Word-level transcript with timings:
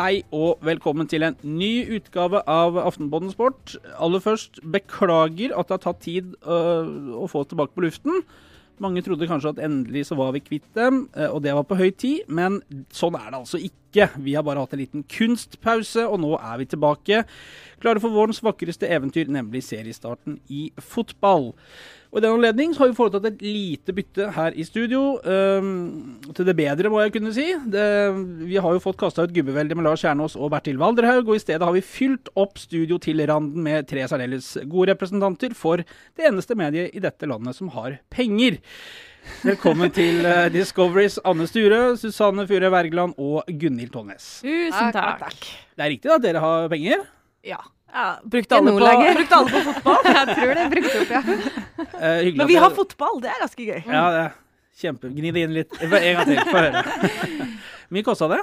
hei 0.00 0.22
og 0.32 0.62
velkommen 0.64 1.08
til 1.10 1.26
en 1.26 1.34
ny 1.44 1.82
utgave 1.98 2.40
av 2.48 2.78
Aftenpodden 2.80 3.32
Sport. 3.34 3.74
Aller 4.00 4.22
først, 4.24 4.62
beklager 4.64 5.52
at 5.52 5.68
det 5.68 5.76
har 5.76 5.82
tatt 5.82 6.00
tid 6.06 6.30
øh, 6.40 7.18
å 7.20 7.26
få 7.28 7.42
oss 7.42 7.50
tilbake 7.50 7.76
på 7.76 7.84
luften. 7.84 8.22
Mange 8.80 9.02
trodde 9.04 9.28
kanskje 9.28 9.52
at 9.52 9.60
endelig 9.66 10.06
så 10.08 10.16
var 10.16 10.32
vi 10.32 10.40
kvitt 10.46 10.68
dem, 10.78 11.02
øh, 11.12 11.34
og 11.34 11.42
det 11.44 11.52
var 11.58 11.68
på 11.68 11.76
høy 11.76 11.90
tid. 11.92 12.24
Men 12.32 12.62
sånn 12.96 13.18
er 13.18 13.28
det 13.28 13.42
altså 13.42 13.60
ikke. 13.60 14.08
Vi 14.24 14.38
har 14.38 14.46
bare 14.46 14.64
hatt 14.64 14.72
en 14.72 14.80
liten 14.80 15.04
kunstpause, 15.04 16.06
og 16.08 16.22
nå 16.24 16.32
er 16.38 16.62
vi 16.62 16.70
tilbake. 16.72 17.24
Klare 17.82 18.00
for 18.00 18.16
vårens 18.16 18.40
vakreste 18.46 18.88
eventyr, 18.88 19.28
nemlig 19.28 19.66
seriestarten 19.68 20.40
i 20.48 20.70
fotball. 20.80 21.50
Og 22.10 22.18
I 22.18 22.24
den 22.24 22.32
anledning 22.34 22.72
har 22.74 22.88
vi 22.90 22.96
foretatt 22.98 23.26
et 23.28 23.42
lite 23.44 23.94
bytte 23.94 24.32
her 24.34 24.54
i 24.58 24.64
studio. 24.66 25.20
Um, 25.22 26.16
til 26.34 26.48
det 26.48 26.56
bedre, 26.58 26.90
må 26.90 27.04
jeg 27.04 27.12
kunne 27.14 27.30
si. 27.34 27.44
Det, 27.70 27.84
vi 28.50 28.58
har 28.58 28.74
jo 28.74 28.82
fått 28.82 28.98
kasta 28.98 29.28
ut 29.28 29.34
gubbeveldet 29.36 29.78
med 29.78 29.86
Lars 29.86 30.02
Kjernås 30.02 30.34
og 30.34 30.50
Bertil 30.50 30.80
Valderhaug, 30.80 31.30
og 31.30 31.38
i 31.38 31.42
stedet 31.42 31.62
har 31.62 31.76
vi 31.76 31.84
fylt 31.86 32.32
opp 32.34 32.58
studio 32.58 32.98
til 32.98 33.22
randen 33.30 33.62
med 33.62 33.86
tre 33.90 34.08
særdeles 34.10 34.56
gode 34.64 34.90
representanter 34.90 35.54
for 35.54 35.84
det 35.86 36.26
eneste 36.26 36.58
mediet 36.58 36.90
i 36.98 37.04
dette 37.04 37.30
landet 37.30 37.54
som 37.60 37.70
har 37.76 38.00
penger. 38.10 38.58
Velkommen 39.46 39.94
til 39.94 40.24
uh, 40.26 40.48
Discoveries 40.50 41.20
Anne 41.22 41.46
Sture, 41.46 41.94
Susanne 42.00 42.48
Fure 42.50 42.74
Wergeland 42.74 43.14
og 43.22 43.46
Gunhild 43.46 43.94
Tollnes. 43.94 44.40
Tusen 44.42 44.96
takk. 44.98 45.46
Det 45.78 45.86
er 45.86 45.94
riktig 45.94 46.10
at 46.10 46.26
dere 46.26 46.42
har 46.42 46.72
penger? 46.74 47.06
Ja. 47.46 47.62
Ja, 47.90 48.04
brukte, 48.22 48.56
alle 48.56 48.72
på, 48.72 48.90
brukte 49.16 49.36
alle 49.36 49.50
på 49.50 49.60
fotball? 49.66 50.06
jeg 50.16 50.36
tror 50.36 50.54
det 50.54 50.66
Brukte 50.74 51.00
opp, 51.00 51.10
ja. 51.16 51.22
Eh, 51.98 52.30
Men 52.36 52.46
vi 52.46 52.58
har 52.62 52.70
fotball, 52.76 53.18
det 53.24 53.32
er 53.32 53.42
ganske 53.42 53.66
gøy. 53.66 53.80
Ja, 53.82 54.04
det 54.14 54.22
er 54.22 54.38
kjempe. 54.80 55.10
Gni 55.12 55.32
det 55.34 55.44
inn 55.46 55.54
litt. 55.56 55.76
En 55.82 55.90
gang 55.92 56.28
til, 56.28 56.40
få 56.48 56.62
høre. 56.64 56.82
Hvor 56.82 57.92
mye 57.96 58.06
kosta 58.06 58.28
det? 58.32 58.40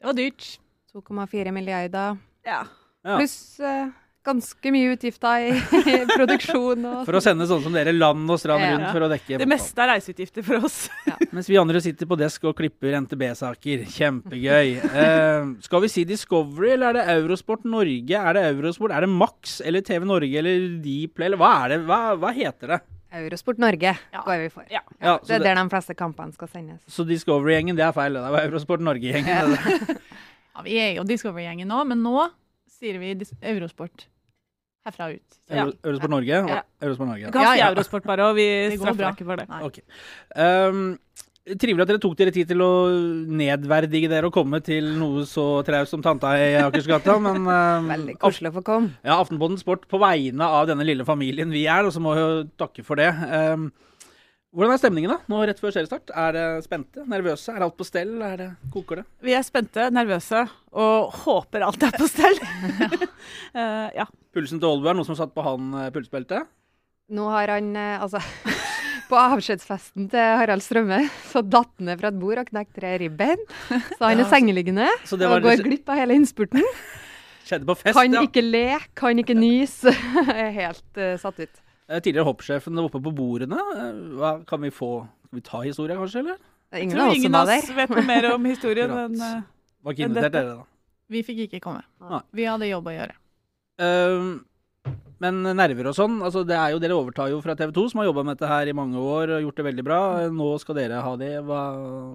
Det 0.00 0.10
var 0.10 0.18
dyrt. 0.18 0.48
2,4 0.96 1.52
milliarder. 1.56 2.18
Ja. 2.46 2.60
Ja. 3.06 3.16
Pluss 3.16 3.36
uh, 3.62 3.88
ganske 4.26 4.72
mye 4.74 4.92
utgifter 4.96 5.46
i, 5.46 5.52
i 5.94 5.96
produksjon. 6.10 6.82
Og 6.90 7.04
For 7.06 7.18
å 7.18 7.22
sende 7.24 7.46
sånne 7.48 7.66
som 7.68 7.76
dere 7.76 7.94
land 7.94 8.26
og 8.34 8.40
strand 8.42 8.64
Ja. 8.66 8.72
rundt 8.74 8.90
for 8.92 9.06
å 9.06 9.10
dekke 9.12 9.38
Det 9.42 9.48
meste 9.50 9.84
er 9.84 9.92
reiseutgifter 9.94 10.44
for 10.46 10.66
oss. 10.66 10.78
Mens 11.36 11.48
vi 11.50 11.56
andre 11.60 11.80
sitter 11.84 12.08
på 12.10 12.18
desk 12.18 12.44
og 12.50 12.56
klipper 12.58 12.98
NTB-saker. 13.04 13.86
Kjempegøy. 13.94 14.74
Eh, 14.82 15.54
skal 15.66 15.84
vi 15.86 15.92
si 15.92 16.04
Discovery, 16.08 16.74
eller 16.74 16.90
er 16.90 16.98
det 17.00 17.06
Eurosport 17.20 17.64
Norge? 17.68 18.18
Er 18.18 18.36
det 18.40 18.44
Eurosport, 18.50 18.92
er 18.96 19.06
det 19.06 19.12
Max 19.14 19.60
eller 19.64 19.86
TV 19.86 20.04
Norge 20.10 20.42
eller 20.42 20.68
Dplay, 20.82 21.30
eller 21.30 21.40
hva 21.40 21.54
er 21.64 21.74
det? 21.76 21.80
Hva, 21.88 22.00
hva 22.20 22.34
heter 22.36 22.74
det? 22.76 22.80
Eurosport 23.16 23.60
Norge 23.62 23.92
Ja. 24.12 24.20
går 24.26 24.40
vi 24.42 24.48
for. 24.52 24.64
Ja. 24.68 24.80
Ja, 25.00 25.14
Det 25.22 25.30
er 25.36 25.38
det, 25.38 25.46
der 25.46 25.60
de 25.62 25.70
fleste 25.72 25.94
kampene 25.96 26.34
skal 26.34 26.48
sendes. 26.52 26.80
så 26.90 27.06
Discovery-gjengen, 27.06 27.76
det 27.78 27.84
er 27.86 27.94
feil. 27.96 28.12
Det 28.18 28.32
var 28.34 28.42
Eurosport 28.48 28.82
Norge-gjengen. 28.84 29.54
Ja, 30.56 30.62
vi 30.66 30.76
er 30.82 30.90
jo 30.98 31.04
Discovery-gjengen 31.08 31.68
nå, 31.70 31.84
men 31.88 32.02
nå 32.04 32.26
sier 32.76 32.98
vi 33.00 33.14
Eurosport 33.40 34.06
herfra 34.86 35.10
ut. 35.12 35.38
Ja. 35.50 35.64
Euro, 35.64 35.74
Eurosport 35.82 36.14
Norge? 36.16 36.42
Ja. 36.52 36.60
Eurosport 36.82 37.10
Norge. 37.10 37.32
Ja, 37.34 37.52
ja. 37.58 37.70
Eurosport 37.72 38.06
bare, 38.08 38.30
og 38.30 38.38
vi 38.38 38.46
straffer 38.78 39.10
ikke 39.12 39.28
for 39.28 39.42
det. 39.42 39.48
Okay. 39.68 39.84
Ok. 39.86 40.38
Um, 40.38 40.84
trivelig 41.54 41.84
at 41.84 41.90
dere 41.92 42.02
tok 42.02 42.16
dere 42.18 42.34
tid 42.34 42.48
til 42.50 42.62
å 42.64 42.70
nedverdige 43.38 44.10
dere 44.10 44.26
og 44.30 44.34
komme 44.34 44.58
til 44.66 44.88
noe 44.98 45.22
så 45.30 45.44
traust 45.66 45.94
som 45.94 46.02
tanta 46.02 46.32
i 46.40 46.54
Akersgata, 46.58 47.18
men 47.26 47.42
um, 47.46 47.90
Veldig 47.92 48.16
koselig 48.22 48.50
å 48.52 48.58
få 48.58 48.64
komme. 48.66 48.94
Ja, 49.06 49.20
Aftenpodden 49.20 49.60
Sport 49.60 49.86
på 49.90 50.00
vegne 50.02 50.48
av 50.58 50.70
denne 50.70 50.86
lille 50.86 51.06
familien 51.06 51.54
vi 51.54 51.66
er, 51.70 51.86
og 51.86 51.94
så 51.94 52.02
må 52.02 52.16
vi 52.16 52.24
jo 52.24 52.46
takke 52.58 52.86
for 52.86 52.98
det. 52.98 53.12
Um, 53.30 53.70
hvordan 54.56 54.72
er 54.72 54.80
stemningen 54.80 55.10
da, 55.12 55.18
nå 55.28 55.42
rett 55.44 55.58
før 55.60 55.74
seriestart? 55.74 56.10
Er 56.16 56.30
det 56.32 56.44
spente? 56.64 57.02
Nervøse? 57.10 57.52
Er 57.52 57.66
alt 57.66 57.76
på 57.76 57.84
stell? 57.84 58.14
Er 58.24 58.38
det, 58.40 58.46
koker 58.72 59.02
det? 59.02 59.06
Vi 59.26 59.34
er 59.36 59.42
spente, 59.44 59.90
nervøse 59.92 60.46
og 60.72 61.12
håper 61.26 61.66
alt 61.66 61.84
er 61.84 61.92
på 61.92 62.08
stell. 62.08 62.40
uh, 62.40 63.90
ja. 64.00 64.06
Pulsen 64.36 64.60
til 64.60 64.68
Olbu 64.68 64.90
er 64.90 64.96
noen 64.98 65.06
som 65.08 65.16
satt 65.16 65.32
på 65.36 65.44
han 65.46 65.70
eh, 65.80 65.88
pulsbeltet? 65.94 66.48
Nå 67.16 67.24
har 67.32 67.54
han 67.54 67.70
eh, 67.78 68.02
altså 68.02 68.20
På 69.10 69.14
avskjedsfesten 69.20 70.08
til 70.10 70.18
Harald 70.40 70.64
Strømme 70.64 70.96
så 71.30 71.38
datt 71.46 71.70
han 71.78 71.86
ned 71.88 72.00
fra 72.00 72.10
et 72.10 72.16
bord 72.18 72.40
og 72.42 72.48
knekte 72.48 72.80
tre 72.80 72.96
ribbein. 72.98 73.38
Så 73.70 74.00
han 74.02 74.18
er 74.18 74.26
sengeliggende 74.34 74.88
Så 75.06 75.14
det 75.20 75.28
var 75.30 75.38
og 75.38 75.46
går 75.46 75.62
glipp 75.62 75.92
av 75.94 76.00
hele 76.00 76.16
innspurten. 76.18 76.64
skjedde 77.46 77.68
på 77.68 77.76
fest, 77.78 77.94
Kan 77.94 78.16
ja. 78.18 78.24
ikke 78.26 78.42
le, 78.42 78.64
kan 78.98 79.22
ikke 79.22 79.36
nyse. 79.38 79.92
er 80.34 80.50
helt 80.56 80.98
uh, 80.98 81.12
satt 81.22 81.38
ut. 81.38 81.60
Tidligere 82.02 82.26
hoppsjefen 82.26 82.82
oppe 82.82 82.98
på 83.04 83.12
bordene. 83.14 83.60
Hva 84.18 84.32
kan 84.48 84.64
vi 84.66 84.72
få? 84.74 84.90
Skal 85.28 85.38
vi 85.38 85.44
ta 85.46 85.60
historie, 85.62 85.94
kanskje, 86.00 86.24
eller? 86.24 86.40
Er 86.74 86.82
ingen 86.82 86.96
tror 86.98 87.04
av 87.04 87.12
oss 87.12 87.20
ingen 87.20 87.36
av 87.38 87.46
var 87.46 87.60
oss 87.60 87.68
der. 87.70 87.76
vet 87.78 87.94
noe 87.94 88.04
mer 88.08 88.26
om 88.32 88.48
historien 88.50 88.96
enn 89.04 89.14
Var 89.22 89.94
ikke 89.94 90.08
invitert, 90.08 90.32
dette- 90.32 90.42
dere, 90.42 90.56
da. 90.58 90.66
vi 91.14 91.22
fikk 91.30 91.44
ikke 91.46 91.62
komme. 91.62 91.86
Nei. 92.02 92.20
Vi 92.34 92.48
hadde 92.50 92.66
jobb 92.72 92.90
å 92.90 92.96
gjøre. 92.96 93.14
Ehm, 93.82 94.36
men 95.22 95.40
nerver 95.56 95.88
og 95.88 95.96
sånn, 95.96 96.18
altså 96.20 96.42
det 96.44 96.56
er 96.58 96.74
jo, 96.74 96.80
dere 96.82 96.96
overtar 96.98 97.30
jo 97.32 97.40
fra 97.44 97.56
TV 97.56 97.72
2, 97.72 97.86
som 97.88 98.02
har 98.02 98.10
jobba 98.10 98.24
med 98.26 98.36
dette 98.36 98.50
her 98.50 98.68
i 98.68 98.76
mange 98.76 99.00
år 99.00 99.32
og 99.38 99.46
gjort 99.46 99.60
det 99.60 99.66
veldig 99.70 99.84
bra. 99.86 100.00
Nå 100.28 100.50
skal 100.60 100.76
dere 100.76 101.00
ha 101.06 101.16
det. 101.20 101.32
Hva, 101.46 101.60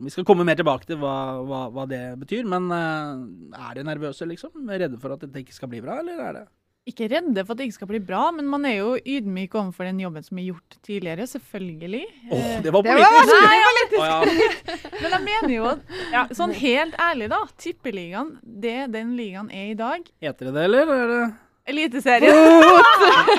vi 0.05 0.13
skal 0.13 0.27
komme 0.27 0.45
mer 0.45 0.59
tilbake 0.59 0.85
til 0.89 1.01
hva, 1.01 1.15
hva, 1.41 1.65
hva 1.73 1.87
det 1.89 2.03
betyr. 2.21 2.45
Men 2.49 2.69
eh, 2.75 3.57
er 3.57 3.77
dere 3.79 3.89
nervøse, 3.89 4.29
liksom? 4.29 4.53
Redde 4.69 5.01
for 5.01 5.15
at 5.15 5.25
dette 5.25 5.41
ikke 5.41 5.57
skal 5.57 5.73
bli 5.73 5.81
bra, 5.81 5.97
eller 6.03 6.21
er 6.27 6.37
det 6.37 6.45
Ikke 6.93 7.09
redde 7.09 7.41
for 7.41 7.55
at 7.55 7.63
det 7.63 7.71
ikke 7.71 7.79
skal 7.79 7.91
bli 7.95 8.05
bra, 8.05 8.23
men 8.37 8.45
man 8.53 8.69
er 8.69 8.77
jo 8.83 8.95
ydmyk 9.01 9.57
overfor 9.57 9.89
den 9.89 10.05
jobben 10.05 10.29
som 10.29 10.37
er 10.37 10.49
gjort 10.51 10.79
tidligere, 10.85 11.25
selvfølgelig. 11.33 12.05
Åh, 12.29 12.37
oh, 12.37 12.55
det 12.61 12.77
var 12.77 12.85
Det 12.85 13.01
var 13.01 13.21
politisk! 13.65 13.97
Oh, 13.97 14.09
ja. 14.13 14.19
Men 15.01 15.15
jeg 15.17 15.23
mener 15.25 15.55
jo 15.55 15.69
at 15.73 15.95
ja, 16.13 16.27
Sånn 16.37 16.53
helt 16.53 16.93
ærlig, 17.01 17.33
da. 17.33 17.45
Tippeligaen, 17.57 18.35
det 18.45 18.91
den 18.93 19.15
ligaen 19.17 19.49
er 19.49 19.71
i 19.71 19.79
dag 19.79 20.05
Heter 20.21 20.51
det 20.51 20.59
det, 20.59 20.67
eller? 20.69 20.93
Er 20.93 21.09
det 21.09 21.23
Eliteserien. 21.69 22.35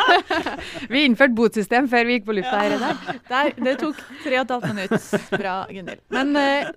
Vi 0.93 1.03
innførte 1.05 1.35
botsystem 1.37 1.89
før 1.91 2.07
vi 2.07 2.19
gikk 2.19 2.27
på 2.29 2.37
lufta 2.37 2.61
her 2.61 2.75
i 2.77 2.81
dag. 2.81 3.09
Der, 3.29 3.51
det 3.67 3.75
tok 3.81 3.99
3 4.23 4.43
15 4.45 4.77
minutter 4.77 5.25
fra 5.33 5.55
Gunhild. 5.71 6.03
Men 6.15 6.37
eh, 6.39 6.71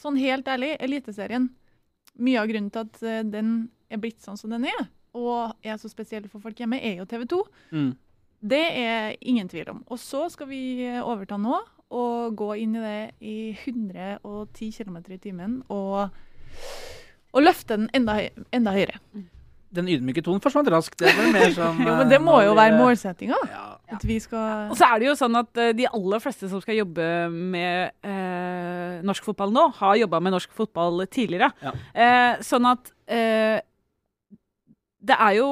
sånn 0.00 0.16
helt 0.20 0.48
ærlig, 0.48 0.74
Eliteserien 0.82 1.50
Mye 2.22 2.40
av 2.42 2.48
grunnen 2.50 2.68
til 2.72 2.82
at 2.84 3.02
eh, 3.08 3.20
den 3.24 3.52
er 3.92 4.00
blitt 4.00 4.20
sånn 4.24 4.36
som 4.40 4.52
den 4.52 4.66
er, 4.68 4.82
og 5.16 5.54
er 5.64 5.78
så 5.80 5.88
spesiell 5.88 6.26
for 6.28 6.44
folk 6.44 6.58
hjemme, 6.60 6.80
er 6.80 6.98
jo 7.00 7.08
TV 7.08 7.28
2. 7.36 7.42
mm. 7.76 7.92
Det 8.42 8.58
er 8.74 9.12
ingen 9.20 9.46
tvil 9.46 9.68
om. 9.70 9.84
Og 9.86 10.00
så 10.02 10.24
skal 10.32 10.48
vi 10.50 10.82
eh, 10.82 10.98
overta 10.98 11.36
nå 11.38 11.60
og 11.94 12.34
gå 12.40 12.48
inn 12.64 12.72
i 12.74 12.82
det 12.82 13.02
i 13.20 13.36
110 13.68 14.72
km 14.74 14.96
i 15.12 15.18
timen 15.22 15.58
og, 15.70 16.08
og 17.30 17.44
løfte 17.44 17.76
den 17.76 17.86
enda, 17.94 18.16
enda 18.50 18.72
høyere. 18.74 18.98
Den 19.72 19.88
ydmyke 19.88 20.22
tonen 20.24 20.42
forsvant 20.44 20.68
raskt. 20.72 20.98
Det 21.00 21.12
var 21.16 21.30
mer 21.32 21.52
sånn 21.56 21.80
Jo, 21.86 21.94
men 22.02 22.10
det 22.10 22.18
må 22.22 22.38
jo 22.44 22.54
være 22.58 22.76
målsettinga. 22.76 23.38
Ja. 23.50 23.64
At 23.92 24.04
vi 24.08 24.18
skal 24.22 24.70
Og 24.72 24.76
så 24.78 24.88
er 24.88 25.02
det 25.02 25.08
jo 25.10 25.16
sånn 25.18 25.36
at 25.40 25.60
eh, 25.60 25.72
de 25.76 25.88
aller 25.88 26.22
fleste 26.24 26.48
som 26.52 26.62
skal 26.64 26.78
jobbe 26.82 27.06
med 27.32 27.92
eh, 28.08 28.98
norsk 29.04 29.28
fotball 29.30 29.52
nå, 29.54 29.68
har 29.80 30.00
jobba 30.02 30.20
med 30.24 30.36
norsk 30.36 30.52
fotball 30.56 31.04
tidligere. 31.12 31.52
Ja. 31.64 31.72
Eh, 31.92 32.42
sånn 32.44 32.68
at 32.68 32.92
eh, 33.08 33.60
Det 35.02 35.16
er 35.18 35.38
jo 35.40 35.48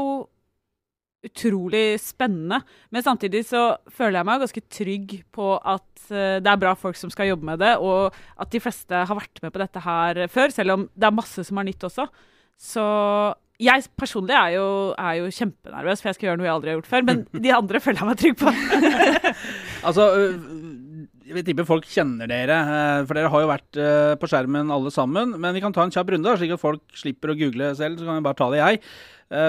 utrolig 1.20 1.98
spennende, 2.00 2.62
men 2.88 3.04
samtidig 3.04 3.42
så 3.44 3.74
føler 3.92 4.20
jeg 4.20 4.28
meg 4.28 4.40
ganske 4.40 4.62
trygg 4.72 5.10
på 5.36 5.50
at 5.58 6.06
eh, 6.08 6.38
det 6.40 6.48
er 6.48 6.62
bra 6.62 6.72
folk 6.78 6.96
som 6.96 7.12
skal 7.12 7.28
jobbe 7.28 7.44
med 7.50 7.60
det, 7.60 7.74
og 7.76 8.16
at 8.40 8.52
de 8.52 8.60
fleste 8.62 9.02
har 9.04 9.18
vært 9.18 9.42
med 9.44 9.52
på 9.52 9.60
dette 9.60 9.82
her 9.84 10.22
før, 10.32 10.54
selv 10.54 10.76
om 10.76 10.86
det 10.94 11.08
er 11.10 11.18
masse 11.18 11.44
som 11.44 11.60
er 11.60 11.68
nytt 11.68 11.84
også. 11.90 12.08
Så 12.60 12.86
jeg 13.60 13.84
personlig 14.00 14.34
er 14.34 14.54
jo, 14.56 14.66
er 14.98 15.18
jo 15.20 15.28
kjempenervøs, 15.36 16.00
for 16.02 16.08
jeg 16.10 16.16
skal 16.18 16.28
gjøre 16.30 16.40
noe 16.40 16.48
jeg 16.48 16.54
aldri 16.56 16.70
har 16.72 16.78
gjort 16.80 16.90
før. 16.90 17.06
Men 17.10 17.22
de 17.44 17.52
andre 17.54 17.80
føler 17.84 18.00
jeg 18.00 18.08
meg 18.10 18.20
trygg 18.24 18.38
på. 18.40 18.54
Altså, 19.80 20.04
øh, 20.12 21.06
jeg 21.24 21.32
vil 21.38 21.44
tippe 21.46 21.64
folk 21.64 21.86
kjenner 21.88 22.28
dere, 22.28 22.56
øh, 22.68 23.06
for 23.08 23.16
dere 23.16 23.30
har 23.32 23.40
jo 23.44 23.48
vært 23.48 23.78
øh, 23.80 24.14
på 24.20 24.28
skjermen 24.28 24.68
alle 24.74 24.90
sammen. 24.92 25.32
Men 25.40 25.54
vi 25.56 25.62
kan 25.64 25.72
ta 25.72 25.86
en 25.86 25.92
kjapp 25.94 26.10
runde, 26.12 26.34
slik 26.36 26.52
at 26.52 26.60
folk 26.60 26.82
slipper 27.00 27.32
å 27.32 27.36
google 27.38 27.70
selv. 27.78 27.96
Så 27.96 28.04
kan 28.08 28.18
vi 28.18 28.24
bare 28.26 28.36
ta 28.40 28.50
det, 28.52 28.60
jeg. 28.60 28.82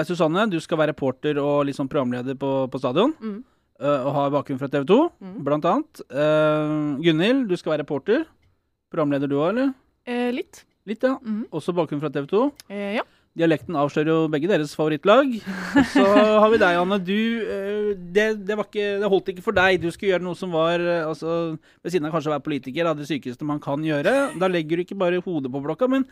Susanne, 0.06 0.44
du 0.48 0.56
skal 0.62 0.78
være 0.78 0.92
reporter 0.94 1.36
og 1.42 1.68
sånn 1.74 1.88
programleder 1.90 2.36
på, 2.38 2.52
på 2.70 2.78
stadion. 2.80 3.12
Mm. 3.20 3.40
og 3.82 4.10
har 4.14 4.28
bakgrunn 4.30 4.60
fra 4.60 4.68
TV 4.70 4.84
2, 4.86 4.98
Mm. 5.20 5.32
blant 5.42 5.64
annet. 5.66 6.02
Gunhild, 7.02 7.48
du 7.50 7.56
skal 7.58 7.72
være 7.74 7.82
reporter. 7.82 8.24
Programleder 8.94 9.26
du 9.28 9.34
òg, 9.40 9.48
eller? 9.50 9.72
eh, 10.06 10.30
Litt. 10.32 10.62
Litt, 10.86 11.02
ja. 11.02 11.16
Mm. 11.18 11.48
Også 11.50 11.74
bakgrunn 11.74 12.00
fra 12.02 12.10
TV 12.14 12.28
2. 12.30 12.44
Eh, 12.70 12.92
ja. 13.00 13.04
Dialekten 13.32 13.76
avslører 13.80 14.10
jo 14.12 14.16
begge 14.28 14.48
deres 14.50 14.74
favorittlag. 14.76 15.30
Og 15.40 15.86
så 15.88 16.02
har 16.04 16.50
vi 16.52 16.58
deg, 16.60 16.76
Anne. 16.82 16.98
Du, 17.00 17.14
øh, 17.40 17.86
det, 17.96 18.26
det, 18.44 18.56
var 18.58 18.66
ikke, 18.68 18.88
det 19.00 19.08
holdt 19.08 19.30
ikke 19.32 19.44
for 19.46 19.56
deg. 19.56 19.78
Du 19.80 19.88
skulle 19.88 20.10
gjøre 20.12 20.26
noe 20.26 20.36
som 20.36 20.52
var 20.52 20.82
øh, 20.84 21.06
altså, 21.08 21.36
Ved 21.80 21.94
siden 21.94 22.10
av 22.10 22.12
kanskje 22.12 22.28
å 22.28 22.34
være 22.34 22.44
politiker, 22.44 22.90
det 22.98 23.08
sykeste 23.08 23.48
man 23.48 23.62
kan 23.62 23.80
gjøre. 23.86 24.12
Da 24.36 24.50
legger 24.52 24.76
du 24.76 24.84
ikke 24.84 24.98
bare 25.00 25.22
hodet 25.24 25.48
på 25.54 25.62
blokka, 25.64 25.88
men 25.88 26.04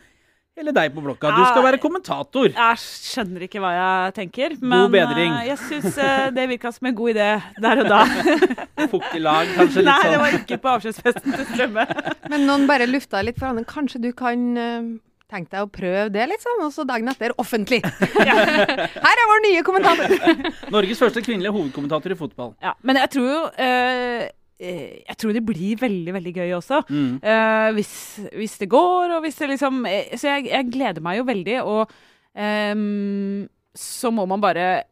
hele 0.57 0.73
deg 0.73 0.95
på 0.95 1.03
blokka. 1.05 1.29
Du 1.37 1.43
skal 1.45 1.67
være 1.67 1.79
kommentator. 1.83 2.49
Jeg 2.57 2.81
skjønner 2.81 3.45
ikke 3.45 3.61
hva 3.61 3.75
jeg 3.75 4.17
tenker, 4.17 4.57
men 4.57 4.89
bedring. 4.97 5.37
eh, 5.43 5.51
jeg 5.51 5.61
syns 5.67 6.01
det 6.33 6.47
virka 6.55 6.73
som 6.73 6.89
en 6.89 6.97
god 7.03 7.13
idé 7.13 7.29
der 7.61 7.83
og 7.85 7.93
da. 7.93 8.01
Fuktig 8.95 9.21
lag, 9.21 9.53
kanskje 9.59 9.85
litt 9.85 9.91
Nei, 9.93 9.99
det 10.09 10.17
sånn. 10.17 10.25
var 10.25 10.39
ikke 10.41 10.59
på 10.65 10.73
avskjedsfesten 10.73 11.37
til 11.37 11.47
Strømme. 11.53 11.85
Men 12.33 12.49
noen 12.49 12.65
bare 12.65 12.89
lufta 12.89 13.21
litt 13.21 13.37
for 13.37 13.53
Anne. 13.53 13.67
Kanskje 13.69 14.01
du 14.01 14.09
kan 14.17 14.49
eh, 14.57 14.91
tenk 15.31 15.49
deg 15.51 15.63
å 15.63 15.71
prøve 15.71 16.09
det, 16.13 16.27
liksom. 16.33 16.65
Og 16.65 16.73
så 16.75 16.85
dagen 16.87 17.09
etter 17.11 17.33
offentlig. 17.41 17.81
Her 19.05 19.23
er 19.23 19.31
vår 19.31 19.43
nye 19.47 19.63
kommentator! 19.65 20.13
Norges 20.75 21.01
første 21.01 21.23
kvinnelige 21.23 21.53
hovedkommentator 21.55 22.15
i 22.15 22.19
fotball. 22.19 22.53
Ja, 22.63 22.75
men 22.87 22.99
jeg 23.01 23.13
tror 23.15 23.29
jo 23.29 23.41
eh, 23.63 24.27
eh, 24.59 24.85
Jeg 25.07 25.17
tror 25.21 25.35
det 25.37 25.45
blir 25.47 25.81
veldig, 25.81 26.15
veldig 26.19 26.35
gøy 26.41 26.55
også. 26.59 26.83
Mm. 26.91 27.17
Uh, 27.23 27.69
hvis, 27.77 27.95
hvis 28.35 28.59
det 28.61 28.69
går, 28.71 29.17
og 29.17 29.25
hvis 29.25 29.41
det 29.41 29.51
liksom 29.55 29.83
Så 30.19 30.29
jeg, 30.29 30.51
jeg 30.51 30.71
gleder 30.73 31.03
meg 31.03 31.21
jo 31.21 31.27
veldig, 31.31 31.57
og 31.63 31.97
um, 32.35 33.43
så 33.71 34.11
må 34.11 34.25
man 34.27 34.41
bare, 34.43 34.83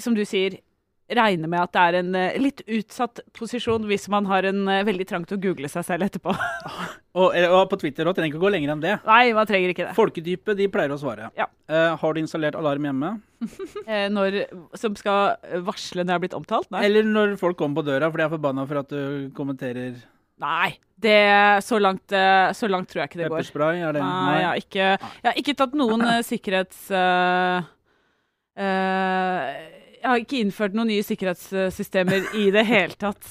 som 0.00 0.14
du 0.16 0.22
sier, 0.24 0.56
regne 1.12 1.48
med 1.50 1.60
at 1.60 1.72
det 1.74 1.82
er 1.82 1.96
en 1.98 2.14
eh, 2.16 2.36
litt 2.40 2.62
utsatt 2.64 3.20
posisjon 3.36 3.84
hvis 3.88 4.06
man 4.12 4.24
har 4.30 4.46
en 4.48 4.62
eh, 4.72 4.84
veldig 4.86 5.06
trang 5.08 5.26
til 5.28 5.36
å 5.36 5.42
google 5.42 5.68
seg 5.68 5.84
selv 5.86 6.06
etterpå. 6.08 6.34
Og, 7.14 7.30
og 7.30 7.68
på 7.70 7.76
Twitter 7.78 8.08
òg, 8.10 8.16
trenger 8.16 8.32
ikke 8.32 8.40
å 8.40 8.42
gå 8.42 8.50
lenger 8.50 8.72
enn 8.72 8.80
det. 8.82 8.94
Nei, 9.06 9.28
man 9.36 9.46
trenger 9.46 9.70
ikke 9.70 9.84
det. 9.86 9.92
Folkedypet 9.94 10.56
de 10.58 10.66
pleier 10.66 10.90
å 10.90 10.96
svare. 10.98 11.28
Ja. 11.38 11.44
Uh, 11.70 11.92
har 12.00 12.10
du 12.10 12.18
installert 12.18 12.56
alarm 12.58 12.88
hjemme? 12.88 13.10
Når, 14.16 14.38
som 14.80 14.96
skal 14.98 15.36
varsle 15.62 16.02
når 16.02 16.10
jeg 16.10 16.16
har 16.16 16.24
blitt 16.24 16.34
omtalt? 16.34 16.66
Nei. 16.74 16.80
Eller 16.88 17.06
når 17.06 17.36
folk 17.38 17.54
kommer 17.60 17.78
på 17.78 17.86
døra 17.86 18.08
for 18.08 18.18
de 18.18 18.26
er 18.26 18.32
forbanna 18.32 18.64
for 18.66 18.80
at 18.82 18.90
du 18.90 19.30
kommenterer 19.36 19.94
Nei. 20.42 20.72
Det, 21.04 21.14
så, 21.62 21.78
langt, 21.78 22.10
så 22.10 22.70
langt 22.72 22.90
tror 22.90 23.04
jeg 23.04 23.12
ikke 23.12 23.20
det 23.20 23.28
går. 23.28 23.36
pepperspray? 23.44 23.84
Er 23.86 23.94
det? 23.94 24.02
Nei, 24.02 24.34
jeg 24.40 24.48
har 24.48 24.64
ikke, 24.64 24.90
jeg 24.98 25.28
har 25.28 25.40
ikke 25.44 25.56
tatt 25.62 25.78
noen 25.78 26.04
sikkerhets... 26.26 26.82
Uh, 26.90 27.70
eh, 28.58 29.73
jeg 30.04 30.10
har 30.12 30.20
ikke 30.20 30.40
innført 30.44 30.74
noen 30.76 30.90
nye 30.92 31.04
sikkerhetssystemer 31.04 32.26
i 32.36 32.50
det 32.52 32.66
hele 32.68 32.96
tatt. 33.00 33.24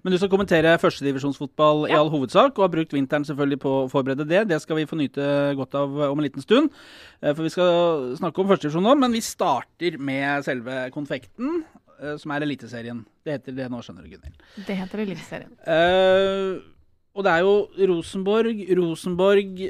Men 0.00 0.14
du 0.14 0.16
skal 0.16 0.30
kommentere 0.32 0.72
førstedivisjonsfotball 0.80 1.82
i 1.90 1.96
all 1.98 2.08
hovedsak, 2.08 2.56
og 2.56 2.64
har 2.64 2.70
brukt 2.72 2.94
vinteren 2.96 3.26
selvfølgelig 3.28 3.58
på 3.60 3.72
å 3.82 3.88
forberede 3.92 4.24
det. 4.24 4.46
Det 4.48 4.62
skal 4.62 4.78
vi 4.78 4.86
få 4.88 4.96
nyte 4.96 5.26
godt 5.58 5.76
av 5.76 5.98
om 6.06 6.22
en 6.22 6.24
liten 6.24 6.40
stund. 6.40 6.72
Eh, 7.20 7.34
For 7.34 7.44
vi 7.44 7.52
skal 7.52 8.14
snakke 8.16 8.40
om 8.40 8.48
førstedivisjon 8.48 8.88
nå, 8.88 8.96
men 9.02 9.12
vi 9.12 9.20
starter 9.24 10.00
med 10.00 10.48
selve 10.48 10.86
konfekten, 10.94 11.60
eh, 12.00 12.16
som 12.22 12.32
er 12.32 12.48
Eliteserien. 12.48 13.04
Det 13.20 13.36
heter 13.36 13.60
det 13.60 13.68
nå, 13.68 13.84
skjønner 13.84 14.08
du, 14.08 14.14
Gunhild. 14.14 14.40
Det 14.56 14.80
heter 14.80 15.04
Eliteserien. 15.04 15.52
Uh, 15.68 16.64
og 17.12 17.26
det 17.26 17.36
er 17.36 17.44
jo 17.44 17.54
Rosenborg, 17.92 18.64
Rosenborg, 18.80 19.64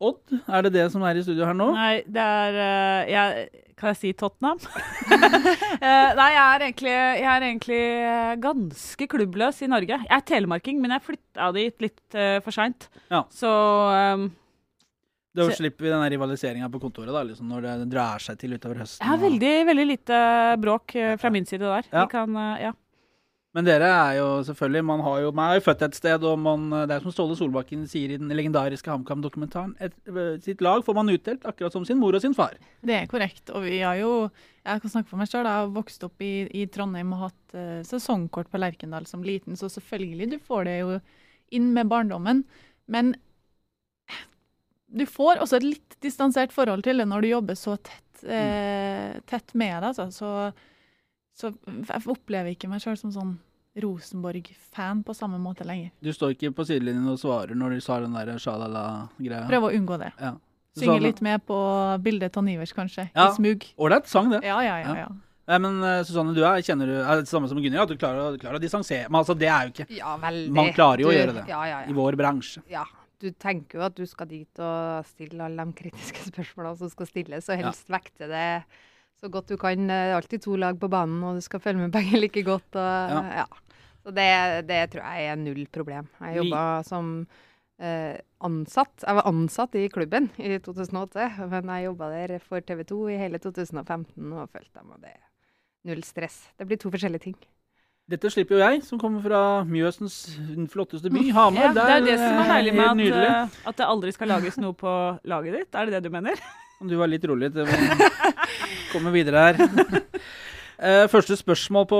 Odd. 0.00 0.38
Er 0.46 0.62
det 0.64 0.76
det 0.78 0.90
som 0.94 1.02
er 1.04 1.18
i 1.18 1.22
studio 1.26 1.44
her 1.44 1.56
nå? 1.58 1.72
Nei, 1.74 2.04
det 2.06 2.24
er 2.24 2.56
uh, 2.56 3.12
jeg, 3.12 3.48
Kan 3.78 3.92
jeg 3.92 4.00
si 4.02 4.14
Tottenham? 4.18 4.60
Eh, 5.78 6.10
nei, 6.18 6.26
jeg 6.34 6.42
er, 6.42 6.62
egentlig, 6.66 6.92
jeg 6.92 7.26
er 7.30 7.44
egentlig 7.46 7.78
eh, 7.78 8.32
ganske 8.42 9.06
klubbløs 9.10 9.60
i 9.62 9.68
Norge. 9.70 9.98
Jeg 10.02 10.14
er 10.16 10.24
telemarking, 10.26 10.80
men 10.82 10.90
jeg 10.96 11.04
flytta 11.04 11.48
dit 11.54 11.84
litt 11.84 12.16
uh, 12.18 12.40
for 12.42 12.54
seint. 12.54 12.88
Ja. 13.12 13.20
Så 13.32 13.52
um, 14.18 14.24
Da 15.38 15.46
slipper 15.54 15.86
vi 15.86 15.92
den 15.92 16.02
rivaliseringa 16.16 16.70
på 16.72 16.80
kontoret, 16.82 17.12
da, 17.14 17.22
liksom, 17.28 17.46
når 17.52 17.68
det 17.68 17.76
drar 17.94 18.24
seg 18.24 18.40
til 18.42 18.56
utover 18.58 18.82
høsten. 18.82 19.06
har 19.06 19.22
veldig, 19.22 19.54
veldig 19.70 19.86
lite 19.86 20.20
bråk 20.64 20.96
fra 21.22 21.32
min 21.34 21.46
side 21.48 21.62
der. 21.62 21.86
Ja. 21.92 22.02
Vi 22.02 22.12
kan, 22.16 22.34
uh, 22.34 22.58
ja. 22.66 22.74
Men 23.58 23.66
dere 23.66 23.88
er 23.90 24.16
jo 24.20 24.26
selvfølgelig 24.46 24.84
Man, 24.86 25.00
har 25.02 25.22
jo, 25.24 25.30
man 25.34 25.50
er 25.50 25.58
jo 25.58 25.64
født 25.66 25.80
et 25.88 25.96
sted, 25.98 26.24
og 26.30 26.38
man, 26.38 26.68
det 26.86 26.94
er 26.94 27.02
som 27.02 27.14
Ståle 27.14 27.34
Solbakken 27.34 27.88
sier 27.90 28.12
i 28.14 28.18
den 28.20 28.30
legendariske 28.30 28.92
HamKam-dokumentaren. 28.92 29.72
øh, 29.82 30.38
Sitt 30.44 30.62
lag 30.62 30.84
får 30.86 30.94
man 30.94 31.10
utdelt 31.10 31.46
akkurat 31.48 31.74
som 31.74 31.84
sin 31.84 31.98
mor 31.98 32.14
og 32.14 32.22
sin 32.22 32.36
far. 32.38 32.54
Det 32.86 32.94
er 32.94 33.10
korrekt. 33.10 33.50
Og 33.50 33.66
vi 33.66 33.80
har 33.82 33.98
jo 33.98 34.30
Jeg 34.62 34.82
kan 34.82 34.90
snakke 34.90 35.10
for 35.10 35.18
meg 35.18 35.26
sjøl. 35.26 35.48
Jeg 35.48 35.64
har 35.64 35.72
vokst 35.74 36.04
opp 36.06 36.22
i, 36.22 36.46
i 36.54 36.66
Trondheim 36.66 37.14
og 37.16 37.22
hatt 37.26 37.56
uh, 37.56 37.80
sesongkort 37.88 38.50
på 38.52 38.60
Lerkendal 38.60 39.06
som 39.08 39.22
liten, 39.24 39.56
så 39.56 39.70
selvfølgelig, 39.72 40.30
du 40.30 40.38
får 40.38 40.68
det 40.68 40.78
jo 40.82 41.00
inn 41.50 41.72
med 41.72 41.88
barndommen. 41.88 42.44
Men 42.86 43.14
du 44.86 45.06
får 45.06 45.42
også 45.42 45.58
et 45.58 45.66
litt 45.66 45.98
distansert 46.04 46.52
forhold 46.52 46.84
til 46.84 47.00
det 47.00 47.08
når 47.08 47.24
du 47.24 47.28
jobber 47.32 47.58
så 47.58 47.76
tett, 47.76 48.22
eh, 48.24 49.18
tett 49.26 49.54
med 49.54 49.82
det. 49.82 49.90
Altså. 49.90 50.08
Så, 50.12 50.52
så 51.36 51.52
jeg 51.66 52.08
opplever 52.08 52.52
ikke 52.52 52.70
meg 52.70 52.84
sjøl 52.84 52.96
som 53.00 53.12
sånn 53.12 53.36
Rosenborg-fan 53.84 55.02
på 55.06 55.14
samme 55.16 55.38
måte 55.42 55.64
lenger. 55.66 55.90
Du 56.02 56.10
står 56.12 56.34
ikke 56.34 56.50
på 56.56 56.66
sidelinjen 56.68 57.06
og 57.12 57.18
svarer 57.20 57.54
når 57.58 57.76
de 57.76 57.80
svarer 57.84 58.06
den 58.08 58.16
der 58.18 58.38
sjalala-greia. 58.42 59.46
Prøver 59.48 59.70
å 59.72 59.78
unngå 59.78 59.98
det. 60.02 60.12
Ja. 60.20 60.34
Synge 60.78 61.00
litt 61.02 61.20
med 61.24 61.42
på 61.48 61.56
bildet 62.04 62.36
av 62.38 62.44
Nivers, 62.46 62.72
kanskje. 62.76 63.08
Ja. 63.14 63.30
I 63.32 63.34
smug. 63.34 63.64
Ålreit 63.82 64.06
sang, 64.06 64.30
det. 64.30 64.42
Ja, 64.46 64.60
ja, 64.62 64.76
ja. 64.84 64.92
Ja. 64.94 65.08
ja. 65.48 65.58
Men 65.58 65.80
eh, 65.82 66.02
Susanne, 66.04 66.34
du 66.36 66.42
er, 66.44 66.60
kjenner 66.62 66.86
du, 66.86 66.92
er 67.00 67.22
det 67.22 67.30
samme 67.30 67.48
som 67.48 67.56
Gunhild, 67.58 67.80
at 67.80 67.88
du 67.88 67.96
klarer, 67.96 68.34
å- 68.34 68.38
klarer 68.38 68.58
å 68.58 68.62
distansere 68.62 69.08
Men 69.08 69.22
altså, 69.22 69.34
det 69.38 69.48
er 69.48 69.64
jo 69.64 69.72
ikke 69.72 69.86
Ja, 69.96 70.12
veldig. 70.20 70.52
Man 70.54 70.68
klarer 70.76 71.00
jo 71.02 71.08
å 71.08 71.14
gjøre 71.16 71.34
det. 71.38 71.44
Ja, 71.48 71.62
ja, 71.66 71.78
ja. 71.82 71.88
i 71.88 71.96
vår 71.96 72.18
bransje. 72.20 72.62
ja. 72.70 72.84
Du 73.18 73.32
tenker 73.34 73.80
jo 73.80 73.82
at 73.82 73.96
du 73.98 74.04
skal 74.06 74.28
dit 74.30 74.60
og 74.62 75.02
stille 75.08 75.42
alle 75.42 75.64
de 75.66 75.72
kritiske 75.74 76.28
spørsmålene 76.28 76.78
som 76.78 76.90
skal 76.92 77.08
stilles, 77.08 77.48
og 77.50 77.58
helst 77.58 77.88
vekte 77.90 78.28
det 78.30 78.44
så 79.18 79.26
godt 79.34 79.48
du 79.50 79.56
kan. 79.58 79.88
Det 79.90 79.96
er 80.04 80.12
alltid 80.14 80.44
to 80.44 80.54
lag 80.54 80.78
på 80.78 80.86
banen, 80.92 81.24
og 81.26 81.34
du 81.34 81.42
skal 81.42 81.58
følge 81.58 81.80
med 81.82 81.90
begge 81.96 82.14
like 82.22 82.44
godt. 82.46 82.78
Og, 82.78 83.16
Ja. 83.40 83.42
Så 84.08 84.14
det, 84.16 84.30
det 84.64 84.80
tror 84.88 85.04
jeg 85.04 85.28
er 85.28 85.36
null 85.36 85.66
problem. 85.68 86.06
Jeg 86.24 86.38
jobba 86.38 86.60
som 86.88 87.10
eh, 87.76 88.16
ansatt. 88.40 89.04
Jeg 89.04 89.18
var 89.18 89.26
ansatt 89.28 89.76
i 89.76 89.82
klubben 89.92 90.30
i 90.40 90.54
2008, 90.64 91.26
men 91.50 91.68
jeg 91.74 91.90
jobba 91.90 92.08
der 92.14 92.32
for 92.40 92.64
TV 92.64 92.86
2 92.88 93.02
i 93.12 93.18
hele 93.20 93.36
2015 93.44 94.32
og 94.32 94.48
følte 94.48 94.80
at 94.80 95.04
det 95.04 95.12
er 95.12 95.20
null 95.92 96.00
stress. 96.08 96.40
Det 96.56 96.70
blir 96.70 96.80
to 96.80 96.88
forskjellige 96.94 97.26
ting. 97.26 97.36
Dette 98.08 98.32
slipper 98.32 98.56
jo 98.56 98.64
jeg, 98.64 98.80
som 98.88 98.96
kommer 98.96 99.20
fra 99.20 99.42
Mjøsens 99.68 100.16
flotteste 100.72 101.12
by, 101.12 101.28
Hamar. 101.36 101.68
Ja, 101.68 101.76
det 101.76 101.86
er 101.98 102.08
det 102.08 102.16
som 102.22 102.40
er 102.40 102.52
deilig 102.54 102.76
med 102.80 103.04
at, 103.12 103.22
eh, 103.28 103.62
at 103.68 103.82
det 103.82 103.92
aldri 103.92 104.16
skal 104.16 104.32
lages 104.32 104.56
noe 104.56 104.72
på 104.72 104.96
laget 105.28 105.60
ditt. 105.60 105.76
Er 105.76 105.84
det 105.92 105.98
det 105.98 106.08
du 106.08 106.16
mener? 106.16 106.40
Om 106.80 106.88
du 106.88 106.96
var 106.96 107.12
litt 107.12 107.28
rolig 107.28 107.52
til 107.52 107.68
å 107.68 107.80
komme 108.94 109.12
videre 109.12 109.50
her. 109.50 109.60
Eh, 110.78 111.08
første 111.10 111.34
spørsmål 111.34 111.86
på 111.90 111.98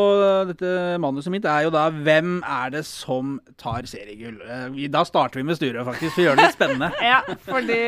dette 0.52 0.69
manuset 1.02 1.32
mitt 1.34 1.46
er 1.50 1.64
jo 1.66 1.72
da 1.75 1.88
hvem 1.90 2.36
er 2.46 2.70
det 2.76 2.84
som 2.86 3.32
tar 3.58 3.88
seriegull? 3.90 4.36
Eh, 4.38 4.84
da 4.92 5.02
starter 5.08 5.40
vi 5.40 5.46
med 5.48 5.58
Sturø, 5.58 5.82
faktisk, 5.88 6.14
for 6.14 6.22
å 6.22 6.26
gjøre 6.28 6.38
det 6.38 6.46
litt 6.46 6.58
spennende. 6.58 6.90
Ja, 7.08 7.19
fordi 7.42 7.80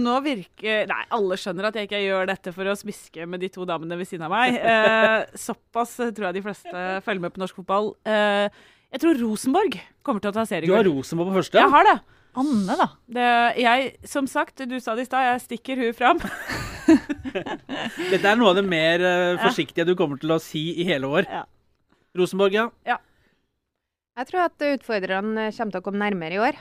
nå 0.00 0.16
virker 0.24 0.88
Nei, 0.90 1.04
alle 1.14 1.38
skjønner 1.38 1.68
at 1.68 1.78
jeg 1.78 1.86
ikke 1.86 2.02
gjør 2.02 2.30
dette 2.32 2.54
for 2.56 2.72
å 2.72 2.74
smiske 2.78 3.28
med 3.30 3.44
de 3.44 3.52
to 3.54 3.66
damene 3.68 3.98
ved 4.00 4.10
siden 4.10 4.26
av 4.26 4.34
meg. 4.34 4.58
Eh, 4.58 5.28
såpass 5.46 5.94
eh, 6.02 6.10
tror 6.16 6.30
jeg 6.30 6.40
de 6.40 6.46
fleste 6.48 6.88
følger 7.06 7.22
med 7.28 7.36
på 7.36 7.44
norsk 7.44 7.62
fotball. 7.62 7.92
Eh, 8.08 8.48
jeg 8.96 9.02
tror 9.02 9.22
Rosenborg 9.22 9.78
kommer 10.06 10.22
til 10.24 10.32
å 10.32 10.36
ta 10.40 10.46
Du 10.64 10.74
har. 10.74 10.86
Rosenborg 10.90 11.30
på 11.30 11.38
første? 11.38 11.62
Jeg 11.62 11.70
har 11.70 11.86
det. 11.86 11.98
Anne, 12.42 12.76
da. 12.78 12.86
det. 13.16 13.26
Jeg, 13.62 13.90
som 14.08 14.28
sagt, 14.30 14.62
du 14.68 14.76
sa 14.82 14.94
det 14.98 15.06
i 15.06 15.08
stad, 15.08 15.26
jeg 15.30 15.42
stikker 15.46 15.80
hun 15.82 15.96
fram. 15.96 16.22
Dette 18.12 18.22
er 18.30 18.38
noe 18.38 18.52
av 18.52 18.58
det 18.58 18.64
mer 18.68 19.02
uh, 19.02 19.42
forsiktige 19.42 19.86
du 19.88 19.94
kommer 19.98 20.20
til 20.22 20.34
å 20.34 20.40
si 20.42 20.68
i 20.82 20.86
hele 20.88 21.08
år. 21.10 21.28
Ja. 21.30 21.44
Rosenborg, 22.16 22.56
ja. 22.86 22.98
Jeg 24.16 24.30
tror 24.30 24.46
at 24.46 24.66
utfordrerne 24.70 25.50
kommer 25.52 25.74
til 25.74 25.82
å 25.82 25.84
komme 25.84 26.00
nærmere 26.00 26.38
i 26.38 26.40
år. 26.40 26.60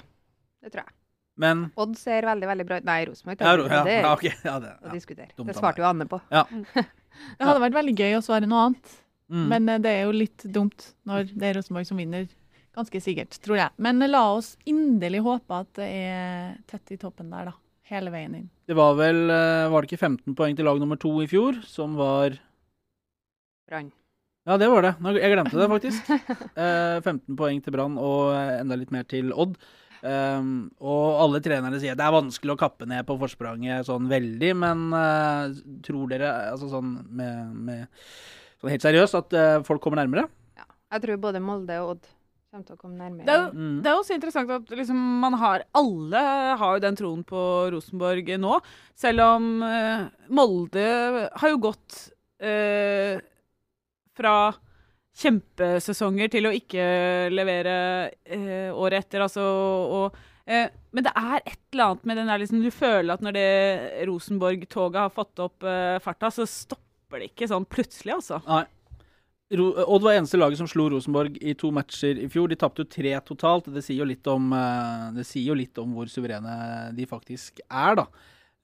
Det 0.66 0.74
tror 0.74 0.84
jeg. 0.86 0.96
Men 1.40 1.66
Odd 1.80 1.98
ser 2.00 2.24
veldig 2.28 2.48
veldig 2.48 2.66
bra 2.68 2.78
ut. 2.80 2.86
Nei, 2.88 3.00
Rosenborg 3.10 3.42
ja, 3.44 3.56
ja, 3.60 3.82
Det 3.84 3.96
ja, 3.96 4.12
er. 4.16 4.38
Ja, 4.48 4.60
det, 4.64 4.76
å 4.80 4.88
ja. 4.88 4.94
diskutere. 4.96 5.32
Dumt 5.36 5.52
Det 5.52 5.58
svarte 5.58 5.84
jo 5.84 5.88
Anne 5.92 6.08
på. 6.08 6.20
Det 6.32 7.48
hadde 7.48 7.62
vært 7.64 7.76
veldig 7.78 7.96
gøy 7.96 8.18
å 8.18 8.24
svare 8.24 8.48
noe 8.48 8.70
annet, 8.70 9.02
Mm. 9.26 9.46
men 9.50 9.70
eh, 9.74 9.80
det 9.82 9.90
er 9.90 10.04
jo 10.06 10.12
litt 10.14 10.44
dumt 10.54 10.84
når 11.10 11.32
det 11.34 11.48
er 11.48 11.56
Rosenborg 11.58 11.88
som 11.90 11.98
vinner. 11.98 12.28
Ganske 12.76 13.02
sikkert, 13.04 13.38
tror 13.44 13.60
jeg. 13.60 13.74
Men 13.82 14.02
eh, 14.04 14.12
la 14.12 14.24
oss 14.36 14.56
inderlig 14.68 15.24
håpe 15.26 15.62
at 15.64 15.72
det 15.80 15.88
er 15.88 16.58
tett 16.70 16.96
i 16.96 17.00
toppen 17.02 17.32
der, 17.32 17.52
da. 17.52 17.60
Hele 17.86 18.10
veien 18.10 18.34
inn. 18.34 18.48
Det 18.66 18.74
var 18.74 18.96
vel 18.98 19.30
eh, 19.30 19.68
Var 19.70 19.84
det 19.84 19.92
ikke 19.92 20.02
15 20.08 20.36
poeng 20.38 20.56
til 20.58 20.66
lag 20.66 20.80
nummer 20.82 20.98
to 21.00 21.12
i 21.22 21.30
fjor, 21.30 21.62
som 21.70 21.94
var 22.00 22.40
Brann. 23.70 23.92
Ja, 24.46 24.60
det 24.62 24.68
var 24.70 24.86
det. 24.86 24.94
Jeg 25.18 25.34
glemte 25.34 25.58
det, 25.58 25.72
faktisk. 25.72 26.12
Eh, 26.66 27.00
15 27.02 27.36
poeng 27.38 27.58
til 27.64 27.74
Brann 27.76 27.98
og 28.02 28.36
eh, 28.36 28.60
enda 28.62 28.78
litt 28.80 28.94
mer 28.94 29.08
til 29.10 29.34
Odd. 29.34 29.58
Um, 30.06 30.68
og 30.86 31.18
alle 31.24 31.40
trenerne 31.42 31.80
sier 31.82 31.96
det 31.98 32.04
er 32.06 32.14
vanskelig 32.14 32.54
å 32.54 32.60
kappe 32.60 32.86
ned 32.86 33.08
på 33.08 33.16
forspranget 33.18 33.88
sånn 33.88 34.06
veldig, 34.12 34.52
men 34.62 34.84
uh, 34.94 35.50
tror 35.82 36.12
dere, 36.12 36.30
altså 36.52 36.70
sånn 36.70 36.92
med, 37.10 37.56
med 37.72 38.04
sånn 38.62 38.70
helt 38.76 38.86
seriøst, 38.86 39.18
at 39.18 39.34
uh, 39.34 39.64
folk 39.66 39.82
kommer 39.82 40.04
nærmere? 40.04 40.28
Jeg 40.94 41.04
tror 41.08 41.24
både 41.24 41.42
Molde 41.42 41.80
og 41.82 41.96
Odd 41.96 42.12
kommer 42.56 42.68
til 42.70 42.78
å 42.78 42.82
komme 42.82 43.00
nærmere. 43.00 43.26
Det 43.28 43.34
er 43.36 43.42
jo 43.44 43.52
Mm. 43.56 43.78
Det 43.84 43.92
er 43.92 44.00
også 44.00 44.16
interessant 44.16 44.52
at 44.56 44.76
liksom, 44.80 45.00
man 45.22 45.34
har 45.34 45.64
Alle 45.76 46.22
har 46.60 46.76
jo 46.76 46.84
den 46.84 46.96
troen 46.96 47.24
på 47.24 47.72
Rosenborg 47.74 48.30
nå. 48.40 48.60
Selv 48.96 49.22
om 49.22 49.64
eh, 49.64 50.08
Molde 50.30 51.30
har 51.36 51.50
jo 51.50 51.58
gått 51.58 52.12
eh, 52.40 53.20
fra 54.16 54.54
kjempesesonger 55.16 56.32
til 56.32 56.48
å 56.48 56.54
ikke 56.56 56.86
levere 57.32 57.76
eh, 58.26 58.72
året 58.76 59.06
etter. 59.06 59.24
Altså, 59.26 59.42
og, 59.42 60.18
eh, 60.46 60.68
men 60.92 61.08
det 61.08 61.14
er 61.16 61.38
et 61.42 61.60
eller 61.72 61.92
annet 61.92 62.06
med 62.06 62.18
den 62.18 62.32
der 62.32 62.42
liksom, 62.44 62.64
Du 62.64 62.72
føler 62.72 63.14
at 63.16 63.24
når 63.24 63.38
det 63.38 64.08
Rosenborg-toget 64.10 65.02
har 65.06 65.14
fått 65.16 65.40
opp 65.44 65.64
eh, 65.64 66.00
farta, 66.04 66.32
så 66.32 66.48
stopper 66.48 67.20
det 67.24 67.32
ikke 67.32 67.48
sånn 67.52 67.68
plutselig, 67.68 68.18
altså. 68.18 68.42
Nei. 68.48 68.66
Odd 69.54 70.02
var 70.02 70.16
eneste 70.18 70.40
laget 70.42 70.58
som 70.58 70.68
slo 70.68 70.88
Rosenborg 70.90 71.36
i 71.38 71.54
to 71.54 71.70
matcher 71.76 72.18
i 72.18 72.30
fjor. 72.34 72.50
De 72.50 72.58
tapte 72.58 72.82
jo 72.82 72.90
tre 72.90 73.12
totalt. 73.22 73.68
Det 73.70 73.84
sier 73.86 74.02
jo 74.02 74.08
litt 74.10 74.26
om, 74.32 74.48
eh, 74.54 75.12
det 75.20 75.26
sier 75.30 75.52
jo 75.52 75.58
litt 75.60 75.78
om 75.78 75.94
hvor 75.94 76.10
suverene 76.10 76.92
de 76.98 77.06
faktisk 77.06 77.62
er, 77.70 77.96
da. 78.02 78.08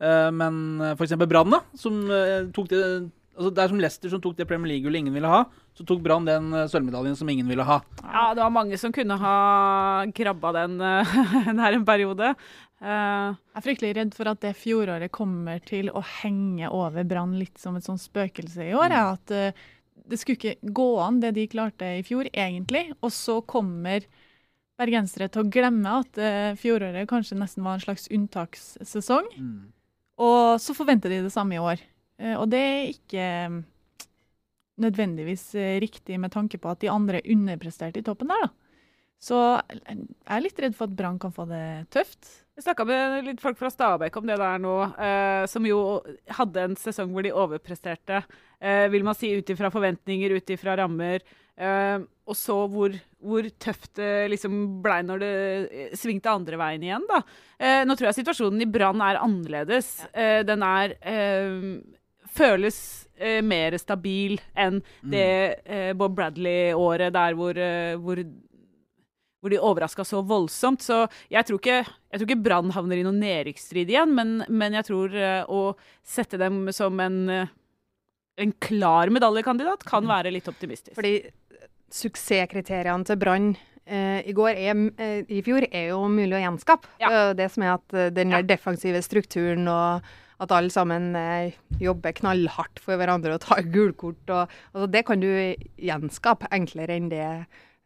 Eh, 0.02 0.32
Men 0.34 0.82
f.eks. 0.82 0.98
for 0.98 1.06
eksempel 1.06 1.30
Brann, 1.30 1.52
da, 1.54 1.60
som 1.78 2.02
eh, 2.10 2.48
tok 2.52 2.70
det 2.70 3.12
Altså 3.32 3.48
Det 3.56 3.62
er 3.64 3.70
som 3.72 3.80
Leicester 3.80 4.10
som 4.12 4.20
tok 4.22 4.36
det 4.36 4.46
Premier 4.46 4.74
League-gullet 4.74 5.00
ingen 5.00 5.14
ville 5.16 5.30
ha. 5.32 5.46
Så 5.74 5.86
tok 5.88 6.02
Brann 6.04 6.26
den 6.28 6.50
eh, 6.54 6.66
sølvmedaljen 6.68 7.16
som 7.16 7.30
ingen 7.32 7.48
ville 7.48 7.64
ha. 7.64 7.78
Ja, 8.04 8.34
det 8.36 8.44
var 8.44 8.52
mange 8.52 8.78
som 8.78 8.92
kunne 8.92 9.16
ha 9.18 10.04
krabba 10.14 10.52
den 10.58 10.76
eh, 10.84 11.14
der 11.62 11.78
en 11.78 11.86
periode. 11.88 12.34
Eh, 12.82 13.30
Jeg 13.32 13.56
er 13.56 13.64
fryktelig 13.66 13.94
redd 13.96 14.14
for 14.18 14.28
at 14.34 14.42
det 14.44 14.52
fjoråret 14.60 15.14
kommer 15.16 15.64
til 15.64 15.88
å 15.96 16.04
henge 16.22 16.68
over 16.76 17.08
Brann 17.08 17.38
litt 17.40 17.56
som 17.58 17.78
et 17.80 17.88
sånt 17.88 18.04
spøkelse 18.04 18.68
i 18.68 18.76
år. 18.76 18.92
Mm. 18.92 19.14
At 19.16 19.32
eh, 19.38 19.64
det 20.12 20.20
skulle 20.20 20.38
ikke 20.39 20.74
gå 20.75 20.89
an, 21.01 21.22
det 21.24 21.34
de 21.38 21.48
klarte 21.51 21.88
i 21.98 22.03
fjor, 22.06 22.27
egentlig. 22.34 22.89
Og 23.00 23.13
så 23.15 23.39
kommer 23.48 24.06
bergensere 24.82 25.30
til 25.32 25.44
å 25.44 25.51
glemme 25.51 25.98
at 26.01 26.20
uh, 26.20 26.53
fjoråret 26.60 27.10
kanskje 27.10 27.38
nesten 27.39 27.65
var 27.65 27.77
en 27.77 27.86
slags 27.86 28.10
unntakssesong. 28.12 29.30
Mm. 29.38 29.60
Og 30.22 30.62
så 30.62 30.75
forventer 30.77 31.13
de 31.13 31.22
det 31.25 31.34
samme 31.34 31.58
i 31.58 31.62
år. 31.62 31.84
Uh, 32.22 32.36
Og 32.41 32.50
det 32.51 32.62
er 32.62 32.89
ikke 32.91 33.27
mm, 33.53 33.62
nødvendigvis 34.82 35.46
eh, 35.60 35.77
riktig 35.84 36.18
med 36.20 36.34
tanke 36.34 36.58
på 36.62 36.72
at 36.72 36.82
de 36.82 36.89
andre 36.91 37.22
underpresterte 37.30 38.01
i 38.01 38.06
toppen 38.06 38.32
der, 38.32 38.48
da. 38.48 38.51
Så 39.22 39.38
jeg 39.38 40.00
er 40.34 40.41
litt 40.41 40.60
redd 40.63 40.74
for 40.74 40.89
at 40.89 40.96
Brann 40.98 41.20
kan 41.22 41.34
få 41.36 41.46
det 41.46 41.65
tøft. 41.94 42.25
Jeg 42.62 42.68
snakka 42.68 42.86
med 42.86 43.24
litt 43.25 43.39
folk 43.41 43.58
fra 43.58 43.72
Stabæk 43.74 44.18
om 44.20 44.27
det 44.30 44.36
der 44.38 44.60
nå, 44.62 44.72
eh, 45.01 45.48
som 45.50 45.65
jo 45.65 45.80
hadde 46.30 46.62
en 46.62 46.75
sesong 46.77 47.10
hvor 47.10 47.25
de 47.25 47.32
overpresterte, 47.34 48.20
eh, 48.62 48.84
vil 48.94 49.01
man 49.08 49.18
si, 49.18 49.32
ut 49.34 49.50
ifra 49.50 49.72
forventninger, 49.74 50.36
ut 50.38 50.53
ifra 50.53 50.75
rammer. 50.77 51.25
Eh, 51.58 52.03
og 52.30 52.38
så 52.38 52.60
hvor, 52.70 52.94
hvor 53.18 53.50
tøft 53.58 53.96
det 53.98 54.30
liksom 54.36 54.60
blei 54.86 55.00
når 55.08 55.24
det 55.24 55.32
eh, 55.72 55.96
svingte 55.98 56.30
andre 56.30 56.62
veien 56.62 56.86
igjen, 56.86 57.10
da. 57.10 57.24
Eh, 57.58 57.82
nå 57.82 57.98
tror 57.98 58.12
jeg 58.12 58.20
situasjonen 58.20 58.62
i 58.62 58.70
Brann 58.70 59.01
er 59.10 59.24
annerledes. 59.24 59.89
Eh, 60.13 60.44
den 60.46 60.62
er 60.62 60.94
føles 62.30 62.77
mer 63.41 63.74
stabil 63.82 64.38
enn 64.53 64.80
det 65.01 65.25
eh, 65.65 65.91
Bob 65.98 66.13
Bradley-året 66.18 67.10
der 67.18 67.36
hvor, 67.38 67.58
hvor 68.06 68.22
hvor 69.41 69.50
de 69.53 69.60
overraska 69.60 70.05
så 70.05 70.21
voldsomt. 70.25 70.83
Så 70.86 71.03
jeg 71.33 71.48
tror 71.48 71.60
ikke, 71.60 71.79
jeg 71.81 72.19
tror 72.21 72.27
ikke 72.29 72.43
Brann 72.45 72.74
havner 72.75 73.01
i 73.01 73.05
noen 73.05 73.19
nedrykksstrid 73.24 73.89
igjen, 73.89 74.13
men, 74.17 74.36
men 74.50 74.77
jeg 74.77 74.88
tror 74.91 75.15
eh, 75.17 75.41
å 75.50 75.74
sette 76.05 76.38
dem 76.41 76.67
som 76.75 77.00
en, 77.01 77.17
eh, 77.29 77.51
en 78.45 78.53
klar 78.62 79.10
medaljekandidat 79.13 79.86
kan 79.89 80.05
være 80.10 80.33
litt 80.33 80.50
optimistisk. 80.51 80.93
Fordi 80.98 81.17
suksesskriteriene 81.91 83.07
til 83.07 83.19
Brann 83.19 83.51
eh, 83.86 84.21
i 84.29 84.33
er, 84.53 84.81
eh, 85.01 85.24
i 85.27 85.41
fjor 85.45 85.65
er 85.71 85.89
jo 85.91 86.03
mulig 86.07 86.38
å 86.38 86.43
gjenskape. 86.45 86.88
Ja. 87.01 87.31
Det 87.33 87.50
som 87.51 87.65
er 87.65 87.74
at 87.75 87.93
eh, 87.98 88.12
den 88.13 88.29
der 88.31 88.45
Ja. 88.45 88.50
defensive 88.55 89.01
strukturen 89.01 89.67
og 89.67 90.01
at 90.41 90.51
alle 90.51 90.69
sammen 90.74 91.15
eh, 91.15 91.53
jobber 91.79 92.13
knallhardt 92.17 92.79
for 92.81 92.98
hverandre 92.98 93.36
og 93.36 93.41
tar 93.41 93.62
gulkort. 93.74 94.24
Og, 94.29 94.48
altså 94.74 94.88
det 94.89 95.05
kan 95.05 95.19
du 95.21 95.29
gjenskape 95.77 96.50
enklere 96.51 96.98
enn 96.98 97.10
det 97.12 97.27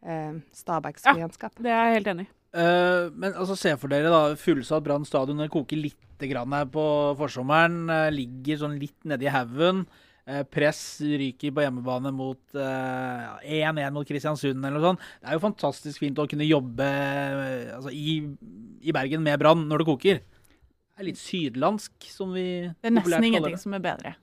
eh, 0.06 0.40
Stabæks 0.54 1.04
skulle 1.04 1.26
Ja, 1.26 1.50
Det 1.58 1.70
er 1.70 1.84
jeg 1.90 2.00
helt 2.00 2.10
enig 2.14 2.26
i. 2.26 2.32
Uh, 2.56 3.12
men 3.12 3.34
altså, 3.34 3.52
se 3.58 3.74
for 3.76 3.92
dere 3.92 4.08
da 4.08 4.20
fullsatt 4.40 4.84
Brann 4.84 5.04
stadion. 5.04 5.42
Det 5.42 5.52
koker 5.52 5.76
litt 5.76 6.24
grann 6.30 6.54
her 6.56 6.68
på 6.72 6.84
forsommeren. 7.18 7.84
Uh, 7.90 8.08
ligger 8.14 8.62
sånn 8.62 8.78
litt 8.80 8.96
nedi 9.08 9.28
haugen. 9.32 9.84
Uh, 10.26 10.40
press 10.48 10.80
ryker 11.04 11.52
på 11.54 11.62
hjemmebane 11.62 12.10
mot 12.10 12.56
eh, 12.58 13.60
1-1 13.62 13.92
mot 13.94 14.08
Kristiansund 14.08 14.58
eller 14.58 14.74
noe 14.74 14.88
sånt. 14.88 15.04
Det 15.20 15.28
er 15.28 15.36
jo 15.36 15.42
fantastisk 15.44 16.02
fint 16.02 16.18
å 16.18 16.26
kunne 16.26 16.48
jobbe 16.48 16.88
altså, 17.76 17.92
i, 17.94 18.16
i 18.82 18.94
Bergen 18.96 19.22
med 19.22 19.38
Brann 19.38 19.62
når 19.70 19.84
det 19.84 19.88
koker. 19.92 20.18
Det 20.24 21.04
er 21.04 21.08
litt 21.10 21.20
sydlandsk, 21.20 22.08
som 22.10 22.34
vi 22.34 22.46
Det 22.72 22.90
er 22.90 22.96
nesten 22.96 23.28
ingenting 23.28 23.60
som 23.60 23.76
er 23.78 23.84
bedre. 23.84 24.16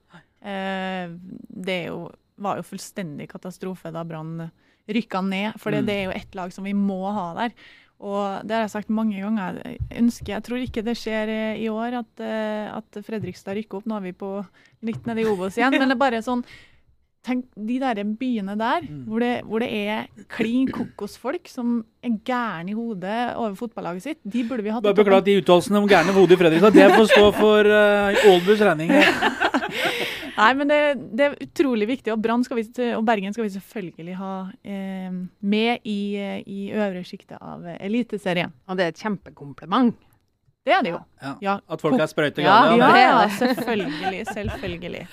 Eh, 0.43 1.13
det 1.47 1.77
er 1.85 1.87
jo, 1.93 2.09
var 2.35 2.59
jo 2.59 2.67
fullstendig 2.67 3.29
katastrofe 3.31 3.93
da 3.95 4.03
Brann 4.03 4.49
rykka 4.89 5.21
ned, 5.23 5.53
for 5.59 5.71
Mm. 5.71 5.85
det 5.85 5.93
er 5.95 6.03
jo 6.05 6.11
ett 6.11 6.35
lag 6.35 6.51
som 6.53 6.63
vi 6.65 6.73
må 6.73 7.01
ha 7.13 7.33
der. 7.33 7.51
Og 8.03 8.41
det 8.45 8.51
har 8.51 8.61
jeg 8.65 8.71
sagt 8.73 8.89
mange 8.89 9.15
ganger. 9.21 9.61
Jeg 9.63 9.79
ønsker, 10.01 10.27
jeg 10.33 10.43
tror 10.43 10.57
ikke 10.59 10.83
det 10.83 10.97
skjer 10.99 11.29
eh, 11.29 11.61
i 11.63 11.69
år 11.71 11.99
at, 12.01 12.19
eh, 12.19 12.67
at 12.75 13.03
Fredrikstad 13.05 13.55
rykker 13.55 13.77
opp. 13.79 13.85
Nå 13.87 13.95
er 13.95 14.01
vi 14.01 14.11
på 14.11 14.45
litt 14.83 15.05
nede 15.07 15.21
i 15.21 15.25
Obos 15.25 15.55
igjen, 15.57 15.71
men 15.79 15.87
det 15.87 15.95
er 15.95 16.03
bare 16.09 16.21
sånn 16.21 16.43
Tenk 17.23 17.45
de 17.55 17.77
der 17.79 17.95
byene 18.03 18.57
der, 18.59 18.81
Mm. 18.83 19.05
hvor, 19.07 19.19
det, 19.23 19.45
hvor 19.47 19.59
det 19.63 19.69
er 19.71 20.07
klin 20.27 20.67
kokosfolk 20.67 21.47
som 21.47 21.85
er 22.03 22.17
gærne 22.19 22.71
i 22.71 22.73
hodet 22.75 23.37
over 23.39 23.55
fotballaget 23.55 24.03
sitt. 24.03 24.17
De 24.27 24.43
burde 24.43 24.61
vi 24.61 24.69
hatt 24.75 24.83
Bare 24.83 24.93
beklager 24.93 25.23
de 25.23 25.37
uttalelsene 25.39 25.79
om 25.79 25.87
gærne 25.87 26.11
hodet 26.11 26.35
i 26.35 26.41
Fredrikstad. 26.41 26.73
Det 26.75 26.89
får 26.91 27.07
stå 27.13 27.31
for 27.39 27.63
uh, 27.63 28.11
Aalbus 28.27 28.59
regning. 28.59 28.91
Nei, 30.37 30.49
men 30.57 30.71
det, 30.71 30.79
det 31.13 31.25
er 31.25 31.35
utrolig 31.45 31.87
viktig, 31.89 32.13
og, 32.13 32.21
Brann 32.23 32.45
skal 32.45 32.57
vi, 32.59 32.65
og 32.97 33.03
Bergen 33.05 33.35
skal 33.35 33.45
vi 33.45 33.53
selvfølgelig 33.53 34.15
ha 34.17 34.31
eh, 34.65 35.19
med 35.39 35.85
i, 35.85 35.99
i 36.49 36.63
øvre 36.73 37.03
sjiktet 37.05 37.37
av 37.37 37.67
Eliteserien. 37.75 38.53
Og 38.67 38.79
det 38.79 38.87
er 38.87 38.95
et 38.95 39.03
kjempekompliment. 39.03 39.93
Det 40.63 40.71
er 40.71 40.83
det 40.85 40.93
jo. 40.93 40.99
Ja. 41.21 41.31
Ja, 41.43 41.53
At 41.67 41.81
folk 41.83 41.99
er 41.99 42.07
sprøyte 42.07 42.43
Ja, 42.43 42.59
gale. 42.69 42.77
ja, 42.79 42.91
det 42.95 43.01
ja 43.03 43.23
selvfølgelig. 43.35 44.25
Selvfølgelig. 44.31 45.07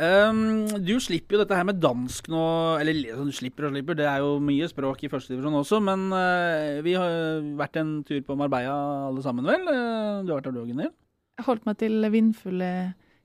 Um, 0.00 0.68
du 0.86 0.94
slipper 1.02 1.34
jo 1.34 1.40
dette 1.42 1.56
her 1.56 1.64
med 1.66 1.80
dansk 1.82 2.28
nå 2.30 2.42
Eller 2.78 3.10
altså, 3.10 3.24
du 3.26 3.34
slipper 3.34 3.66
og 3.66 3.72
slipper, 3.74 3.96
det 3.98 4.06
er 4.06 4.22
jo 4.22 4.36
mye 4.40 4.68
språk 4.70 5.02
i 5.04 5.10
førstedivisjon 5.12 5.56
også. 5.60 5.80
Men 5.84 6.06
uh, 6.12 6.78
vi 6.84 6.94
har 7.00 7.40
vært 7.58 7.80
en 7.80 7.94
tur 8.06 8.20
på 8.24 8.36
Marbella 8.38 8.76
alle 9.08 9.24
sammen, 9.24 9.48
vel? 9.48 9.66
Eh, 9.66 10.20
du 10.24 10.30
har 10.30 10.38
vært 10.38 10.50
der 10.50 10.56
du 10.56 10.62
òg, 10.62 10.70
Gunhild? 10.70 10.94
Jeg 11.40 11.46
holdt 11.48 11.66
meg 11.66 11.78
til 11.80 12.06
vindfulle, 12.12 12.70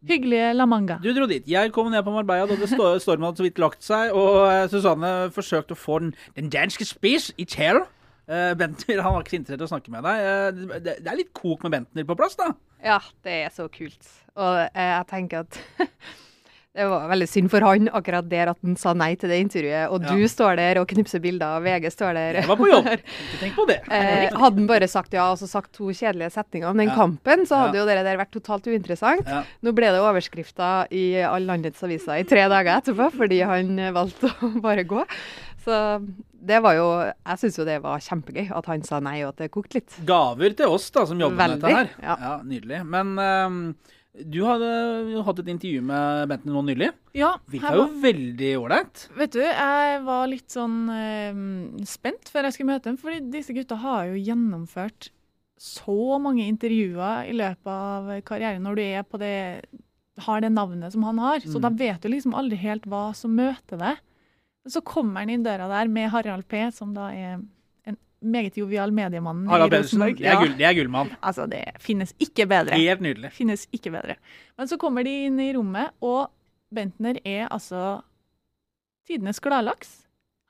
hyggelige 0.10 0.54
La 0.56 0.68
Manga. 0.70 1.00
Du 1.04 1.10
dro 1.16 1.28
dit. 1.30 1.46
Jeg 1.50 1.74
kom 1.76 1.90
ned 1.92 2.04
på 2.06 2.14
Marbella 2.14 2.48
da 2.50 2.58
det 2.60 2.70
stormen 2.72 3.28
hadde 3.28 3.42
så 3.42 3.48
vidt 3.48 3.62
lagt 3.62 3.86
seg, 3.86 4.14
og 4.16 4.46
eh, 4.50 4.66
Susanne 4.72 5.14
forsøkte 5.36 5.76
å 5.76 5.80
få 5.80 6.00
den, 6.04 6.16
den 6.38 6.52
danske 6.54 6.88
spiss 6.88 7.32
i 7.42 7.48
chair. 7.50 7.84
Uh, 8.26 8.56
Bentner 8.58 9.04
han 9.06 9.14
var 9.14 9.22
ikke 9.22 9.36
så 9.36 9.38
interessert 9.38 9.62
i 9.62 9.66
å 9.68 9.70
snakke 9.70 9.92
med 9.94 10.06
deg. 10.08 10.24
Uh, 10.26 10.78
det, 10.82 10.96
det 11.06 11.12
er 11.12 11.20
litt 11.20 11.34
kok 11.38 11.62
med 11.66 11.76
Bentner 11.76 12.08
på 12.10 12.18
plass, 12.18 12.34
da. 12.40 12.50
Ja, 12.82 12.98
det 13.26 13.36
er 13.44 13.52
så 13.54 13.68
kult. 13.70 14.02
Og 14.34 14.62
uh, 14.66 14.82
jeg 14.82 15.06
tenker 15.12 15.46
at 15.46 15.60
det 16.76 16.86
var 16.92 17.06
veldig 17.08 17.28
synd 17.32 17.50
for 17.54 17.64
han 17.64 17.88
akkurat 17.96 18.28
der 18.30 18.50
at 18.52 18.58
han 18.62 18.76
sa 18.76 18.92
nei 18.94 19.14
til 19.16 19.30
det 19.32 19.38
intervjuet. 19.46 19.90
Og 19.96 20.02
Ja. 20.04 20.12
du 20.16 20.26
står 20.28 20.58
der 20.60 20.80
og 20.82 20.88
knipser 20.92 21.22
bilder, 21.24 21.56
og 21.58 21.64
VG 21.64 21.88
står 21.94 22.14
der. 22.18 22.34
Jeg 22.42 22.48
var 22.50 22.58
på 22.60 22.68
jobb. 22.68 22.86
Ikke 22.96 23.40
tenk 23.40 23.56
på 23.56 23.66
det. 23.70 23.78
Eh, 23.90 24.28
hadde 24.36 24.60
han 24.60 24.68
bare 24.68 24.88
sagt 24.92 25.14
ja 25.16 25.30
og 25.32 25.38
så 25.40 25.48
sagt 25.48 25.72
to 25.74 25.88
kjedelige 25.96 26.32
setninger 26.36 26.68
om 26.70 26.78
den 26.78 26.90
Ja. 26.92 26.96
kampen, 26.96 27.46
så 27.48 27.56
hadde 27.64 27.76
Ja. 27.80 27.84
jo 27.84 27.88
det 27.88 28.04
der 28.04 28.18
vært 28.20 28.32
totalt 28.36 28.68
uinteressant. 28.68 29.26
Nå 29.64 29.72
ble 29.74 29.92
det 29.96 30.02
overskrifter 30.04 30.88
i 30.92 31.06
alle 31.24 31.46
landets 31.48 31.82
aviser 31.82 32.20
i 32.20 32.24
tre 32.28 32.44
dager 32.52 32.82
etterpå, 32.82 33.12
fordi 33.16 33.40
han 33.46 33.76
valgte 33.96 34.30
å 34.44 34.62
bare 34.62 34.84
gå. 34.84 35.06
Så 35.66 35.80
det 36.46 36.60
var 36.62 36.76
jo 36.78 36.90
Jeg 37.26 37.38
syns 37.42 37.58
jo 37.58 37.66
det 37.66 37.80
var 37.82 37.98
kjempegøy 38.00 38.52
at 38.56 38.66
han 38.70 38.84
sa 38.84 39.00
nei, 39.00 39.24
og 39.24 39.30
at 39.34 39.38
det 39.38 39.52
kokte 39.52 39.80
litt. 39.80 39.96
Gaver 40.06 40.54
til 40.56 40.68
oss 40.76 40.92
da, 40.92 41.06
som 41.06 41.18
jobber 41.18 41.36
med 41.38 41.60
dette 41.62 41.74
her. 41.74 41.90
ja. 42.04 42.40
Nydelig. 42.44 42.84
Men 42.86 43.16
ehm, 43.18 43.76
du 44.24 44.38
hadde 44.48 44.68
jo 45.12 45.22
hatt 45.28 45.40
et 45.42 45.50
intervju 45.52 45.82
med 45.84 46.30
Benten 46.32 46.54
nå 46.56 46.62
nylig. 46.64 46.92
Ja, 47.18 47.34
Virka 47.52 47.74
jo 47.76 47.88
veldig 48.04 48.52
ålreit. 48.62 49.08
vet 49.18 49.32
du, 49.36 49.42
jeg 49.42 50.04
var 50.06 50.28
litt 50.32 50.48
sånn 50.56 50.78
eh, 50.94 51.40
spent 51.86 52.30
før 52.32 52.48
jeg 52.48 52.54
skulle 52.58 52.72
møte 52.76 52.90
dem, 52.92 52.98
fordi 53.02 53.20
disse 53.34 53.54
gutta 53.56 53.76
har 53.84 54.06
jo 54.14 54.22
gjennomført 54.24 55.10
så 55.60 56.18
mange 56.20 56.46
intervjuer 56.48 57.30
i 57.32 57.36
løpet 57.36 57.68
av 57.72 58.10
karrieren 58.28 58.64
når 58.68 58.76
du 58.76 58.82
er 58.84 59.04
på 59.08 59.20
det 59.22 59.34
har 60.26 60.40
det 60.44 60.52
navnet 60.52 60.92
som 60.96 61.04
han 61.04 61.18
har. 61.20 61.40
Så 61.44 61.58
Mm. 61.60 61.62
da 61.62 61.70
vet 61.70 62.02
du 62.02 62.10
liksom 62.10 62.34
aldri 62.36 62.56
helt 62.58 62.84
hva 62.88 63.14
som 63.16 63.36
møter 63.36 63.78
deg. 63.80 63.98
Så 64.68 64.82
kommer 64.84 65.20
han 65.22 65.30
inn 65.30 65.44
døra 65.44 65.68
der 65.68 65.88
med 65.92 66.10
Harald 66.10 66.48
P., 66.48 66.72
som 66.72 66.94
da 66.94 67.10
er 67.12 67.40
meget 68.26 68.58
jovial 68.60 68.94
mediemann 68.96 69.44
i. 69.46 69.50
Rosenborg. 69.50 70.18
Det 70.20 70.30
er, 70.30 70.40
gull, 70.42 70.56
det 70.58 70.68
er 70.68 70.78
gullmann. 70.78 71.12
Altså, 71.22 71.46
det 71.52 71.64
finnes 71.84 72.14
ikke 72.22 72.48
bedre. 72.50 72.78
Helt 72.80 73.04
nydelig. 73.06 73.32
Finnes 73.36 73.68
ikke 73.76 73.94
bedre. 73.94 74.18
Men 74.60 74.72
så 74.72 74.80
kommer 74.82 75.06
de 75.06 75.14
inn 75.28 75.40
i 75.44 75.52
rommet, 75.56 75.94
og 76.06 76.32
Bentner 76.76 77.20
er 77.24 77.48
altså 77.54 78.02
tidenes 79.08 79.40
gladlaks. 79.44 80.02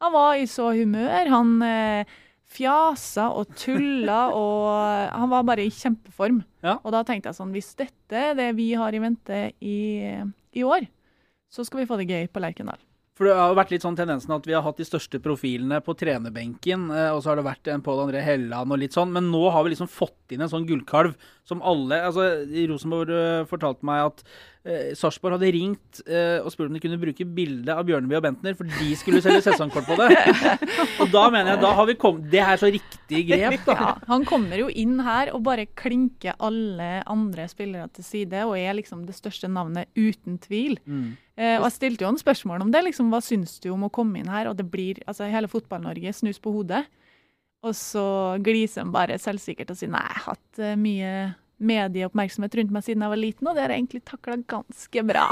Han 0.04 0.14
var 0.16 0.40
i 0.40 0.48
så 0.50 0.72
humør. 0.76 1.30
Han 1.32 1.56
eh, 1.66 2.16
fjasa 2.56 3.30
og 3.36 3.54
tulla, 3.60 4.30
og 4.42 5.12
han 5.12 5.32
var 5.32 5.46
bare 5.48 5.66
i 5.66 5.74
kjempeform. 5.74 6.42
Ja. 6.66 6.80
Og 6.82 6.96
da 6.96 7.04
tenkte 7.08 7.32
jeg 7.32 7.40
sånn, 7.40 7.54
hvis 7.56 7.74
dette 7.80 8.26
er 8.32 8.36
det 8.38 8.52
vi 8.58 8.72
har 8.78 8.96
i 8.96 9.02
vente 9.04 9.42
i, 9.60 9.80
i 10.56 10.66
år, 10.66 10.88
så 11.52 11.66
skal 11.66 11.84
vi 11.84 11.90
få 11.90 12.00
det 12.02 12.10
gøy 12.10 12.28
på 12.32 12.42
Lerkendal. 12.44 12.80
For 13.16 13.30
det 13.30 13.36
har 13.38 13.48
jo 13.48 13.56
vært 13.56 13.70
litt 13.72 13.84
sånn 13.86 13.96
tendensen 13.96 14.34
at 14.36 14.48
vi 14.48 14.52
har 14.52 14.64
hatt 14.66 14.80
de 14.82 14.86
største 14.88 15.22
profilene 15.24 15.78
på 15.84 15.94
trenerbenken, 15.96 16.90
eh, 16.92 17.12
og 17.16 17.22
så 17.24 17.32
har 17.32 17.40
det 17.40 17.46
vært 17.48 17.70
en 17.72 17.84
Pål 17.86 18.02
André 18.04 18.24
Helland 18.26 18.76
og 18.76 18.82
litt 18.82 18.98
sånn, 18.98 19.14
men 19.16 19.30
nå 19.32 19.46
har 19.56 19.64
vi 19.64 19.72
liksom 19.72 19.88
fått 19.88 20.36
inn 20.36 20.44
en 20.44 20.52
sånn 20.52 20.68
gullkalv 20.68 21.16
som 21.46 21.62
alle 21.64 22.02
Altså, 22.04 22.26
Rosenborg 22.68 23.14
eh, 23.16 23.46
fortalte 23.48 23.88
meg 23.88 24.02
at 24.10 24.24
eh, 24.66 24.92
Sarpsborg 24.98 25.38
hadde 25.38 25.54
ringt 25.56 26.02
eh, 26.10 26.42
og 26.42 26.52
spurt 26.52 26.68
om 26.68 26.76
de 26.76 26.84
kunne 26.84 27.00
bruke 27.00 27.28
bilde 27.38 27.72
av 27.72 27.88
Bjørneby 27.88 28.20
og 28.20 28.26
Bentner, 28.26 28.60
for 28.60 28.68
de 28.68 28.92
skulle 29.00 29.24
selge 29.24 29.46
sesongkort 29.48 29.88
på 29.88 29.98
det. 30.02 30.10
og 31.02 31.12
da 31.14 31.26
mener 31.30 31.54
jeg, 31.54 31.64
da 31.64 31.72
har 31.80 31.88
vi 31.88 31.98
kommet 32.02 32.28
Det 32.34 32.42
er 32.44 32.60
så 32.60 32.72
riktig 32.74 33.26
grep, 33.32 33.60
da. 33.68 33.78
Ja, 33.80 33.92
han 34.10 34.28
kommer 34.28 34.60
jo 34.60 34.68
inn 34.68 34.98
her 35.06 35.32
og 35.36 35.46
bare 35.48 35.70
klinker 35.72 36.36
alle 36.44 36.98
andre 37.08 37.48
spillere 37.52 37.88
til 37.96 38.08
side, 38.12 38.44
og 38.44 38.58
er 38.60 38.76
liksom 38.82 39.08
det 39.08 39.16
største 39.16 39.48
navnet 39.48 39.88
uten 39.96 40.42
tvil. 40.44 40.82
Mm. 40.84 41.14
Eh, 41.36 41.58
og 41.60 41.68
jeg 41.68 41.76
stilte 41.76 42.06
jo 42.06 42.12
han 42.12 42.20
spørsmål 42.20 42.64
om 42.64 42.72
det. 42.72 42.84
liksom, 42.88 43.10
Hva 43.12 43.22
syns 43.24 43.58
du 43.64 43.70
om 43.74 43.88
å 43.88 43.94
komme 43.94 44.22
inn 44.22 44.32
her? 44.32 44.50
Og 44.52 44.58
det 44.60 44.68
blir 44.72 45.02
altså 45.06 45.28
hele 45.32 45.52
Fotball-Norge 45.52 46.14
snus 46.16 46.40
på 46.40 46.54
hodet. 46.56 46.86
Og 47.66 47.74
så 47.76 48.06
gliser 48.46 48.86
han 48.86 48.94
bare 48.94 49.18
selvsikkert 49.20 49.74
og 49.74 49.80
sier 49.80 49.92
nei, 49.92 50.04
jeg 50.06 50.20
har 50.20 50.30
hatt 50.36 50.62
eh, 50.62 50.78
mye 50.80 51.12
medieoppmerksomhet 51.66 52.56
rundt 52.60 52.74
meg 52.76 52.84
siden 52.86 53.06
jeg 53.06 53.14
var 53.14 53.20
liten, 53.22 53.48
og 53.48 53.56
det 53.56 53.64
har 53.64 53.72
jeg 53.72 53.84
egentlig 53.84 54.04
takla 54.06 54.36
ganske 54.52 55.04
bra. 55.08 55.26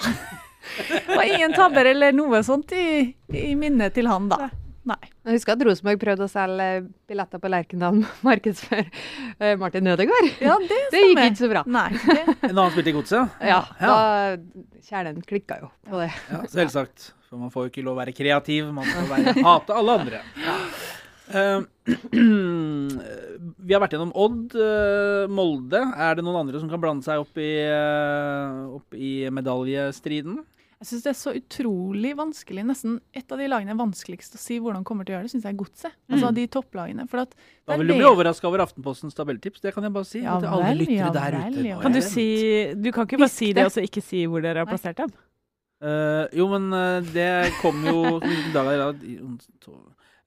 og 1.18 1.24
ingen 1.28 1.56
tabber 1.56 1.92
eller 1.92 2.16
noe 2.16 2.40
sånt 2.48 2.72
i, 2.76 3.12
i 3.36 3.54
minnet 3.60 3.96
til 3.96 4.08
han, 4.10 4.32
da. 4.32 4.48
Nei. 4.84 5.00
Jeg 5.24 5.38
husker 5.38 5.56
at 5.56 5.62
Rosenborg 5.64 6.00
prøvde 6.02 6.26
å 6.28 6.32
selge 6.32 6.66
billetter 7.08 7.40
på 7.40 7.52
Lerkendal 7.52 8.02
markedsfør 8.28 8.84
uh, 8.84 9.54
Martin 9.62 9.88
Ødegaard. 9.94 10.30
Ja, 10.44 10.58
det 10.60 10.80
Det 10.94 11.04
gikk 11.06 11.22
ikke 11.24 11.40
så 11.40 11.50
bra. 11.54 11.62
Nei, 11.72 11.88
det, 12.10 12.52
Når 12.52 12.60
han 12.60 12.74
spilte 12.76 12.92
i 12.92 12.96
Godset? 12.98 13.38
Ja, 13.48 13.62
Ja. 13.80 13.94
da 13.94 14.82
Kjernen 14.84 15.22
klikka 15.24 15.62
jo 15.62 15.70
på 15.88 16.02
det. 16.04 16.10
Ja, 16.32 16.42
selvsagt. 16.52 17.14
For 17.30 17.40
man 17.40 17.54
får 17.54 17.70
jo 17.70 17.72
ikke 17.72 17.86
lov 17.88 17.96
å 17.96 18.02
være 18.04 18.14
kreativ. 18.14 18.68
Man 18.76 18.86
får 18.86 19.08
være, 19.10 19.34
hate 19.48 19.78
alle 19.80 19.96
andre. 20.02 20.20
Uh, 21.34 21.64
vi 23.64 23.74
har 23.74 23.82
vært 23.82 23.96
gjennom 23.96 24.12
Odd, 24.20 24.54
uh, 24.60 25.24
Molde. 25.32 25.80
Er 25.96 26.20
det 26.20 26.26
noen 26.28 26.42
andre 26.44 26.60
som 26.62 26.68
kan 26.72 26.82
blande 26.84 27.08
seg 27.08 27.24
opp 27.24 27.40
i, 27.40 27.54
uh, 27.72 28.76
opp 28.76 28.98
i 29.00 29.14
medaljestriden? 29.34 30.42
Jeg 30.84 30.88
syns 30.90 31.04
det 31.06 31.12
er 31.14 31.18
så 31.18 31.32
utrolig 31.40 32.12
vanskelig. 32.20 32.66
Nesten 32.68 32.98
et 33.16 33.32
av 33.32 33.40
de 33.40 33.48
lagene 33.48 33.72
er 33.72 33.80
vanskeligst 33.80 34.36
å 34.36 34.40
si 34.42 34.58
hvordan 34.60 34.84
kommer 34.84 35.06
til 35.08 35.16
å 35.16 35.18
gjøre 35.18 35.30
det, 35.30 35.34
syns 35.34 35.46
jeg 35.48 35.54
er 35.56 35.62
Godset. 35.64 35.94
Altså 36.12 36.28
Mm. 36.30 36.36
de 36.36 36.48
topplagene. 36.48 37.08
For 37.10 37.18
at 37.24 37.32
Da 37.68 37.78
vil 37.78 37.88
du 37.88 37.94
bli 37.96 38.04
overraska 38.04 38.48
over 38.52 38.60
Aftenpostens 38.66 39.16
tabelltips. 39.16 39.62
Det 39.64 39.74
kan 39.74 39.84
jeg 39.88 39.94
bare 39.96 40.06
si. 40.06 40.20
Ja 40.22 40.38
til 40.40 40.50
alle 40.50 40.76
lyttere 40.76 41.00
ja 41.00 41.10
der 41.16 41.32
vel, 41.40 41.54
ute. 41.56 41.68
ja 41.70 41.80
Kan 41.82 41.92
du 41.94 42.02
si 42.02 42.74
Du 42.76 42.92
kan 42.92 43.08
ikke 43.08 43.20
bare 43.24 43.30
si 43.32 43.54
det, 43.54 43.56
det. 43.56 43.66
og 43.66 43.72
så 43.72 43.82
ikke 43.88 44.04
si 44.04 44.26
hvor 44.28 44.42
dere 44.44 44.60
har 44.60 44.66
plassert 44.68 44.98
dem? 44.98 45.10
Uh, 45.84 46.28
jo, 46.32 46.48
men 46.48 46.72
uh, 46.72 47.02
det 47.14 47.52
kommer 47.62 47.92
jo? 47.92 48.20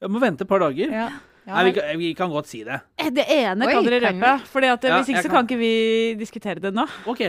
Jeg 0.00 0.12
må 0.12 0.20
vente 0.20 0.44
et 0.44 0.48
par 0.50 0.60
dager. 0.60 0.90
ja, 0.92 1.08
ja, 1.46 1.54
Nei, 1.54 1.62
vi, 1.68 1.72
kan, 1.76 1.98
vi 2.00 2.08
kan 2.18 2.30
godt 2.32 2.48
si 2.50 2.62
det. 2.66 2.80
Eh, 2.98 3.10
Det 3.14 3.22
ene 3.30 3.66
Oi, 3.68 3.72
kan 3.72 3.84
dere 3.86 4.00
røpe. 4.02 4.32
Fordi 4.50 4.66
at, 4.72 4.84
eh, 4.84 4.90
Ja, 4.90 4.96
Hvis 5.00 5.12
ikke 5.14 5.22
så 5.22 5.30
kan. 5.30 5.46
kan 5.46 5.46
ikke 5.46 5.58
vi 5.60 6.14
diskutere 6.18 6.60
det 6.60 6.74
nå. 6.74 6.84
OK. 7.06 7.22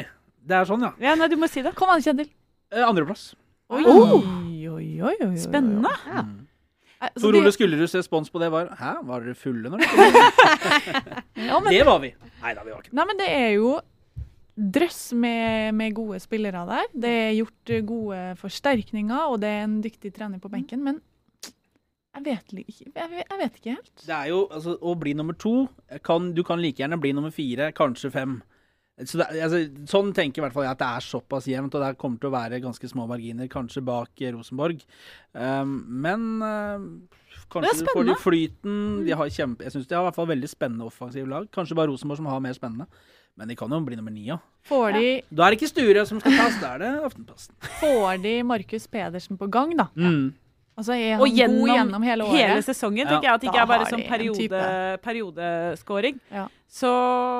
Det 0.47 0.55
er 0.57 0.65
sånn, 0.65 0.81
ja. 0.81 0.91
Ja, 0.99 1.15
nei, 1.15 1.27
Du 1.29 1.35
må 1.37 1.47
si 1.47 1.61
det. 1.61 1.75
Kom 1.75 1.89
an, 1.89 2.01
Kjetil. 2.01 2.27
Eh, 2.71 2.83
Andreplass. 2.87 3.35
Oi, 3.69 3.83
Oh. 3.85 4.21
oi, 4.23 4.67
oi, 4.69 5.01
oi, 5.03 5.15
oi. 5.27 5.35
Spennende. 5.39 5.91
Ja. 6.07 6.21
Mm. 6.23 6.47
Eh, 7.01 7.09
så 7.15 7.21
Tor 7.27 7.35
Ole 7.37 7.51
Skulleruds 7.53 7.93
respons 7.93 8.29
på 8.33 8.39
det 8.41 8.47
var 8.49 8.71
Hæ, 8.79 8.93
var 9.05 9.21
dere 9.21 9.35
fulle 9.37 9.69
når 9.69 9.83
dere 9.83 9.97
Ja, 11.49 11.59
men, 11.61 11.69
Det 11.69 11.83
var 11.85 11.99
vi. 12.01 12.09
Nei 12.41 12.53
da, 12.57 12.63
vi 12.65 12.71
var 12.73 12.79
ikke 12.81 12.89
det. 12.89 12.97
nei, 12.97 13.05
men 13.11 13.19
det 13.21 13.27
er 13.29 13.51
jo 13.59 13.75
drøss 14.57 15.11
med, 15.13 15.75
med 15.77 15.93
gode 15.93 16.17
spillere 16.23 16.63
der. 16.65 16.87
Det 16.97 17.11
er 17.27 17.35
gjort 17.37 17.69
eh, 17.75 17.83
gode 17.85 18.23
forsterkninger, 18.39 19.27
og 19.29 19.37
det 19.43 19.51
er 19.51 19.67
en 19.67 19.75
dyktig 19.83 20.09
trener 20.15 20.41
på 20.41 20.49
benken. 20.49 20.81
Men 20.87 20.97
jeg 22.17 22.25
vet, 22.25 22.55
ikke, 22.65 22.89
jeg, 22.95 23.09
vet- 23.11 23.27
jeg 23.29 23.39
vet 23.43 23.59
ikke 23.61 23.75
helt. 23.75 23.93
Det 24.07 24.15
er 24.17 24.31
jo 24.31 24.39
altså, 24.49 24.73
Å 24.81 24.95
bli 24.97 25.13
nummer 25.13 25.37
to 25.37 25.67
kan, 26.01 26.31
Du 26.33 26.41
kan 26.47 26.57
like 26.63 26.81
gjerne 26.81 26.97
bli 26.99 27.11
nummer 27.13 27.29
fire, 27.35 27.69
kanskje 27.77 28.09
fem. 28.15 28.39
Så 29.05 29.19
det, 29.19 29.27
altså, 29.45 29.59
sånn 29.85 30.09
tenker 30.17 30.41
i 30.41 30.43
hvert 30.47 30.55
fall 30.55 30.65
jeg 30.65 30.73
at 30.73 30.79
det 30.81 30.87
er 30.89 31.05
såpass 31.05 31.45
jevnt, 31.45 31.75
og 31.77 31.83
det 31.83 31.99
kommer 32.01 32.17
til 32.21 32.31
å 32.31 32.33
være 32.33 32.61
ganske 32.63 32.89
små 32.89 33.05
marginer, 33.09 33.49
kanskje 33.51 33.83
bak 33.85 34.23
Rosenborg. 34.33 34.81
Um, 35.37 35.75
men 36.01 36.23
uh, 36.41 36.87
kanskje 37.53 37.75
er 37.85 37.91
får 37.91 38.07
de 38.09 38.15
flyten. 38.23 38.79
De 39.05 39.13
har 39.19 39.29
kjempe, 39.35 39.67
jeg 39.67 39.75
syns 39.75 39.85
de 39.85 39.97
har 39.97 40.01
i 40.01 40.09
hvert 40.09 40.17
fall 40.17 40.31
veldig 40.33 40.49
spennende 40.49 40.89
offensive 40.89 41.29
lag. 41.29 41.45
Kanskje 41.53 41.77
bare 41.77 41.91
Rosenborg 41.91 42.23
som 42.23 42.31
har 42.31 42.41
mer 42.41 42.57
spennende. 42.57 42.89
Men 43.37 43.51
de 43.51 43.57
kan 43.59 43.69
jo 43.69 43.77
bli 43.85 43.93
nummer 43.99 44.09
ni 44.09 44.25
ja. 44.31 44.39
Får 44.65 44.95
de, 44.97 45.05
Da 45.29 45.45
er 45.45 45.53
det 45.53 45.59
ikke 45.59 45.69
Sture 45.69 46.05
som 46.09 46.17
skal 46.23 46.33
tas, 46.39 46.57
da 46.57 46.73
er 46.73 46.81
det 46.81 46.91
Aftenposten. 47.05 47.53
får 47.83 48.23
de 48.23 48.33
Markus 48.49 48.89
Pedersen 48.89 49.37
på 49.37 49.49
gang, 49.53 49.77
da? 49.77 49.91
Mm. 49.93 50.33
Altså 50.77 50.93
Er 50.93 51.15
han 51.17 51.21
Og 51.25 51.27
gjennom, 51.33 51.59
god 51.65 51.69
gjennom 51.73 52.03
hele 52.05 52.23
året? 52.27 52.37
hele 52.37 52.61
sesongen, 52.61 52.99
Ja. 53.01 53.09
tenker 53.09 53.23
jeg. 53.23 53.33
At 53.33 53.41
det 53.41 53.49
ikke 53.49 53.61
er 53.63 53.65
bare 53.71 53.85
sånn 53.89 54.07
periode, 54.07 54.59
periodeskåring. 55.01 56.19
Ja. 56.31 56.47
Så 56.69 56.91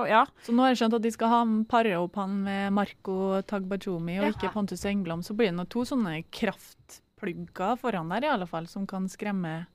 ja. 0.10 0.24
Så 0.46 0.54
nå 0.56 0.64
har 0.66 0.74
jeg 0.74 0.80
skjønt 0.82 0.96
at 0.98 1.02
de 1.06 1.12
skal 1.14 1.30
ha 1.30 1.42
pare 1.70 1.94
opp 2.02 2.16
han 2.16 2.44
med 2.44 2.74
Marco 2.74 3.42
Tagbajumi 3.44 4.18
og 4.20 4.26
Ja. 4.26 4.32
ikke 4.34 4.52
Pontus 4.54 4.84
Engblom. 4.86 5.22
Så 5.22 5.36
blir 5.38 5.52
det 5.52 5.56
nå 5.60 5.68
to 5.70 5.82
sånne 5.86 6.24
kraftplugger 6.32 7.78
foran 7.78 8.10
der, 8.10 8.24
i 8.26 8.32
alle 8.34 8.48
fall, 8.48 8.66
som 8.68 8.88
kan 8.88 9.08
skremme 9.08 9.68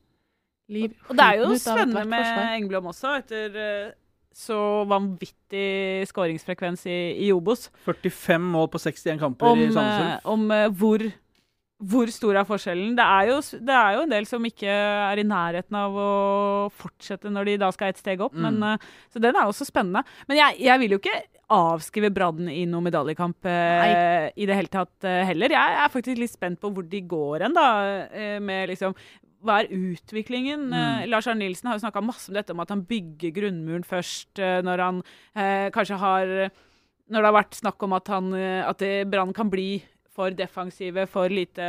liv. 0.68 0.94
Og 1.08 1.16
det 1.16 1.24
er 1.24 1.38
jo 1.42 1.54
spennende 1.58 2.04
med 2.08 2.18
forsvar. 2.24 2.54
Engblom 2.56 2.84
også, 2.90 3.16
etter 3.18 3.56
eh, 3.56 3.90
så 4.32 4.86
vanvittig 4.88 6.06
skåringsfrekvens 6.08 6.86
i, 6.88 6.98
i 7.26 7.32
Obos. 7.32 7.68
45 7.84 8.40
mål 8.40 8.68
på 8.72 8.78
61 8.80 9.18
kamper 9.20 9.46
Om, 9.52 9.58
i 9.58 9.64
eh, 9.66 9.72
Sandnes 9.72 10.14
Ulf. 10.16 10.26
om 10.32 10.50
eh, 10.50 10.68
hvor, 10.70 11.12
hvor 11.82 12.10
stor 12.14 12.38
er 12.38 12.46
forskjellen. 12.46 12.94
Det 12.98 13.04
er, 13.04 13.28
jo, 13.32 13.40
det 13.66 13.74
er 13.74 13.96
jo 13.96 14.04
en 14.04 14.12
del 14.12 14.26
som 14.28 14.44
ikke 14.46 14.70
er 14.70 15.18
i 15.18 15.26
nærheten 15.26 15.78
av 15.78 15.96
å 15.98 16.10
fortsette 16.78 17.32
når 17.32 17.50
de 17.50 17.56
da 17.64 17.70
skal 17.74 17.90
et 17.90 18.00
steg 18.00 18.22
opp. 18.22 18.36
Mm. 18.36 18.44
Men, 18.46 18.66
eh, 18.70 18.90
så 19.10 19.22
den 19.22 19.38
er 19.38 19.48
også 19.50 19.66
spennende. 19.68 20.04
Men 20.30 20.38
jeg, 20.38 20.60
jeg 20.68 20.82
vil 20.82 20.94
jo 20.96 21.00
ikke 21.02 21.18
avskrive 21.52 22.12
Brann 22.14 22.46
i 22.48 22.62
noen 22.68 22.86
medaljekamp 22.86 23.48
eh, 23.50 24.30
i 24.32 24.46
det 24.48 24.56
hele 24.56 24.72
tatt 24.72 25.08
eh, 25.08 25.24
heller. 25.28 25.52
Jeg 25.52 25.82
er 25.82 25.92
faktisk 25.92 26.22
litt 26.22 26.32
spent 26.32 26.60
på 26.62 26.70
hvor 26.72 26.86
de 26.88 27.02
går 27.08 27.46
hen, 27.46 27.58
da. 27.58 27.68
eh, 28.08 28.38
med 28.42 28.72
liksom 28.72 28.96
hva 29.42 29.58
er 29.58 29.72
utviklingen? 29.74 30.68
Mm. 30.70 30.74
Eh, 30.78 31.06
Lars 31.10 31.26
Arne 31.26 31.42
Nilsen 31.42 31.68
har 31.68 31.78
jo 31.78 31.82
snakka 31.84 32.04
masse 32.04 32.30
om 32.30 32.38
dette 32.38 32.54
om 32.54 32.62
at 32.62 32.70
han 32.70 32.84
bygger 32.86 33.34
grunnmuren 33.40 33.86
først, 33.86 34.36
eh, 34.38 34.60
når 34.62 34.86
han 34.86 35.02
kanskje 35.74 35.98
har 35.98 36.28
Når 37.12 37.20
det 37.20 37.28
har 37.28 37.34
vært 37.34 37.56
snakk 37.58 37.82
om 37.82 37.92
at, 37.92 38.08
han, 38.08 38.32
at 38.32 38.82
Brann 39.10 39.32
kan 39.34 39.50
bli 39.50 39.82
for 40.12 40.34
defensive, 40.36 41.06
for 41.10 41.32
lite 41.32 41.66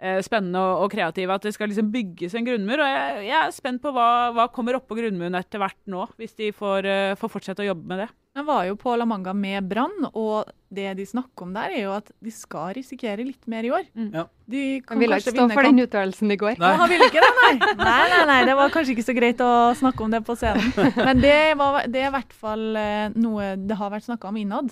eh, 0.00 0.20
spennende 0.24 0.62
og, 0.62 0.86
og 0.86 0.94
kreative. 0.94 1.36
At 1.36 1.46
det 1.46 1.54
skal 1.56 1.70
liksom 1.72 1.90
bygges 1.94 2.36
en 2.38 2.46
grunnmur. 2.46 2.82
Og 2.82 2.94
jeg, 2.94 3.26
jeg 3.28 3.36
er 3.40 3.54
spent 3.56 3.82
på 3.84 3.92
hva, 3.96 4.08
hva 4.36 4.48
kommer 4.54 4.78
oppå 4.78 4.98
grunnmuren 4.98 5.38
etter 5.38 5.62
hvert 5.62 5.80
nå, 5.90 6.06
hvis 6.20 6.36
de 6.40 6.50
får, 6.56 6.88
eh, 6.88 7.18
får 7.20 7.34
fortsette 7.36 7.64
å 7.66 7.70
jobbe 7.72 7.92
med 7.92 8.04
det. 8.04 8.10
Jeg 8.38 8.46
var 8.46 8.62
jo 8.68 8.76
på 8.78 8.92
La 8.94 9.04
Manga 9.10 9.32
med 9.34 9.66
Brann, 9.66 10.04
og 10.14 10.52
det 10.70 10.92
de 11.00 11.04
snakker 11.06 11.48
om 11.48 11.54
der, 11.56 11.72
er 11.74 11.80
jo 11.82 11.94
at 11.96 12.12
de 12.22 12.30
skal 12.30 12.76
risikere 12.76 13.24
litt 13.26 13.48
mer 13.50 13.66
i 13.66 13.72
år. 13.74 13.88
Mm. 13.90 14.12
Ja. 14.14 14.22
De 14.46 14.60
kan 14.84 14.94
Han 14.94 15.02
ville 15.02 15.18
ikke 15.18 15.34
stå 15.34 15.46
for 15.50 15.66
den 15.66 15.82
uttalelsen 15.82 16.30
i 16.30 16.36
går. 16.38 16.60
Nei. 16.62 16.70
Han 16.78 16.92
ville 16.92 17.08
ikke 17.10 17.24
det, 17.24 17.32
nei. 17.40 17.50
nei. 17.82 17.96
Nei, 18.14 18.20
nei, 18.30 18.38
det 18.46 18.54
var 18.60 18.70
kanskje 18.70 18.94
ikke 18.94 19.06
så 19.08 19.16
greit 19.18 19.42
å 19.42 19.50
snakke 19.80 20.06
om 20.06 20.14
det 20.14 20.22
på 20.28 20.38
scenen. 20.38 20.70
Men 21.08 21.24
det, 21.24 21.34
var, 21.58 21.80
det 21.90 22.04
er 22.04 22.12
i 22.12 22.14
hvert 22.20 22.38
fall 22.44 22.64
eh, 22.78 23.10
noe 23.18 23.56
det 23.58 23.80
har 23.82 23.90
vært 23.96 24.06
snakka 24.06 24.30
om 24.30 24.38
innad. 24.38 24.70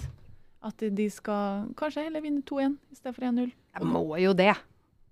At 0.66 0.83
de 0.83 1.07
skal 1.12 1.68
kanskje 1.79 2.09
heller 2.09 2.25
vinne 2.25 2.42
2-1 2.42 2.79
i 2.90 2.99
stedet 2.99 3.14
for 3.14 3.29
1-0. 3.29 3.53
De 3.79 3.87
må 3.87 4.07
jo 4.18 4.33
det. 4.35 4.55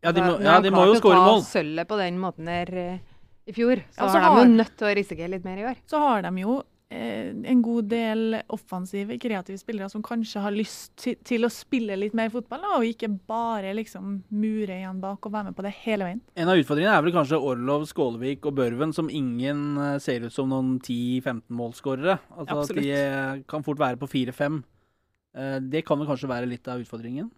Ja, 0.02 0.12
de 0.12 0.22
må, 0.22 0.38
ja, 0.42 0.60
de 0.62 0.72
må 0.74 0.86
jo 0.90 0.96
skåre 0.98 1.20
mål. 1.22 1.44
sølvet 1.46 1.88
på 1.88 1.98
den 2.00 2.18
måten 2.22 2.48
der 2.50 2.72
eh, 2.78 3.04
i 3.46 3.54
fjor, 3.54 3.80
så, 3.94 4.00
Ja, 4.00 4.08
så 4.10 4.22
har 4.22 4.34
de 4.34 4.42
jo 4.42 4.56
nødt 4.56 4.74
til 4.78 4.88
å 4.88 4.96
risikere 4.98 5.30
litt 5.36 5.46
mer 5.46 5.60
i 5.60 5.68
år. 5.70 5.78
Så 5.86 6.00
har 6.02 6.24
de 6.26 6.32
jo 6.42 6.56
eh, 6.90 7.30
en 7.30 7.62
god 7.62 7.88
del 7.90 8.36
offensive, 8.52 9.18
kreative 9.22 9.58
spillere 9.60 9.88
som 9.90 10.02
kanskje 10.04 10.42
har 10.42 10.54
lyst 10.54 10.96
til, 10.98 11.16
til 11.26 11.46
å 11.46 11.50
spille 11.52 11.94
litt 11.98 12.14
mer 12.18 12.30
fotball, 12.34 12.62
da, 12.66 12.74
og 12.80 12.86
ikke 12.88 13.10
bare 13.30 13.70
liksom 13.78 14.20
mure 14.34 14.80
igjen 14.80 15.00
bak 15.02 15.26
og 15.26 15.34
være 15.34 15.50
med 15.50 15.58
på 15.58 15.66
det 15.66 15.74
hele 15.84 16.10
veien. 16.10 16.22
En 16.34 16.50
av 16.50 16.58
utfordringene 16.58 16.98
er 16.98 17.06
vel 17.06 17.16
kanskje 17.16 17.42
Orlov, 17.52 17.86
Skålevik 17.90 18.46
og 18.50 18.58
Børven, 18.58 18.94
som 18.96 19.10
ingen 19.10 19.66
eh, 19.78 19.98
ser 20.02 20.26
ut 20.26 20.34
som 20.34 20.50
noen 20.50 20.76
10-15 20.80 21.44
målskårere. 21.54 22.18
Altså 22.34 22.48
at 22.50 22.56
Absolutt. 22.64 22.82
de 22.82 22.96
eh, 22.98 23.44
kan 23.50 23.66
fort 23.66 23.82
være 23.82 24.02
på 24.02 24.10
4-5. 24.10 24.64
Eh, 25.36 25.58
Det 25.60 25.84
kan 25.84 26.00
vel 26.00 26.08
kanskje 26.08 26.30
være 26.30 26.48
litt 26.48 26.66
av 26.68 26.80
utfordringen. 26.80 27.30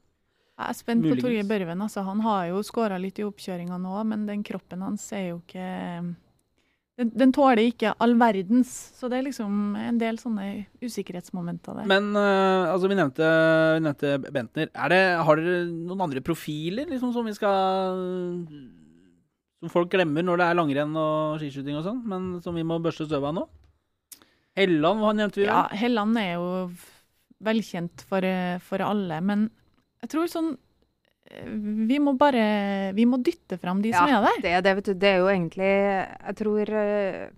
Jeg 0.58 0.70
er 0.70 0.74
spent 0.74 1.02
Muligens. 1.02 1.20
på 1.20 1.26
Torgeir 1.26 1.46
Børven. 1.46 1.82
Altså, 1.82 2.02
han 2.02 2.20
har 2.20 2.48
jo 2.48 2.62
skåra 2.66 2.98
litt 2.98 3.18
i 3.18 3.26
oppkjøringa 3.26 3.78
nå, 3.78 3.98
men 4.06 4.26
den 4.26 4.42
kroppen 4.42 4.82
hans 4.82 5.12
er 5.12 5.28
jo 5.30 5.42
ikke 5.44 5.68
den, 6.98 7.12
den 7.14 7.32
tåler 7.34 7.62
ikke 7.62 7.92
all 8.02 8.16
verdens. 8.18 8.72
Så 8.98 9.06
det 9.10 9.20
er 9.20 9.28
liksom 9.28 9.76
en 9.78 10.00
del 10.00 10.18
sånne 10.18 10.48
usikkerhetsmomenter 10.82 11.78
der. 11.78 11.86
Men 11.90 12.10
uh, 12.16 12.72
altså, 12.72 12.90
vi 12.90 12.98
nevnte, 12.98 13.28
vi 13.76 13.84
nevnte 13.86 14.16
Bentner. 14.26 14.72
Er 14.74 14.94
det, 14.94 15.00
har 15.28 15.38
dere 15.38 15.60
noen 15.70 16.02
andre 16.08 16.24
profiler 16.26 16.90
liksom, 16.90 17.14
som 17.14 17.28
vi 17.28 17.36
skal 17.38 18.02
Som 19.62 19.70
folk 19.70 19.90
glemmer 19.94 20.26
når 20.26 20.42
det 20.42 20.48
er 20.48 20.58
langrenn 20.58 20.98
og 20.98 21.38
skiskyting 21.38 21.78
og 21.78 21.86
sånn, 21.86 22.02
men 22.06 22.28
som 22.42 22.54
vi 22.58 22.66
må 22.66 22.80
børste 22.82 23.06
støvet 23.06 23.30
av 23.30 23.38
nå? 23.40 23.46
Helland 24.58 25.02
hva 25.02 25.14
nevnte 25.14 25.38
vi? 25.38 25.46
Ja, 25.46 25.68
Helland 25.70 26.18
er 26.18 26.32
jo 26.34 26.46
velkjent 27.44 28.02
for, 28.08 28.24
eh, 28.24 28.58
for 28.58 28.82
alle, 28.82 29.20
men 29.22 29.50
jeg 30.02 30.10
tror 30.10 30.26
sånn 30.30 30.50
eh, 31.30 31.46
vi 31.88 31.98
må 32.02 32.16
bare 32.18 32.92
Vi 32.96 33.04
må 33.06 33.18
dytte 33.22 33.58
fram 33.60 33.82
de 33.82 33.92
som 33.92 34.08
er 34.08 34.22
der. 34.24 34.40
Det 34.42 34.52
er 34.56 34.62
det, 34.62 34.74
vet 34.78 34.84
du. 34.90 34.94
Det 34.94 35.08
er 35.12 35.18
jo 35.18 35.28
egentlig 35.30 35.70
Jeg 35.70 36.36
tror 36.42 36.70
eh, 36.82 37.28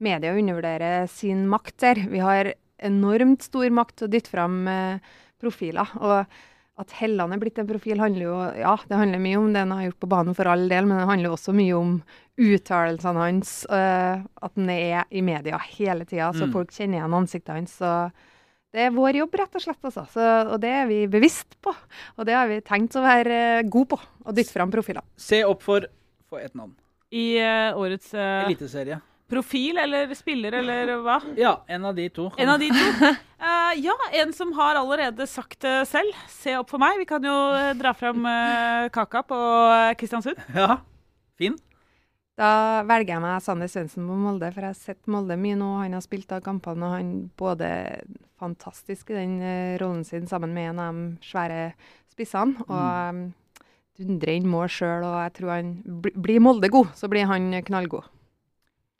media 0.00 0.34
undervurderer 0.34 1.06
sin 1.08 1.46
makt 1.48 1.76
der. 1.78 1.94
Vi 2.10 2.18
har 2.20 2.52
enormt 2.84 3.42
stor 3.46 3.70
makt 3.70 3.96
til 3.96 4.08
å 4.08 4.12
dytte 4.12 4.28
fram 4.28 4.56
profiler. 5.40 5.88
Og 6.02 6.26
at 6.82 6.90
Helland 6.98 7.32
er 7.32 7.38
blitt 7.40 7.58
en 7.62 7.68
profil, 7.70 8.00
handler 8.02 8.26
jo 8.26 8.34
Ja, 8.58 8.74
det 8.90 8.98
handler 8.98 9.22
mye 9.22 9.38
om 9.38 9.52
det 9.54 9.62
han 9.62 9.70
har 9.70 9.84
gjort 9.86 10.00
på 10.02 10.10
banen 10.10 10.34
for 10.36 10.50
all 10.50 10.66
del, 10.68 10.84
men 10.90 10.98
det 10.98 11.06
handler 11.08 11.30
også 11.36 11.54
mye 11.54 11.72
om 11.78 11.94
uttalelsene 12.36 13.22
hans. 13.22 13.64
at 13.70 14.52
han 14.58 14.68
er 14.70 15.04
i 15.10 15.22
media 15.22 15.56
hele 15.78 16.04
tida, 16.04 16.32
så 16.34 16.44
Mm. 16.48 16.52
folk 16.52 16.70
kjenner 16.74 16.98
igjen 16.98 17.14
ansiktet 17.14 17.54
hans. 17.54 17.78
Så 17.78 18.10
det 18.74 18.88
er 18.88 18.94
vår 18.94 19.20
jobb, 19.20 19.36
rett 19.38 19.54
og 19.54 19.62
slett. 19.62 19.78
Altså. 19.86 20.02
Så, 20.10 20.22
og 20.50 20.56
det 20.62 20.70
er 20.74 20.88
vi 20.90 21.04
bevisst 21.10 21.54
på. 21.62 21.70
Og 22.18 22.26
det 22.26 22.34
har 22.34 22.48
vi 22.50 22.58
tenkt 22.66 22.96
å 22.98 23.04
være 23.04 23.36
eh, 23.60 23.66
gode 23.70 23.94
på. 23.94 23.98
Å 24.26 24.34
dytte 24.34 24.50
fram 24.50 24.72
profiler. 24.74 25.04
Se 25.14 25.44
opp 25.46 25.62
for, 25.62 25.86
for 26.26 26.42
et 26.42 26.54
navn. 26.58 26.72
I 27.14 27.36
uh, 27.38 27.78
årets 27.78 28.10
uh, 28.16 28.42
Eliteserie. 28.48 28.96
profil 29.30 29.78
eller 29.78 30.10
spiller 30.18 30.56
eller 30.58 30.90
hva? 31.04 31.20
Ja, 31.38 31.60
en 31.70 31.86
av 31.86 31.94
de 31.94 32.08
to. 32.10 32.26
En 32.42 32.50
av 32.50 32.58
de 32.58 32.72
to. 32.74 33.12
Uh, 33.38 33.70
ja, 33.86 33.94
en 34.24 34.34
som 34.34 34.50
har 34.58 34.80
allerede 34.80 35.28
sagt 35.30 35.60
det 35.62 35.76
selv. 35.92 36.24
Se 36.32 36.56
opp 36.58 36.74
for 36.74 36.82
meg. 36.82 36.98
Vi 36.98 37.06
kan 37.06 37.22
jo 37.22 37.36
dra 37.78 37.94
fram 37.94 38.26
kaka 38.90 39.22
på 39.30 39.38
Kristiansund. 40.02 40.42
Ja, 40.56 40.80
fin. 41.38 41.54
Da 42.34 42.82
velger 42.88 43.14
jeg 43.14 43.22
meg 43.22 43.42
Sander 43.44 43.70
Svendsen 43.70 44.08
på 44.10 44.16
Molde, 44.18 44.48
for 44.50 44.66
jeg 44.66 44.72
har 44.72 44.78
sett 44.78 45.10
Molde 45.10 45.36
mye 45.38 45.58
nå. 45.58 45.68
Han 45.84 45.94
har 45.94 46.02
spilt 46.02 46.32
av 46.34 46.42
kampene, 46.42 46.88
og 46.88 46.96
han 46.96 47.12
både 47.38 47.68
fantastisk 48.42 49.12
i 49.12 49.20
den 49.20 49.36
eh, 49.38 49.76
rollen 49.78 50.02
sin 50.06 50.26
sammen 50.30 50.54
med 50.56 50.72
en 50.72 50.82
av 50.82 50.98
de 50.98 51.28
svære 51.28 51.60
spissene. 52.10 52.66
Og 52.66 53.20
mm. 53.20 53.22
dundrer 54.00 54.34
inn 54.34 54.50
mål 54.50 54.66
sjøl, 54.66 55.06
og 55.06 55.16
jeg 55.22 55.36
tror 55.38 55.54
han 55.54 55.72
Blir 56.02 56.42
Molde 56.42 56.72
god, 56.74 56.90
så 56.98 57.10
blir 57.12 57.30
han 57.30 57.52
knallgod. 57.70 58.10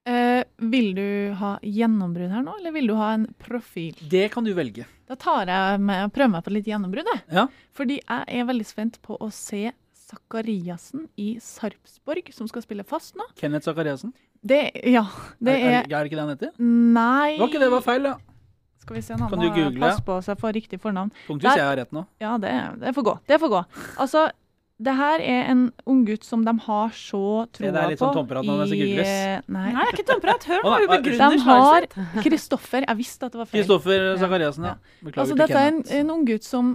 Eh, 0.06 0.44
vil 0.70 0.90
du 0.94 1.06
ha 1.40 1.56
gjennombrudd 1.64 2.30
her 2.36 2.42
nå, 2.44 2.58
eller 2.60 2.74
vil 2.76 2.90
du 2.92 2.98
ha 3.00 3.14
en 3.16 3.26
profil? 3.40 3.96
Det 3.98 4.28
kan 4.30 4.46
du 4.46 4.52
velge. 4.54 4.86
Da 5.08 5.16
tar 5.18 5.50
jeg 5.50 5.80
med, 5.82 6.12
prøver 6.14 6.36
meg 6.36 6.44
på 6.46 6.52
litt 6.54 6.68
gjennombrudd. 6.70 7.08
jeg. 7.10 7.24
Ja. 7.34 7.48
Fordi 7.74 7.98
jeg 7.98 8.38
er 8.38 8.46
veldig 8.46 8.66
spent 8.68 9.02
på 9.02 9.18
å 9.18 9.30
se 9.34 9.72
Zakariassen 10.04 11.08
i 11.16 11.34
Sarpsborg, 11.40 12.28
som 12.36 12.48
skal 12.50 12.64
spille 12.64 12.84
fast 12.86 13.16
nå. 13.18 13.26
Kenneth 13.40 13.64
Zakariassen. 13.68 14.12
Det, 14.44 14.60
ja, 14.92 15.06
det 15.40 15.54
er, 15.56 15.64
er 15.64 15.74
er, 15.80 15.90
er 15.96 16.08
ikke 16.10 16.18
det 16.18 16.24
han 16.26 16.32
heter? 16.34 16.50
Nei 16.60 17.38
Var 17.40 17.48
ikke 17.48 17.62
det 17.62 17.70
var 17.72 17.84
feil, 17.86 18.04
da? 18.10 18.14
Skal 18.84 18.98
vi 18.98 19.02
se, 19.06 19.16
han 19.16 19.30
Kan 19.32 19.40
du 19.40 19.48
google? 19.48 19.80
Pass 19.80 20.02
på 20.04 20.18
så 20.20 20.34
jeg 20.34 20.40
får 20.42 20.52
riktig 20.58 20.78
fornavn. 20.82 21.12
Punktus, 21.26 21.48
jeg 21.56 21.64
har 21.64 21.78
rett 21.80 21.92
nå. 21.96 22.02
Ja, 22.20 22.34
det, 22.38 22.52
det 22.82 22.92
får 22.96 23.06
gå. 23.08 23.14
Det 23.30 23.38
får 23.40 23.52
gå. 23.54 23.62
Altså, 24.04 24.26
det 24.84 24.94
her 24.98 25.22
er 25.22 25.48
en 25.54 25.62
unggutt 25.88 26.26
som 26.26 26.42
de 26.44 26.52
har 26.66 26.88
så 26.98 27.22
troa 27.54 27.70
på. 27.70 27.72
det 27.72 27.80
er 27.80 27.92
litt 27.94 28.02
sånn 28.02 28.16
tomprat 28.18 28.44
nå 28.44 28.56
mens 28.58 28.72
det 28.74 28.80
googles. 28.82 29.12
Nei. 29.46 29.62
Nei, 29.70 29.74
det 29.78 29.84
er 29.86 29.96
ikke 29.96 30.06
tomprat. 30.12 30.46
Hør 30.50 30.64
nå, 30.66 30.72
hun 30.82 30.90
begrunner 30.92 31.36
De 31.38 31.44
har. 31.46 31.86
Kristoffer 32.26 32.84
Jeg 32.88 32.98
visste 33.00 33.28
at 33.30 33.32
det 33.36 33.40
var 33.40 33.48
feil. 33.48 33.62
Kristoffer 33.62 34.08
Ja. 34.10 34.16
Zakariassen, 34.20 34.66
ja. 34.68 34.74
Ja. 34.74 34.98
Beklager 35.06 35.22
Altså, 35.24 35.38
til 35.38 35.44
dette 35.46 35.62
er 35.62 35.72
en, 35.72 35.80
en 36.02 36.10
unggutt 36.18 36.44
som 36.44 36.74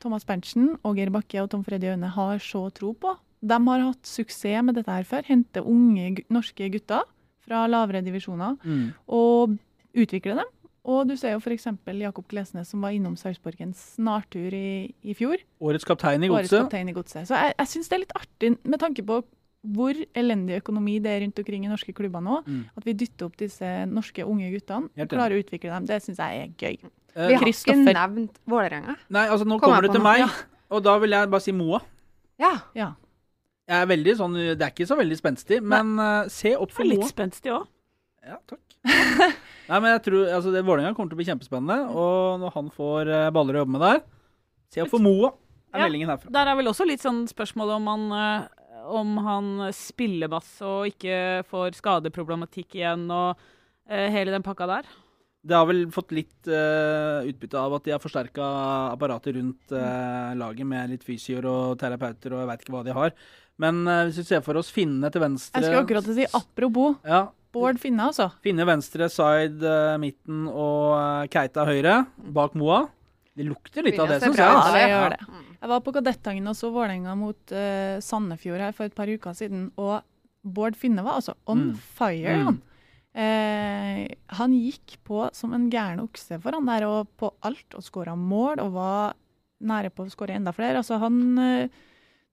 Thomas 0.00 0.24
Berntsen, 0.24 0.74
og 0.82 0.96
Geir 0.98 1.10
Bakke 1.14 1.42
og 1.42 1.50
Tom 1.52 1.64
Freddy 1.66 1.90
Aune 1.92 2.08
har 2.14 2.38
så 2.42 2.66
tro 2.74 2.92
på. 2.96 3.14
De 3.44 3.58
har 3.68 3.82
hatt 3.84 4.08
suksess 4.08 4.62
med 4.64 4.78
dette 4.78 4.92
her 4.92 5.04
før. 5.08 5.26
Hente 5.28 5.60
unge 5.62 6.22
norske 6.32 6.70
gutter 6.72 7.04
fra 7.44 7.66
lavere 7.68 8.00
divisjoner 8.04 8.56
Mm. 8.64 8.92
og 9.08 9.58
utvikle 9.94 10.36
dem. 10.40 10.50
Og 10.84 11.08
du 11.08 11.16
ser 11.16 11.32
jo 11.32 11.38
f.eks. 11.40 11.66
Jakob 11.86 12.26
Glesnes 12.28 12.68
som 12.68 12.80
var 12.82 12.90
innom 12.92 13.16
Sarpsborgens 13.16 13.94
snartur 13.96 14.52
i, 14.52 14.92
i 15.02 15.14
fjor. 15.14 15.36
Årets 15.60 15.84
kaptein 15.84 16.22
i 16.24 16.28
Årets 16.28 16.50
kaptein 16.52 16.88
i 16.88 16.92
godset. 16.92 17.26
Så 17.28 17.34
jeg, 17.40 17.54
jeg 17.58 17.66
syns 17.68 17.88
det 17.88 17.96
er 17.96 18.02
litt 18.04 18.16
artig 18.16 18.50
med 18.64 18.80
tanke 18.80 19.02
på 19.04 19.22
hvor 19.64 19.96
elendig 20.14 20.58
økonomi 20.60 20.98
det 21.00 21.10
er 21.14 21.22
rundt 21.24 21.38
omkring 21.40 21.64
i 21.64 21.70
norske 21.72 21.94
klubber 21.96 22.20
nå. 22.24 22.40
Mm. 22.46 22.64
At 22.76 22.84
vi 22.84 22.92
dytter 23.00 23.26
opp 23.30 23.36
disse 23.40 23.70
norske 23.88 24.24
unge 24.28 24.50
guttene 24.52 24.90
og 24.92 25.08
klarer 25.08 25.38
å 25.38 25.40
utvikle 25.44 25.70
dem. 25.72 25.86
Det 25.88 26.02
syns 26.04 26.20
jeg 26.20 26.42
er 26.42 26.52
gøy. 26.60 26.90
Uh, 27.14 27.28
Vi 27.30 27.38
har 27.38 27.48
ikke 27.48 27.76
nevnt 27.78 28.40
Vålerenga. 28.50 28.96
Nei, 29.14 29.28
altså 29.30 29.46
nå 29.46 29.56
Kom 29.62 29.70
kommer 29.70 29.86
du 29.86 29.92
til 29.94 30.02
meg, 30.04 30.24
Ja. 30.24 30.28
og 30.74 30.82
da 30.84 30.98
vil 30.98 31.10
jeg 31.16 31.30
bare 31.30 31.40
si 31.44 31.52
Moa. 31.56 31.80
Ja. 32.42 32.52
Ja. 32.74 32.90
Jeg 33.70 33.80
er 33.80 33.86
veldig 33.88 34.16
sånn, 34.18 34.34
Det 34.34 34.60
er 34.60 34.72
ikke 34.74 34.86
så 34.90 34.96
veldig 34.98 35.16
spenstig, 35.16 35.62
men 35.62 35.94
uh, 35.98 36.26
se 36.28 36.52
opp 36.56 36.74
for 36.74 36.84
Moa. 36.84 36.98
Litt 36.98 37.08
spenstig 37.14 37.52
òg. 37.54 37.64
Ja, 38.24 38.36
takk. 38.48 38.60
Nei, 39.70 39.78
men 39.80 39.88
jeg 39.94 40.02
tror 40.04 40.28
altså, 40.28 40.50
det 40.52 40.64
Vålerenga 40.66 40.92
kommer 40.96 41.12
til 41.12 41.16
å 41.16 41.22
bli 41.22 41.28
kjempespennende, 41.30 41.78
og 41.94 42.40
når 42.42 42.52
han 42.58 42.68
får 42.74 43.08
uh, 43.14 43.30
baller 43.32 43.56
å 43.56 43.62
jobbe 43.64 43.78
med 43.78 43.84
der 43.86 44.02
Se 44.74 44.82
opp 44.82 44.90
for 44.92 45.00
Moa, 45.04 45.30
er 45.72 45.78
Ja. 45.80 45.86
meldingen 45.86 46.10
herfra. 46.10 46.30
Der 46.34 46.50
er 46.50 46.56
vel 46.58 46.66
også 46.70 46.84
litt 46.86 47.00
sånn 47.02 47.24
spørsmål 47.30 47.70
om 47.78 47.86
han, 47.92 48.04
om 48.84 49.16
han 49.24 49.50
spiller 49.74 50.30
masse 50.32 50.64
og 50.64 50.90
ikke 50.92 51.44
får 51.48 51.78
skadeproblematikk 51.78 52.78
igjen 52.80 53.06
og 53.12 53.34
uh, 53.38 54.08
hele 54.14 54.34
den 54.34 54.44
pakka 54.44 54.68
der. 54.70 54.90
Det 55.44 55.56
har 55.56 55.66
vel 55.68 55.84
fått 55.92 56.14
litt 56.16 56.48
uh, 56.48 57.20
utbytte 57.28 57.60
av 57.60 57.76
at 57.76 57.84
de 57.84 57.92
har 57.92 58.00
forsterka 58.00 58.44
apparatet 58.94 59.36
rundt 59.36 59.74
uh, 59.76 60.32
laget 60.40 60.68
med 60.68 60.94
litt 60.94 61.04
fysioer 61.04 61.44
og 61.50 61.78
terapeuter 61.80 62.32
og 62.32 62.40
jeg 62.40 62.50
veit 62.50 62.64
ikke 62.64 62.76
hva 62.76 62.84
de 62.86 62.96
har. 62.96 63.16
Men 63.60 63.82
uh, 63.84 64.04
hvis 64.08 64.22
vi 64.22 64.28
ser 64.32 64.44
for 64.44 64.58
oss 64.58 64.72
Finne 64.74 65.10
til 65.14 65.22
venstre 65.22 65.60
Jeg 65.60 65.68
skulle 65.68 65.84
akkurat 65.84 66.08
si 66.16 66.24
apropos 66.26 66.96
Ja, 67.06 67.28
Bård 67.54 67.78
Finne, 67.78 68.08
altså. 68.10 68.32
Finne 68.42 68.66
venstre, 68.66 69.06
side 69.12 69.74
midten 70.02 70.48
og 70.50 71.28
Keita 71.30 71.62
høyre 71.68 72.00
bak 72.34 72.56
Moa. 72.58 72.80
Det 73.36 73.44
lukter 73.48 73.82
litt 73.82 73.98
av 73.98 74.08
det, 74.08 74.20
syns 74.22 74.36
jeg. 74.38 74.46
Ja, 74.46 74.60
jeg, 74.70 74.74
det 74.74 74.90
gjør 74.94 75.10
det. 75.14 75.44
Jeg 75.60 75.68
var 75.72 75.80
på 75.80 75.92
Kadettangen 75.96 76.46
og 76.52 76.54
så 76.58 76.68
Vålerenga 76.74 77.14
mot 77.18 77.52
uh, 77.56 77.96
Sandefjord 78.04 78.60
her 78.62 78.72
for 78.76 78.84
et 78.86 78.94
par 78.94 79.10
uker 79.10 79.34
siden, 79.34 79.72
og 79.80 80.02
Bård 80.44 80.76
Finne 80.76 81.02
var 81.02 81.16
altså 81.18 81.34
on 81.50 81.70
Mm. 81.72 81.74
fire, 81.96 82.36
Mm. 82.36 82.44
han. 82.46 82.62
Eh, 83.14 84.08
han 84.36 84.52
gikk 84.58 84.96
på 85.06 85.28
som 85.34 85.52
en 85.54 85.68
gæren 85.70 86.00
okse 86.02 86.40
for 86.42 86.52
han 86.56 86.66
der, 86.66 86.84
og 86.88 87.08
på 87.16 87.30
alt, 87.46 87.74
og 87.78 87.82
skåra 87.86 88.16
mål, 88.18 88.58
og 88.60 88.72
var 88.74 89.14
nære 89.62 89.90
på 89.94 90.04
å 90.04 90.10
skåre 90.12 90.34
enda 90.34 90.52
flere. 90.52 90.80
Altså, 90.82 90.98
han 90.98 91.38
eh, 91.38 91.68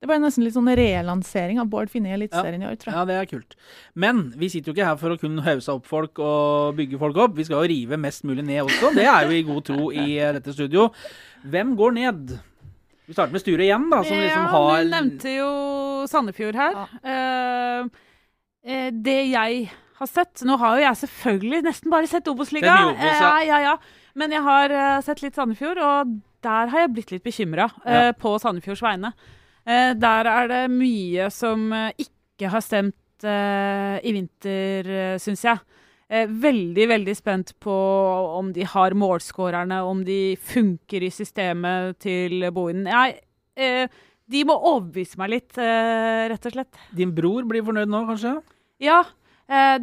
Det 0.02 0.10
ble 0.10 0.16
nesten 0.18 0.42
litt 0.42 0.56
sånn 0.56 0.66
relansering 0.74 1.60
av 1.62 1.68
Bård 1.70 1.92
Finne 1.94 2.10
i 2.10 2.16
Eliteserien 2.16 2.64
i 2.64 2.66
år, 2.66 2.78
tror 2.82 2.90
jeg. 2.90 2.98
Ja, 2.98 3.04
det 3.06 3.18
er 3.22 3.28
kult. 3.30 3.52
Men 3.94 4.22
vi 4.34 4.48
sitter 4.50 4.72
jo 4.72 4.74
ikke 4.74 4.88
her 4.88 4.96
for 4.98 5.14
å 5.14 5.18
kun 5.22 5.38
hause 5.46 5.76
opp 5.76 5.86
folk 5.86 6.18
og 6.26 6.72
bygge 6.80 6.98
folk 6.98 7.20
opp. 7.22 7.36
Vi 7.38 7.46
skal 7.46 7.62
jo 7.62 7.70
rive 7.70 8.00
mest 8.02 8.24
mulig 8.26 8.42
ned 8.48 8.64
også. 8.64 8.90
Det 8.98 9.06
er 9.06 9.28
jo 9.30 9.36
i 9.38 9.44
god 9.46 9.68
tro 9.68 9.92
i 9.94 10.08
eh, 10.18 10.32
dette 10.40 10.56
studio. 10.56 10.88
Hvem 11.46 11.76
går 11.78 11.94
ned? 12.00 12.34
Vi 13.06 13.14
starter 13.14 13.36
med 13.36 13.44
Sture 13.44 13.66
igjen, 13.68 13.86
da, 13.92 14.00
som 14.08 14.18
liksom 14.18 14.48
ja, 14.48 14.54
har 14.56 14.82
Du 14.82 14.90
nevnte 14.96 15.34
jo 15.36 15.52
Sandefjord 16.10 16.58
her. 16.58 16.80
Ja. 17.06 17.86
eh, 18.66 18.88
det 19.06 19.18
jeg 19.36 19.68
har 20.02 20.10
sett 20.10 20.42
Nå 20.50 20.56
har 20.58 20.80
jo 20.80 20.86
jeg 20.88 21.00
selvfølgelig 21.04 21.60
nesten 21.68 21.94
bare 21.94 22.10
sett 22.10 22.30
Obos-ligaen. 22.32 22.96
Obos, 22.96 23.06
ja. 23.06 23.36
Eh, 23.36 23.46
ja, 23.52 23.60
ja. 23.68 23.76
Men 24.18 24.34
jeg 24.34 24.42
har 24.48 24.74
eh, 24.74 24.96
sett 25.06 25.22
litt 25.22 25.38
Sandefjord, 25.38 25.78
og 25.78 26.18
der 26.42 26.74
har 26.74 26.86
jeg 26.88 26.94
blitt 26.98 27.14
litt 27.14 27.24
bekymra 27.28 27.70
Ja. 27.86 28.10
på 28.18 28.34
Sandefjords 28.42 28.82
vegne. 28.82 29.14
Eh, 29.68 29.94
der 30.00 30.30
er 30.30 30.50
det 30.50 30.62
mye 30.74 31.30
som 31.34 31.68
eh, 31.76 31.92
ikke 32.02 32.50
har 32.50 32.64
stemt 32.66 33.26
eh, 33.28 33.98
i 34.02 34.14
vinter, 34.16 34.90
syns 35.22 35.44
jeg. 35.46 35.62
Eh, 36.12 36.28
veldig, 36.28 36.88
veldig 36.92 37.16
spent 37.16 37.54
på 37.64 37.76
om 38.40 38.50
de 38.56 38.66
har 38.68 38.96
målskårerne, 38.98 39.82
om 39.88 40.02
de 40.08 40.36
funker 40.42 41.06
i 41.08 41.12
systemet 41.14 42.00
til 42.04 42.48
Bohinen. 42.52 42.90
Jeg, 42.90 43.22
eh, 43.56 44.02
de 44.32 44.44
må 44.48 44.56
overbevise 44.58 45.20
meg 45.20 45.34
litt, 45.36 45.58
rett 45.60 46.46
og 46.48 46.54
slett. 46.56 46.78
Din 46.96 47.12
bror 47.16 47.44
blir 47.48 47.66
fornøyd 47.68 47.92
nå, 47.92 48.06
kanskje? 48.08 48.38
Ja, 48.80 49.02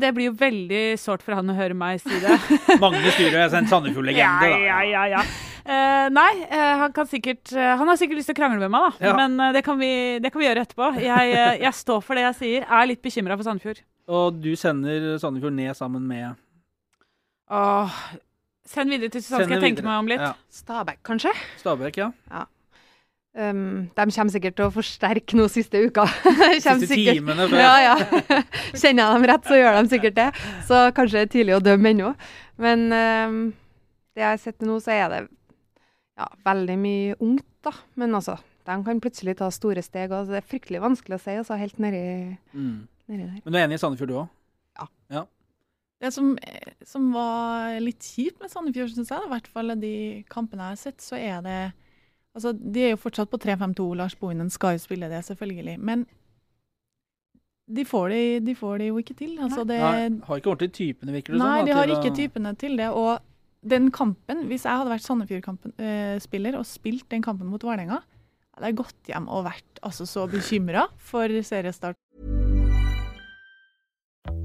det 0.01 0.09
blir 0.17 0.31
jo 0.31 0.39
veldig 0.41 0.97
sårt 0.97 1.21
for 1.21 1.37
han 1.37 1.53
å 1.53 1.57
høre 1.59 1.77
meg 1.77 2.01
si 2.01 2.17
det. 2.23 2.39
Magne 2.81 3.13
Styrer 3.13 3.43
er 3.45 3.59
en 3.61 3.69
Sandefjord-legende, 3.69 4.49
da. 4.49 4.63
ja, 4.65 4.81
ja, 4.89 5.05
ja. 5.19 5.27
Eh, 5.69 6.07
nei, 6.17 6.31
uh, 6.49 6.75
han 6.81 6.95
kan 6.97 7.05
sikkert 7.11 7.51
uh, 7.53 7.75
Han 7.77 7.91
har 7.91 7.99
sikkert 8.01 8.17
lyst 8.23 8.31
til 8.31 8.37
å 8.39 8.39
krangle 8.39 8.63
med 8.63 8.73
meg, 8.73 8.87
da. 8.87 9.11
Ja. 9.11 9.17
Men 9.19 9.53
det, 9.53 9.61
kan 9.67 9.77
vi, 9.81 9.91
det 10.25 10.33
kan 10.33 10.41
vi 10.41 10.49
gjøre 10.49 10.65
etterpå. 10.65 10.95
Jeg, 11.05 11.35
jeg 11.61 11.75
står 11.77 12.01
for 12.07 12.17
det 12.17 12.25
jeg 12.25 12.39
sier. 12.39 12.69
Er 12.69 12.89
litt 12.89 13.05
bekymra 13.05 13.37
for 13.37 13.45
Sandefjord. 13.49 13.83
Og 14.09 14.39
du 14.41 14.55
sender 14.57 15.11
Sandefjord 15.21 15.59
ned 15.59 15.77
sammen 15.77 16.07
med 16.09 16.39
Åh, 17.49 18.01
send 18.69 18.93
videre 18.93 19.09
til 19.13 19.23
Susanne, 19.25 19.47
skal 19.47 19.57
jeg 19.57 19.65
tenke 19.71 19.85
meg 19.85 20.03
om 20.03 20.09
litt. 20.11 20.21
Ja. 20.21 20.35
Stabæk, 20.53 20.99
kanskje? 21.07 21.33
Stabæk, 21.61 22.01
ja. 22.01 22.11
Um, 23.39 23.87
de 23.95 24.05
kommer 24.11 24.33
sikkert 24.35 24.57
til 24.59 24.67
å 24.67 24.73
forsterke 24.75 25.39
noe 25.39 25.49
siste 25.53 25.81
uka. 25.85 26.05
Siste 26.59 26.89
sikkert- 26.91 27.21
timene 27.21 27.47
før. 27.49 27.63
Ja, 27.63 27.75
ja. 27.85 27.97
Kjenner 28.81 29.05
jeg 29.05 29.15
dem 29.15 29.27
rett, 29.31 29.49
så 29.49 29.59
gjør 29.61 29.79
de 29.79 29.93
sikkert 29.93 30.19
det. 30.19 30.29
Så 30.69 30.83
kanskje 30.97 31.21
det 31.21 31.25
er 31.25 31.33
tidlig 31.37 31.57
å 31.57 31.63
dømme 31.65 31.93
ennå. 31.95 32.13
Men 32.61 32.87
um, 32.93 33.41
det 34.17 34.25
jeg 34.25 34.33
har 34.33 34.41
sett 34.43 34.67
nå, 34.67 34.81
så 34.83 34.97
er 34.97 35.13
det 35.15 35.23
ja, 36.19 36.27
veldig 36.45 36.77
mye 36.83 37.17
ungt, 37.23 37.47
da. 37.65 37.73
Men 38.01 38.17
altså, 38.19 38.37
de 38.67 38.77
kan 38.85 39.01
plutselig 39.01 39.37
ta 39.39 39.49
store 39.55 39.83
steg. 39.87 40.11
Og 40.13 40.29
det 40.33 40.41
er 40.43 40.47
fryktelig 40.51 40.81
vanskelig 40.83 41.17
å 41.19 41.23
si, 41.23 41.37
altså, 41.39 41.59
helt 41.61 41.79
nedi, 41.79 42.03
Mm. 42.53 42.89
nedi 43.09 43.25
der. 43.25 43.41
Men 43.45 43.53
du 43.53 43.59
er 43.59 43.67
enig 43.69 43.79
i 43.79 43.83
Sandefjord, 43.85 44.09
du 44.13 44.19
òg? 44.25 44.29
Det 45.99 46.13
som, 46.15 46.37
som 46.87 47.09
var 47.11 47.81
litt 47.83 47.99
kjipt 48.07 48.39
med 48.41 48.53
Sandefjord, 48.53 48.93
syns 48.95 49.09
jeg, 49.11 49.19
i 49.27 49.31
hvert 49.33 49.49
fall 49.51 49.73
de 49.83 50.23
kampene 50.31 50.63
jeg 50.69 50.77
har 50.77 50.83
sett, 50.85 51.01
så 51.03 51.19
er 51.19 51.41
det 51.43 51.59
Altså, 52.37 52.53
De 52.55 52.85
er 52.85 52.91
jo 52.93 53.01
fortsatt 53.03 53.31
på 53.33 53.39
3-5-2. 53.43 53.97
Lars 53.99 54.15
Bohinen 54.15 54.51
skal 54.53 54.77
jo 54.77 54.83
spille 54.85 55.09
det, 55.11 55.25
selvfølgelig. 55.27 55.75
Men 55.83 56.05
de 57.69 57.85
får 57.85 58.09
det, 58.13 58.21
de 58.47 58.55
får 58.55 58.79
det 58.79 58.87
jo 58.93 59.01
ikke 59.03 59.17
til. 59.19 59.33
Altså, 59.43 59.65
det, 59.67 59.79
Nei, 59.81 60.21
har 60.29 60.39
ikke 60.39 60.53
ordentlig 60.53 60.71
typene, 60.77 61.13
virker 61.17 61.35
det 61.35 61.41
Nei, 61.43 61.57
som. 61.59 61.67
de 61.67 61.75
har 61.77 61.91
ikke 61.97 62.13
typene 62.17 62.53
til 62.61 62.77
det. 62.79 62.87
Og 62.95 63.19
den 63.67 63.91
kampen, 63.95 64.47
hvis 64.51 64.67
jeg 64.67 64.81
hadde 64.81 64.93
vært 64.93 65.07
Sandefjord-spiller 65.07 66.59
og 66.59 66.67
spilt 66.69 67.09
den 67.11 67.25
kampen 67.25 67.51
mot 67.51 67.63
Vålerenga, 67.65 68.03
hadde 68.55 68.71
jeg 68.71 68.79
gått 68.81 69.11
hjem 69.11 69.29
og 69.31 69.47
vært 69.49 69.83
altså, 69.87 70.07
så 70.07 70.27
bekymra 70.31 70.89
for 70.99 71.33
seriestart. 71.43 71.99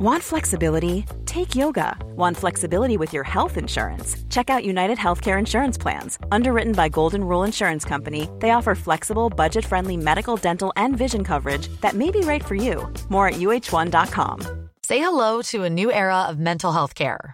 Want 0.03 0.23
flexibility? 0.23 1.05
Take 1.25 1.55
yoga. 1.55 1.97
Want 2.15 2.35
flexibility 2.35 2.97
with 2.97 3.13
your 3.13 3.23
health 3.23 3.57
insurance? 3.57 4.17
Check 4.29 4.49
out 4.49 4.65
United 4.65 4.97
Healthcare 4.97 5.39
Insurance 5.39 5.77
Plans. 5.77 6.17
Underwritten 6.31 6.73
by 6.73 6.89
Golden 6.89 7.23
Rule 7.23 7.43
Insurance 7.43 7.85
Company, 7.85 8.27
they 8.39 8.51
offer 8.51 8.75
flexible, 8.75 9.29
budget 9.29 9.63
friendly 9.63 9.95
medical, 9.95 10.35
dental, 10.35 10.73
and 10.75 10.97
vision 10.97 11.23
coverage 11.23 11.69
that 11.81 11.93
may 11.93 12.11
be 12.11 12.19
right 12.21 12.43
for 12.43 12.55
you. 12.55 12.91
More 13.09 13.27
at 13.27 13.35
uh1.com. 13.35 14.69
Say 14.81 14.99
hello 14.99 15.41
to 15.43 15.63
a 15.63 15.69
new 15.69 15.91
era 15.91 16.23
of 16.23 16.37
mental 16.37 16.73
health 16.73 16.95
care. 16.95 17.33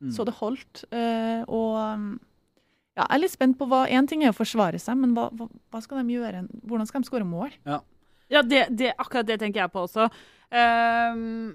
Mm. 0.00 0.12
så 0.12 0.24
det 0.28 0.36
holdt. 0.38 0.84
eh, 0.92 1.42
og 1.48 1.76
um, 1.80 2.08
ja, 2.96 3.04
jeg 3.04 3.14
er 3.16 3.20
litt 3.22 3.34
spent 3.34 3.58
på 3.60 3.68
hva 3.68 3.84
Én 3.92 4.08
ting 4.08 4.24
er 4.24 4.32
å 4.32 4.36
forsvare 4.36 4.80
seg, 4.80 4.96
men 5.00 5.12
hva, 5.16 5.28
hva, 5.36 5.50
hva 5.72 5.82
skal 5.84 6.00
de 6.00 6.16
gjøre? 6.16 6.46
Hvordan 6.64 6.88
skal 6.88 7.04
de 7.04 7.10
skåre 7.10 7.28
mål? 7.28 7.52
Ja, 8.32 8.42
det, 8.42 8.66
det, 8.74 8.94
akkurat 8.96 9.28
det 9.28 9.38
tenker 9.42 9.62
jeg 9.62 9.72
på 9.72 9.84
også. 9.84 10.08
Um, 10.50 11.54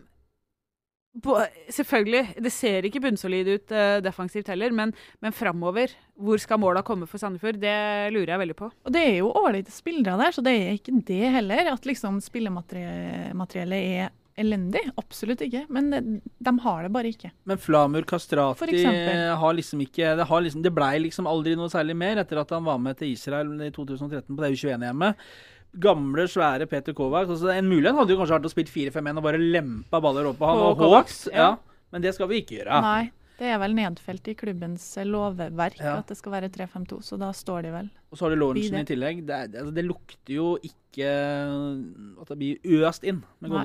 på, 1.19 1.35
selvfølgelig, 1.67 2.37
det 2.39 2.51
ser 2.55 2.85
ikke 2.87 3.01
bunnsolid 3.03 3.49
ut 3.49 3.73
uh, 3.75 3.97
defensivt 4.03 4.47
heller, 4.53 4.71
men, 4.71 4.93
men 5.19 5.35
framover, 5.35 5.91
hvor 6.15 6.39
skal 6.39 6.61
måla 6.61 6.85
komme 6.87 7.09
for 7.09 7.19
Sandefjord? 7.19 7.59
Det 7.59 7.73
lurer 8.15 8.31
jeg 8.31 8.43
veldig 8.45 8.57
på. 8.61 8.69
Og 8.71 8.95
det 8.95 9.01
er 9.09 9.17
jo 9.17 9.33
ålreite 9.41 9.73
spillere 9.75 10.15
der, 10.21 10.37
så 10.37 10.45
det 10.45 10.55
er 10.55 10.77
ikke 10.77 10.95
det 11.09 11.33
heller. 11.35 11.73
At 11.73 11.89
liksom 11.89 12.21
spillemateriellet 12.23 13.89
er 13.97 14.13
elendig. 14.39 14.81
Absolutt 14.99 15.41
ikke. 15.45 15.65
Men 15.69 15.89
det, 15.91 16.01
de 16.39 16.53
har 16.63 16.83
det 16.83 16.91
bare 16.95 17.11
ikke. 17.11 17.31
Men 17.49 17.59
Flamur 17.61 18.05
Kastrati 18.07 18.83
har 18.85 19.53
liksom 19.57 19.81
ikke 19.85 20.15
Det, 20.17 20.27
har 20.29 20.41
liksom, 20.45 20.61
det 20.63 20.73
blei 20.75 20.93
liksom 21.03 21.27
aldri 21.29 21.55
noe 21.59 21.71
særlig 21.71 21.95
mer 21.99 22.21
etter 22.23 22.41
at 22.41 22.49
han 22.55 22.63
var 22.67 22.77
med 22.81 22.97
til 22.99 23.11
Israel 23.13 23.51
i 23.61 23.71
2013 23.75 24.29
på 24.35 24.41
det 24.43 24.53
U21-hjemmet. 24.55 25.25
Gamle, 25.81 26.27
svære 26.27 26.67
Peter 26.67 26.93
Kovac. 26.93 27.29
Altså, 27.31 27.47
en 27.53 27.69
mulighet 27.71 27.95
hadde 27.95 28.11
jo 28.11 28.19
kanskje 28.19 28.37
vært 28.39 28.49
å 28.49 28.53
spille 28.53 28.73
4-5-1 28.91 29.21
og 29.21 29.23
bare 29.29 29.39
lempa 29.39 30.01
baller 30.03 30.27
opp 30.31 30.39
på 30.41 30.49
han 30.49 30.63
og 30.65 30.77
Kovacs, 30.81 31.25
ja. 31.31 31.53
Men 31.91 32.03
det 32.03 32.11
skal 32.15 32.27
vi 32.31 32.41
ikke 32.43 32.59
gjøre. 32.61 32.81
Nei. 32.83 33.09
Det 33.41 33.49
er 33.49 33.57
vel 33.57 33.73
nedfelt 33.73 34.27
i 34.29 34.35
klubbens 34.37 34.83
eh, 35.01 35.07
lovverk 35.07 35.79
Ja. 35.79 35.95
at 35.97 36.11
det 36.11 36.17
skal 36.19 36.35
være 36.35 36.49
3-5-2, 36.53 36.99
så 37.07 37.17
da 37.17 37.31
står 37.33 37.63
de 37.65 37.71
vel. 37.73 37.87
Og 38.11 38.19
så 38.19 38.27
har 38.27 38.35
du 38.35 38.37
Lorentzen 38.37 38.83
i 38.83 38.85
tillegg. 38.85 39.23
Det, 39.25 39.33
er, 39.33 39.55
altså, 39.63 39.73
det 39.73 39.85
lukter 39.87 40.35
jo 40.35 40.49
ikke 40.61 41.07
at 42.21 42.29
det 42.29 42.37
blir 42.37 42.83
øst 42.85 43.07
inn 43.07 43.23
med 43.41 43.55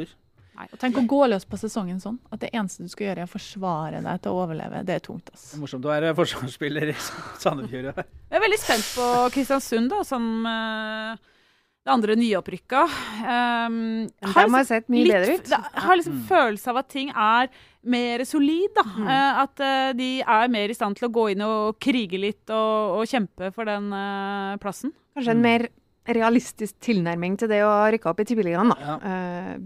Nei. 0.56 0.66
Og 0.72 0.78
tenk 0.80 0.96
å 0.96 1.04
gå 1.06 1.20
løs 1.28 1.44
på 1.44 1.58
sesongen 1.60 1.98
sånn. 2.00 2.16
At 2.32 2.40
det 2.40 2.50
eneste 2.56 2.86
du 2.86 2.88
skal 2.92 3.10
gjøre, 3.10 3.24
er 3.26 3.28
å 3.28 3.32
forsvare 3.36 4.02
deg 4.04 4.20
til 4.24 4.32
å 4.32 4.42
overleve. 4.46 4.82
Det 4.88 4.94
er 4.96 5.04
tungt, 5.04 5.28
ass. 5.34 5.50
Det 5.52 5.58
er 5.58 5.62
morsomt 5.66 5.84
å 5.84 5.92
være 5.92 6.14
forsvarsspiller 6.16 6.92
i 6.94 6.98
Sandefjord. 7.44 7.92
Jeg 8.00 8.38
er 8.40 8.44
veldig 8.46 8.60
spent 8.62 8.90
på 8.96 9.08
Kristiansund, 9.36 9.90
da, 9.92 10.00
som 10.08 10.28
eh, 10.48 11.24
det 11.86 11.92
andre 11.94 12.16
nyopprykka. 12.18 12.82
Um, 13.22 13.78
har 14.32 14.48
har 14.56 14.64
sett 14.66 14.88
mye 14.90 15.06
bedre 15.06 15.36
ut. 15.38 15.52
Jeg 15.52 15.86
har 15.86 16.00
liksom 16.00 16.16
Mm. 16.16 16.26
følelse 16.32 16.72
av 16.72 16.76
at 16.80 16.88
ting 16.90 17.10
er 17.14 17.48
mer 17.86 18.24
solid. 18.26 18.72
da. 18.74 18.84
Eh, 19.06 19.40
at 19.44 19.60
uh, 19.62 19.92
de 19.94 20.10
er 20.24 20.48
mer 20.50 20.72
i 20.72 20.74
stand 20.74 20.96
til 20.98 21.06
å 21.08 21.12
gå 21.14 21.28
inn 21.36 21.44
og 21.46 21.78
krige 21.78 22.18
litt 22.18 22.50
og, 22.50 22.98
og 22.98 23.06
kjempe 23.06 23.52
for 23.54 23.68
den 23.68 23.92
uh, 23.94 24.56
plassen. 24.58 24.90
Kanskje 25.14 25.36
en 25.36 25.44
mer 25.44 25.68
realistisk 26.06 26.74
tilnærming 26.80 27.36
til 27.38 27.48
det 27.50 27.62
å 27.66 27.70
rykke 27.90 28.10
opp 28.10 28.20
i 28.22 28.26
Tippeligaen, 28.28 28.70
da. 28.74 28.76
Ja. 28.82 29.58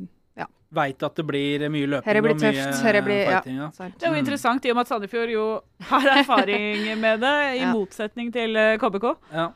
Eh, 0.46 0.56
Veit 0.72 1.02
at 1.02 1.16
det 1.18 1.24
blir 1.26 1.64
mye 1.68 1.86
løping 1.90 2.22
blir 2.22 2.30
og 2.30 2.36
mye 2.40 2.52
tøft. 2.54 3.04
Blir 3.04 3.24
fighting. 3.26 3.56
Ja. 3.58 3.70
Det 3.74 4.04
er 4.04 4.06
jo 4.06 4.12
Mm. 4.14 4.18
interessant, 4.24 4.64
i 4.64 4.70
og 4.70 4.76
med 4.76 4.80
at 4.86 4.88
Sandefjord 4.88 5.28
jo 5.32 5.60
har 5.80 6.06
erfaring 6.20 7.00
med 7.00 7.20
det, 7.20 7.34
i 7.56 7.60
Ja. 7.64 7.72
motsetning 7.74 8.30
til 8.32 8.54
eh, 8.56 8.76
KBK. 8.78 9.16
Ja. 9.34 9.48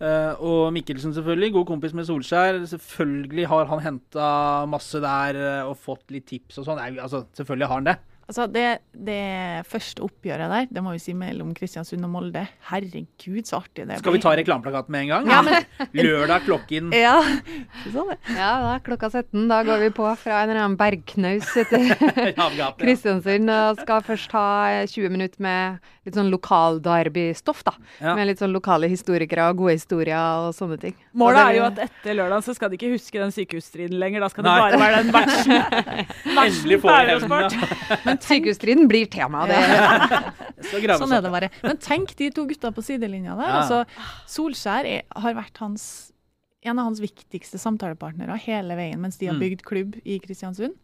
Eh, 0.00 0.34
og 0.38 0.72
Mikkelsen, 0.72 1.12
selvfølgelig. 1.16 1.52
God 1.52 1.66
kompis 1.66 1.94
med 1.94 2.04
Solskjær. 2.06 2.60
Selvfølgelig 2.70 3.48
har 3.48 3.64
han 3.66 3.80
henta 3.80 4.66
masse 4.70 5.00
der 5.02 5.34
eh, 5.34 5.64
og 5.66 5.76
fått 5.80 6.04
litt 6.14 6.26
tips 6.26 6.58
og 6.58 6.66
sånn. 6.68 6.78
Altså, 7.00 7.24
selvfølgelig 7.34 7.66
har 7.66 7.74
han 7.80 7.84
det. 7.84 7.96
Altså, 8.28 8.44
det, 8.52 8.62
det 8.92 9.64
første 9.64 10.02
oppgjøret 10.04 10.50
der, 10.52 10.66
det 10.76 10.82
må 10.84 10.90
vi 10.92 10.98
si 11.00 11.14
mellom 11.16 11.54
Kristiansund 11.56 12.04
og 12.04 12.10
Molde. 12.12 12.42
Herregud, 12.68 13.46
så 13.48 13.62
artig 13.62 13.86
det 13.88 13.96
Skal 14.02 14.12
vi 14.12 14.20
ta 14.20 14.34
reklameplakaten 14.36 14.92
med 14.92 15.06
en 15.06 15.12
gang? 15.14 15.30
Ja, 15.32 15.38
men- 15.46 15.64
Lørdag 15.96 16.44
klokken 16.44 16.90
Ja. 17.06 17.14
Sånn 17.88 18.10
det. 18.12 18.18
Ja, 18.36 18.50
da, 18.66 18.74
klokka 18.84 19.08
17. 19.14 19.46
Da 19.48 19.62
går 19.64 19.80
vi 19.86 19.88
på 19.96 20.10
fra 20.20 20.42
en 20.42 20.52
eller 20.52 20.60
annen 20.66 20.76
bergknaus 20.76 21.48
etter 21.62 21.88
Kristiansund. 22.82 23.48
Og 23.48 23.80
skal 23.80 24.04
først 24.04 24.36
ha 24.36 24.44
20 24.84 25.08
minutter 25.16 25.40
med 25.48 25.80
litt 26.04 26.16
sånn 26.20 26.28
lokalderby-stoff, 26.32 27.64
da. 27.64 27.74
Ja. 28.00 28.12
Med 28.16 28.28
litt 28.28 28.40
sånn 28.44 28.52
lokale 28.52 28.88
historikere 28.92 29.48
og 29.54 29.58
gode 29.64 29.78
historier 29.78 30.44
og 30.44 30.52
sånne 30.56 30.76
ting. 30.84 30.94
Målet 31.18 31.40
er 31.46 31.56
jo 31.58 31.64
at 31.70 31.80
etter 31.88 32.16
lørdag 32.20 32.44
så 32.44 32.52
skal 32.56 32.68
de 32.72 32.78
ikke 32.78 32.92
huske 32.92 33.20
den 33.24 33.32
sykehusstriden 33.34 33.96
lenger. 34.00 34.24
Da 34.24 34.30
skal 34.32 34.44
det 34.46 34.54
bare 34.60 34.80
være 34.84 35.02
den 35.02 35.16
matchen. 35.16 36.14
Endelig 36.38 36.80
får 36.84 36.92
vi 36.92 37.10
hevnen, 37.14 37.58
Men 38.04 38.17
sykehusstriden 38.26 38.88
blir 38.90 39.06
tema. 39.12 39.46
Det. 39.46 39.58
Sånn 40.98 41.12
er 41.14 41.22
det 41.24 41.30
bare. 41.32 41.50
Men 41.62 41.78
tenk 41.82 42.14
de 42.18 42.30
to 42.34 42.46
gutta 42.48 42.72
på 42.74 42.82
sidelinja 42.84 43.36
der. 43.38 43.48
Ja. 43.48 43.62
Altså, 43.62 43.84
Solskjær 44.30 44.88
er, 44.88 45.02
har 45.14 45.36
vært 45.38 45.60
hans, 45.62 45.86
en 46.66 46.78
av 46.78 46.88
hans 46.90 47.00
viktigste 47.02 47.60
samtalepartnere 47.62 48.36
hele 48.44 48.76
veien 48.78 49.00
mens 49.00 49.18
de 49.20 49.26
har 49.30 49.36
Mm. 49.38 49.40
bygd 49.44 49.62
klubb 49.68 49.96
i 50.04 50.18
Kristiansund. 50.18 50.74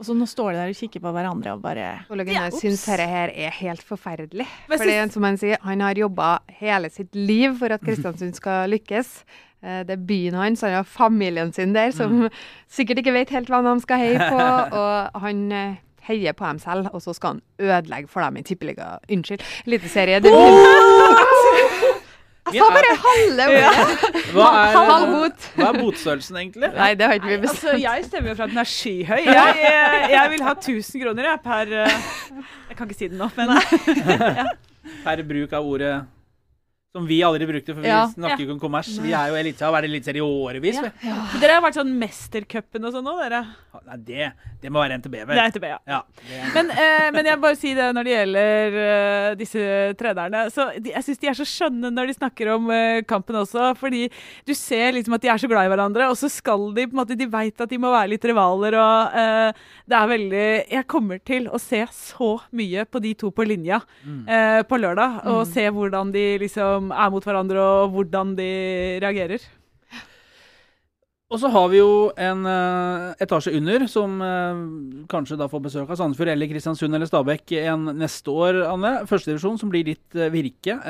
Og 0.00 0.06
så 0.08 0.14
nå 0.16 0.24
står 0.24 0.54
de 0.54 0.56
der 0.62 0.70
og 0.72 0.78
kikker 0.78 1.02
på 1.04 1.10
hverandre 1.12 1.52
og 1.52 1.60
bare 1.60 2.06
Ole 2.08 2.24
Gunnar 2.24 2.54
syns 2.56 2.86
dette 2.88 3.04
her 3.04 3.28
er 3.36 3.50
helt 3.52 3.82
forferdelig. 3.84 4.46
For 4.66 4.78
Fordi, 4.80 4.94
sist- 4.96 5.12
som 5.12 5.22
han 5.28 5.36
sier, 5.36 5.58
han 5.60 5.80
har 5.84 5.94
jobba 5.94 6.38
hele 6.56 6.88
sitt 6.88 7.12
liv 7.14 7.58
for 7.58 7.68
at 7.76 7.82
Kristiansund 7.84 8.34
skal 8.34 8.70
lykkes. 8.72 9.24
Eh, 9.62 9.82
Det 9.84 9.90
er 9.98 10.06
byen 10.08 10.32
hans, 10.40 10.62
han 10.62 10.72
har 10.72 10.84
familien 10.88 11.52
sin 11.52 11.74
der, 11.74 11.90
som 11.92 12.30
sikkert 12.66 13.02
ikke 13.04 13.12
vet 13.12 13.28
helt 13.28 13.48
hva 13.52 13.60
de 13.62 13.74
skal 13.84 13.98
heie 13.98 14.16
på. 14.16 14.40
Og 14.80 15.20
han 15.20 15.52
eh, 15.52 15.76
heier 16.08 16.32
på 16.36 16.46
dem 16.46 16.58
selv, 16.62 16.88
og 16.92 17.02
så 17.04 17.12
skal 17.16 17.36
han 17.36 17.42
ødelegge 17.60 18.08
for 18.08 18.24
dem 18.24 18.36
i 18.40 18.42
Tippeliga. 18.46 18.96
Unnskyld, 19.12 19.42
Eliteserie. 19.66 20.20
Oh! 20.24 21.60
Jeg 22.50 22.62
sa 22.64 22.68
bare 22.74 22.94
halve 22.98 23.44
ordet! 23.46 24.22
Hva 24.34 24.46
er, 24.58 24.76
Halv 24.90 25.10
bot. 25.12 25.44
hva 25.54 25.66
er 25.68 25.76
botstørrelsen, 25.84 26.38
egentlig? 26.40 26.70
Nei, 26.74 26.88
det 26.98 27.06
har 27.06 27.18
ikke 27.20 27.28
vi 27.28 27.36
Altså, 27.50 27.74
jeg 27.78 28.06
stemmer 28.08 28.32
jo 28.32 28.36
for 28.40 28.46
at 28.48 28.54
den 28.54 28.62
er 28.62 28.70
skyhøy. 28.70 29.20
Jeg, 29.28 29.60
jeg, 29.60 30.08
jeg 30.16 30.30
vil 30.32 30.42
ha 30.48 30.54
1000 30.56 31.04
kroner 31.04 31.28
jeg, 31.28 31.42
per 31.44 31.74
eh, 31.84 32.00
Jeg 32.70 32.78
kan 32.80 32.88
ikke 32.90 32.98
si 32.98 33.10
det 33.12 33.20
nå, 33.20 33.28
men 33.36 33.54
Per 35.04 35.22
bruk 35.28 35.54
av 35.60 35.68
ordet 35.68 35.92
som 36.92 37.04
vi 37.06 37.20
aldri 37.22 37.46
brukte, 37.46 37.72
for 37.74 37.82
vi 37.82 37.88
Ja. 37.88 38.06
snakker 38.10 38.40
jo 38.40 38.46
ikke 38.48 38.54
om 38.56 38.60
kommers. 38.60 38.88
Vi 38.98 39.12
er 39.14 39.28
jo 39.30 39.36
elite, 39.38 39.62
har 39.62 39.70
vært 39.72 39.86
eliteserie 39.86 40.18
i 40.18 40.26
årevis. 40.26 40.74
Ja. 40.74 40.90
Ja. 41.06 41.18
Dere 41.40 41.52
har 41.54 41.62
vært 41.62 41.76
sånn 41.78 41.92
Mestercupen 42.00 42.84
og 42.88 42.92
sånn 42.96 43.04
nå, 43.06 43.12
dere. 43.20 43.44
Nei, 43.86 43.96
det, 44.08 44.32
det 44.60 44.72
må 44.74 44.80
være 44.82 44.96
NTB, 44.98 45.14
vel? 45.22 45.36
Det 45.38 45.42
er 45.44 45.50
NTB, 45.52 45.66
ja. 45.70 45.78
ja 45.86 46.00
er- 46.26 46.50
Men, 46.56 46.70
eh, 46.74 47.10
men 47.14 47.24
jeg 47.30 47.40
bare 47.40 47.56
si 47.60 47.74
det 47.78 47.86
når 47.94 48.04
det 48.08 48.14
gjelder 48.16 48.78
uh, 48.80 49.34
disse 49.38 49.62
trenerne. 50.00 50.42
Så 50.50 50.66
de, 50.82 50.90
jeg 50.90 51.04
syns 51.06 51.20
de 51.22 51.28
er 51.30 51.38
så 51.38 51.46
skjønne 51.46 51.92
når 51.94 52.10
de 52.10 52.16
snakker 52.18 52.50
om 52.56 52.66
uh, 52.74 53.00
kampen 53.06 53.38
også. 53.38 53.70
Fordi 53.78 54.02
du 54.46 54.52
ser 54.58 54.90
liksom 54.98 55.14
at 55.14 55.22
de 55.22 55.30
er 55.30 55.38
så 55.38 55.46
glad 55.50 55.70
i 55.70 55.70
hverandre, 55.70 56.10
og 56.10 56.18
så 56.18 56.26
skal 56.30 56.72
de 56.74 56.88
på 56.90 56.96
en 56.96 57.02
måte 57.04 57.16
De 57.20 57.26
veit 57.30 57.60
at 57.62 57.70
de 57.70 57.78
må 57.78 57.92
være 57.94 58.10
litt 58.16 58.26
rivaler, 58.26 58.74
og 58.82 59.14
uh, 59.14 59.62
det 59.86 59.96
er 60.00 60.10
veldig 60.10 60.44
Jeg 60.74 60.86
kommer 60.90 61.22
til 61.22 61.46
å 61.54 61.58
se 61.62 61.84
så 61.94 62.32
mye 62.58 62.82
på 62.90 62.98
de 63.06 63.14
to 63.14 63.30
på 63.30 63.46
linja 63.46 63.78
Mm. 64.00 64.24
eh, 64.28 64.62
på 64.66 64.76
lørdag, 64.80 65.20
og 65.26 65.46
Mm. 65.46 65.52
se 65.52 65.64
hvordan 65.70 66.10
de 66.12 66.22
liksom 66.42 66.79
er 66.88 67.10
mot 67.12 67.26
hverandre, 67.26 67.60
og 67.60 67.92
hvordan 67.92 68.32
de 68.38 68.50
reagerer. 69.04 69.44
Og 71.30 71.38
så 71.38 71.46
har 71.52 71.68
vi 71.70 71.78
jo 71.78 71.90
en 72.18 72.40
uh, 72.42 73.12
etasje 73.22 73.52
under, 73.54 73.84
som 73.86 74.16
uh, 74.18 74.62
kanskje 75.12 75.38
da 75.38 75.46
får 75.50 75.62
besøk 75.68 75.92
av 75.92 76.00
Sandefjord 76.00 76.32
eller 76.32 76.50
Kristiansund 76.50 76.96
eller 76.96 77.06
Stabæk 77.06 77.54
en 77.60 77.92
neste 78.00 78.32
år, 78.34 78.64
Anne. 78.66 78.96
Førstedivisjon, 79.06 79.60
som 79.60 79.70
blir 79.70 79.86
ditt 79.92 80.18
uh, 80.18 80.26
virke. 80.34 80.80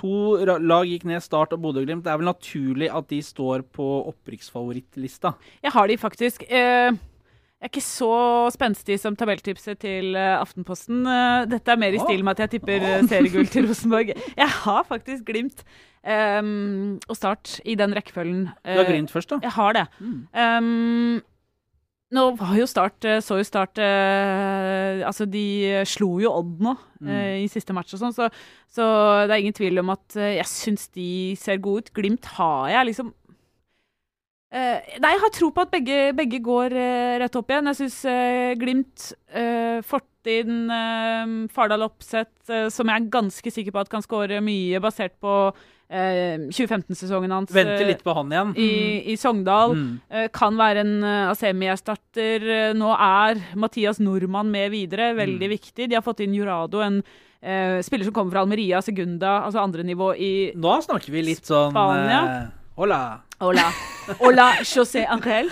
To 0.00 0.12
lag 0.58 0.88
gikk 0.90 1.04
ned, 1.06 1.22
Start 1.22 1.52
og 1.54 1.60
Bodø-Glimt. 1.62 2.02
Det 2.02 2.10
er 2.10 2.18
vel 2.18 2.26
naturlig 2.26 2.88
at 2.90 3.06
de 3.12 3.20
står 3.22 3.62
på 3.76 3.86
opprykksfavorittlista? 4.10 5.36
Jeg 5.62 5.74
har 5.74 5.90
de 5.90 5.98
faktisk. 6.00 6.42
Eh, 6.48 6.96
jeg 7.64 7.70
er 7.70 7.72
ikke 7.78 7.88
så 7.88 8.14
spenstig 8.52 8.98
som 9.00 9.14
tabelltipset 9.16 9.78
til 9.80 10.18
eh, 10.20 10.34
Aftenposten. 10.36 10.98
Eh, 11.08 11.46
dette 11.48 11.72
er 11.72 11.78
mer 11.80 11.94
i 11.96 12.00
stil 12.02 12.20
med 12.20 12.36
at 12.36 12.42
jeg 12.44 12.58
tipper 12.58 12.84
eh, 12.84 13.06
seriegull 13.08 13.48
til 13.48 13.64
Rosenborg. 13.70 14.10
Jeg 14.12 14.50
har 14.58 14.82
faktisk 14.84 15.24
Glimt 15.30 15.62
um, 16.04 16.98
og 17.08 17.16
Start 17.16 17.62
i 17.64 17.72
den 17.80 17.96
rekkefølgen. 17.96 18.50
Du 18.52 18.74
har 18.82 18.90
Glimt 18.90 19.14
først, 19.14 19.32
da? 19.32 19.40
Jeg 19.46 19.56
har 19.56 19.78
det. 19.78 19.86
Um, 20.36 21.22
nå 22.12 22.26
var 22.36 22.52
jo 22.58 22.66
Start 22.68 23.06
Så 23.24 23.40
jo 23.40 23.46
Start 23.48 23.80
eh, 23.80 25.00
Altså, 25.08 25.24
de 25.24 25.80
slo 25.88 26.18
jo 26.22 26.34
Odd 26.36 26.60
nå 26.62 26.76
eh, 27.08 27.40
i 27.46 27.48
siste 27.50 27.74
match 27.76 27.96
og 27.96 28.02
sånn, 28.02 28.14
så, 28.14 28.28
så 28.70 28.84
det 29.24 29.34
er 29.34 29.40
ingen 29.40 29.56
tvil 29.56 29.80
om 29.80 29.92
at 29.96 30.20
eh, 30.20 30.36
jeg 30.36 30.50
syns 30.52 30.86
de 30.94 31.08
ser 31.40 31.64
gode 31.64 31.86
ut. 31.86 31.94
Glimt 31.96 32.28
har 32.36 32.68
jeg 32.76 32.92
liksom 32.92 33.14
nei, 34.54 35.10
jeg 35.16 35.20
har 35.24 35.32
tro 35.34 35.50
på 35.50 35.64
at 35.66 35.70
begge, 35.74 36.12
begge 36.14 36.38
går 36.44 36.72
eh, 36.78 37.18
rett 37.24 37.36
opp 37.40 37.48
igjen. 37.50 37.66
Jeg 37.72 37.80
syns 37.82 37.98
Glimt, 38.60 39.08
uh, 39.34 39.80
Fortiden, 39.82 40.64
uh, 40.70 41.48
Fardal 41.52 41.82
Oppsett, 41.88 42.30
eh, 42.48 42.68
som 42.70 42.86
jeg 42.88 43.02
er 43.02 43.10
ganske 43.10 43.50
sikker 43.50 43.74
på 43.74 43.82
at 43.82 43.90
kan 43.92 44.04
skåre 44.04 44.38
mye 44.44 44.78
basert 44.84 45.16
på 45.20 45.34
eh, 45.90 46.38
2015-sesongen 46.54 47.34
hans 47.34 47.50
Vente 47.54 47.80
eh, 47.82 47.88
litt 47.90 48.04
på 48.06 48.14
han 48.16 48.30
igjen. 48.32 48.54
i, 48.56 48.70
i 49.12 49.16
Sogndal. 49.20 49.74
Mm. 49.74 49.92
eh, 50.10 50.28
kan 50.32 50.56
være 50.56 50.84
en 50.86 50.94
uh, 51.02 51.32
Asemi-erstatter. 51.34 52.46
Eh, 52.70 52.72
nå 52.78 52.94
er 52.94 53.42
Mathias 53.58 53.98
Nordmann 54.00 54.50
med 54.54 54.70
videre, 54.74 55.12
veldig 55.18 55.48
Mm. 55.50 55.54
viktig. 55.58 55.88
De 55.90 55.94
har 55.98 56.02
fått 56.06 56.20
inn 56.24 56.34
Jurado, 56.34 56.80
en 56.80 57.02
uh, 57.02 57.82
spiller 57.82 58.04
som 58.06 58.14
kommer 58.14 58.32
fra 58.38 58.44
Almeria, 58.46 58.80
Segunda, 58.82 59.40
altså 59.44 59.60
andre 59.60 59.82
nivå 59.84 60.14
i 60.16 60.52
Nå 60.56 60.78
snakker 60.86 61.10
vi 61.12 61.22
litt 61.26 61.44
sånn 61.44 61.74
Spania. 61.74 62.22
eh, 62.24 62.60
Hola. 62.78 63.02
Hola. 63.42 63.72
Hola 64.20 64.52
José 64.62 65.06
Angel, 65.08 65.50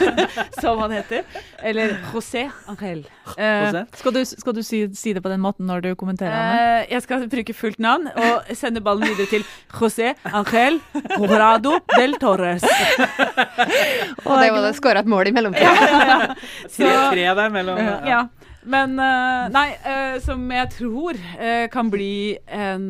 som 0.60 0.78
han 0.78 0.90
heter. 0.92 1.22
Eller 1.62 1.96
José 2.12 2.50
Angel. 2.66 3.04
Uh, 3.38 3.84
Skal 3.96 4.12
du, 4.14 4.20
skal 4.24 4.54
du 4.54 4.62
si, 4.62 4.82
si 4.94 5.12
det 5.16 5.22
på 5.24 5.30
den 5.32 5.40
måten 5.40 5.64
når 5.66 5.80
du 5.80 5.88
kommenterer 5.96 6.82
eh, 6.82 6.90
jeg 6.92 7.00
skal 7.06 7.24
bruke 7.32 7.54
fullt 7.56 7.80
navn 7.80 8.10
og 8.12 8.50
sende 8.54 8.82
ballen 8.84 9.08
videre 9.08 9.26
til 9.30 9.46
José 9.72 10.12
Angel 10.28 10.76
Corrado 11.16 11.78
del 11.96 12.18
Torres. 12.20 12.66
Og 12.68 14.34
det 14.42 14.50
var 14.52 14.60
det 14.68 14.74
skåra 14.76 15.00
et 15.02 15.08
mål 15.10 15.30
i 15.32 15.34
mellomtida. 15.34 16.34
Tre, 16.68 16.92
tre 17.14 17.28
der 17.40 17.54
mellom 17.56 17.80
Ja. 18.04 18.26
Men 18.64 18.94
uh, 18.96 19.46
nei, 19.52 19.66
uh, 19.84 20.16
som 20.24 20.40
jeg 20.54 20.70
tror 20.72 21.18
uh, 21.18 21.66
kan 21.72 21.90
bli 21.92 22.36
en 22.48 22.86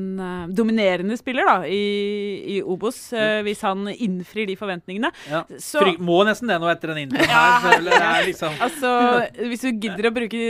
dominerende 0.55 1.17
spiller 1.19 1.49
da, 1.49 1.57
i, 1.67 2.57
i 2.57 2.61
Obos, 2.63 2.99
hvis 3.45 3.63
han 3.67 3.89
innfrir 3.93 4.47
de 4.51 4.57
forventningene. 4.59 5.11
Ja. 5.31 5.43
Så- 5.59 5.83
Fri, 5.83 5.97
må 5.99 6.21
nesten 6.27 6.51
det 6.51 6.61
nå 6.63 6.71
etter 6.71 6.93
den 6.93 7.05
introen 7.07 7.31
her. 7.31 7.91
er 7.95 8.29
liksom 8.29 8.55
Altså, 8.63 8.93
hvis 9.51 9.65
du 9.65 9.71
gidder 9.73 10.11
å 10.11 10.15
bruke 10.15 10.43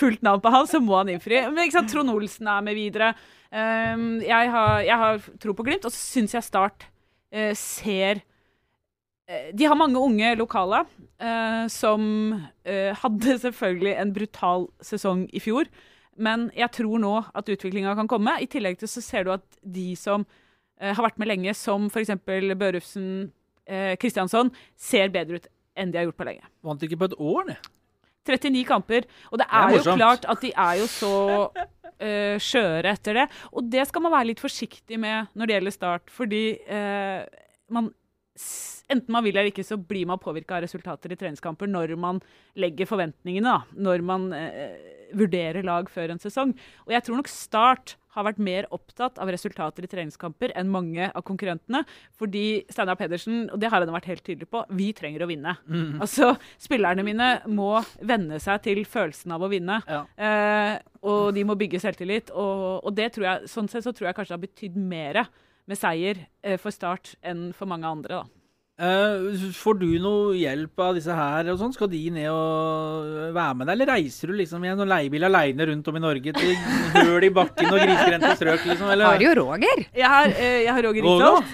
fullt 0.00 0.22
navn 0.24 0.42
på 0.44 0.52
han, 0.54 0.68
så 0.70 0.80
må 0.82 0.96
han 1.00 1.12
innfri. 1.12 1.42
Men 1.50 1.64
ikke 1.66 1.78
sant, 1.80 1.92
Trond 1.92 2.12
Olsen 2.14 2.48
er 2.50 2.64
med 2.64 2.78
videre. 2.78 3.12
Um, 3.50 4.20
jeg, 4.22 4.50
har, 4.54 4.80
jeg 4.86 5.02
har 5.04 5.22
tro 5.42 5.56
på 5.58 5.66
Glimt, 5.66 5.86
og 5.88 5.94
så 5.94 6.20
syns 6.20 6.36
jeg 6.38 6.46
Start 6.46 6.86
ser 7.58 8.22
De 9.54 9.66
har 9.68 9.78
mange 9.78 10.00
unge 10.00 10.32
lokale 10.38 10.82
eh, 11.22 11.64
som 11.70 12.02
eh, 12.64 12.90
hadde 12.98 13.38
selvfølgelig 13.44 13.94
en 13.94 14.12
brutal 14.16 14.68
sesong 14.84 15.26
i 15.32 15.42
fjor. 15.42 15.70
Men 16.20 16.48
jeg 16.56 16.72
tror 16.76 17.00
nå 17.00 17.14
at 17.36 17.50
utviklinga 17.52 17.94
kan 17.98 18.10
komme. 18.10 18.36
I 18.42 18.48
tillegg 18.50 18.80
til 18.80 18.90
så 18.90 19.02
ser 19.04 19.26
du 19.26 19.34
at 19.36 19.46
de 19.62 19.92
som 19.98 20.26
eh, 20.80 20.92
har 20.92 21.04
vært 21.04 21.20
med 21.22 21.30
lenge, 21.30 21.54
som 21.56 21.88
f.eks. 21.88 22.12
Børufsen, 22.26 23.30
eh, 23.70 23.94
Kristiansson, 24.00 24.52
ser 24.76 25.12
bedre 25.14 25.40
ut 25.40 25.50
enn 25.78 25.92
de 25.92 26.00
har 26.00 26.08
gjort 26.08 26.20
på 26.20 26.26
lenge. 26.28 26.48
Vant 26.66 26.82
ikke 26.84 26.98
på 27.00 27.10
et 27.12 27.20
år, 27.20 27.52
det. 27.52 27.60
39 28.28 28.64
kamper. 28.68 29.06
Og 29.30 29.40
det 29.40 29.46
er 29.48 29.70
er, 29.70 29.76
jo 29.78 29.94
klart 29.96 30.26
at 30.28 30.42
de 30.44 30.50
er 30.52 30.80
jo 30.82 30.88
så 30.90 31.14
eh, 32.04 32.36
skjøre 32.42 32.92
etter 32.92 33.22
det. 33.22 33.28
Og 33.54 33.70
det 33.72 33.86
skal 33.88 34.04
man 34.04 34.14
være 34.14 34.32
litt 34.32 34.42
forsiktig 34.42 34.98
med 35.00 35.30
når 35.32 35.48
det 35.48 35.56
gjelder 35.56 35.76
Start, 35.76 36.12
fordi 36.12 36.44
eh, 36.68 37.22
man 37.72 37.88
Enten 38.90 39.14
man 39.14 39.22
vil 39.22 39.36
eller 39.36 39.52
ikke, 39.52 39.62
så 39.66 39.78
blir 39.78 40.08
man 40.10 40.18
påvirka 40.18 40.56
av 40.56 40.64
resultater 40.64 41.12
i 41.14 41.18
treningskamper 41.18 41.70
når 41.70 41.94
man 42.00 42.18
legger 42.58 42.88
forventningene, 42.90 43.52
da. 43.52 43.78
Når 43.86 44.02
man 44.02 44.24
eh, 44.34 44.74
vurderer 45.16 45.62
lag 45.66 45.90
før 45.90 46.14
en 46.14 46.22
sesong. 46.22 46.54
Og 46.86 46.94
jeg 46.94 47.06
tror 47.06 47.20
nok 47.20 47.30
Start 47.30 47.96
har 48.16 48.26
vært 48.26 48.40
mer 48.42 48.66
opptatt 48.74 49.20
av 49.22 49.30
resultater 49.30 49.86
i 49.86 49.90
treningskamper 49.90 50.50
enn 50.58 50.70
mange 50.72 51.06
av 51.06 51.22
konkurrentene. 51.26 51.84
Fordi 52.18 52.64
Steinar 52.72 52.98
Pedersen, 52.98 53.44
og 53.52 53.60
det 53.62 53.70
har 53.70 53.84
han 53.84 53.94
vært 53.94 54.08
helt 54.10 54.24
tydelig 54.26 54.48
på, 54.50 54.64
vi 54.74 54.88
trenger 54.96 55.22
å 55.22 55.30
vinne. 55.30 55.54
Mm. 55.70 56.00
Altså, 56.02 56.32
spillerne 56.58 57.04
mine 57.06 57.30
må 57.50 57.76
venne 58.02 58.40
seg 58.42 58.64
til 58.66 58.82
følelsen 58.88 59.36
av 59.36 59.46
å 59.46 59.52
vinne. 59.52 59.78
Eh, 60.18 60.74
og 61.06 61.30
de 61.36 61.46
må 61.46 61.54
bygge 61.60 61.82
selvtillit. 61.82 62.34
Og, 62.34 62.82
og 62.82 62.98
det 62.98 63.12
tror 63.14 63.28
jeg, 63.28 63.54
sånn 63.54 63.70
sett 63.70 63.86
så 63.86 63.94
tror 63.94 64.10
jeg 64.10 64.18
kanskje 64.18 64.34
det 64.34 64.40
har 64.40 64.48
betydd 64.48 64.82
mer 64.90 65.22
med 65.70 65.78
seier 65.78 66.26
eh, 66.42 66.58
for 66.58 66.74
Start 66.74 67.14
enn 67.22 67.50
for 67.54 67.70
mange 67.70 67.86
andre. 67.86 68.24
da. 68.24 68.39
Eh, 68.80 69.50
får 69.52 69.76
du 69.76 69.88
noe 70.00 70.36
hjelp 70.40 70.80
av 70.80 70.94
disse 70.96 71.12
her 71.12 71.50
og 71.52 71.58
sånn? 71.60 71.74
Skal 71.76 71.90
de 71.92 71.98
ned 72.14 72.30
og 72.32 73.34
være 73.36 73.58
med 73.58 73.68
deg, 73.68 73.74
eller 73.74 73.90
reiser 73.92 74.32
du 74.32 74.38
liksom 74.38 74.64
i 74.64 74.70
en 74.72 74.80
sånn 74.80 74.88
leiebil 74.88 75.26
aleine 75.28 75.66
rundt 75.68 75.90
om 75.92 75.98
i 75.98 76.00
Norge 76.00 76.32
til 76.38 76.54
høl 76.96 77.26
i 77.28 77.32
bakken 77.36 77.68
og 77.68 77.76
grisgrendte 77.82 78.32
strøk, 78.38 78.64
liksom? 78.70 78.88
Eller? 78.94 79.10
Har 79.10 79.26
jo 79.26 79.34
Roger. 79.42 79.84
Jeg 79.92 80.08
har, 80.14 80.32
eh, 80.32 80.62
jeg 80.64 80.72
har 80.72 80.88
Roger 80.88 81.04
Roger? 81.04 81.52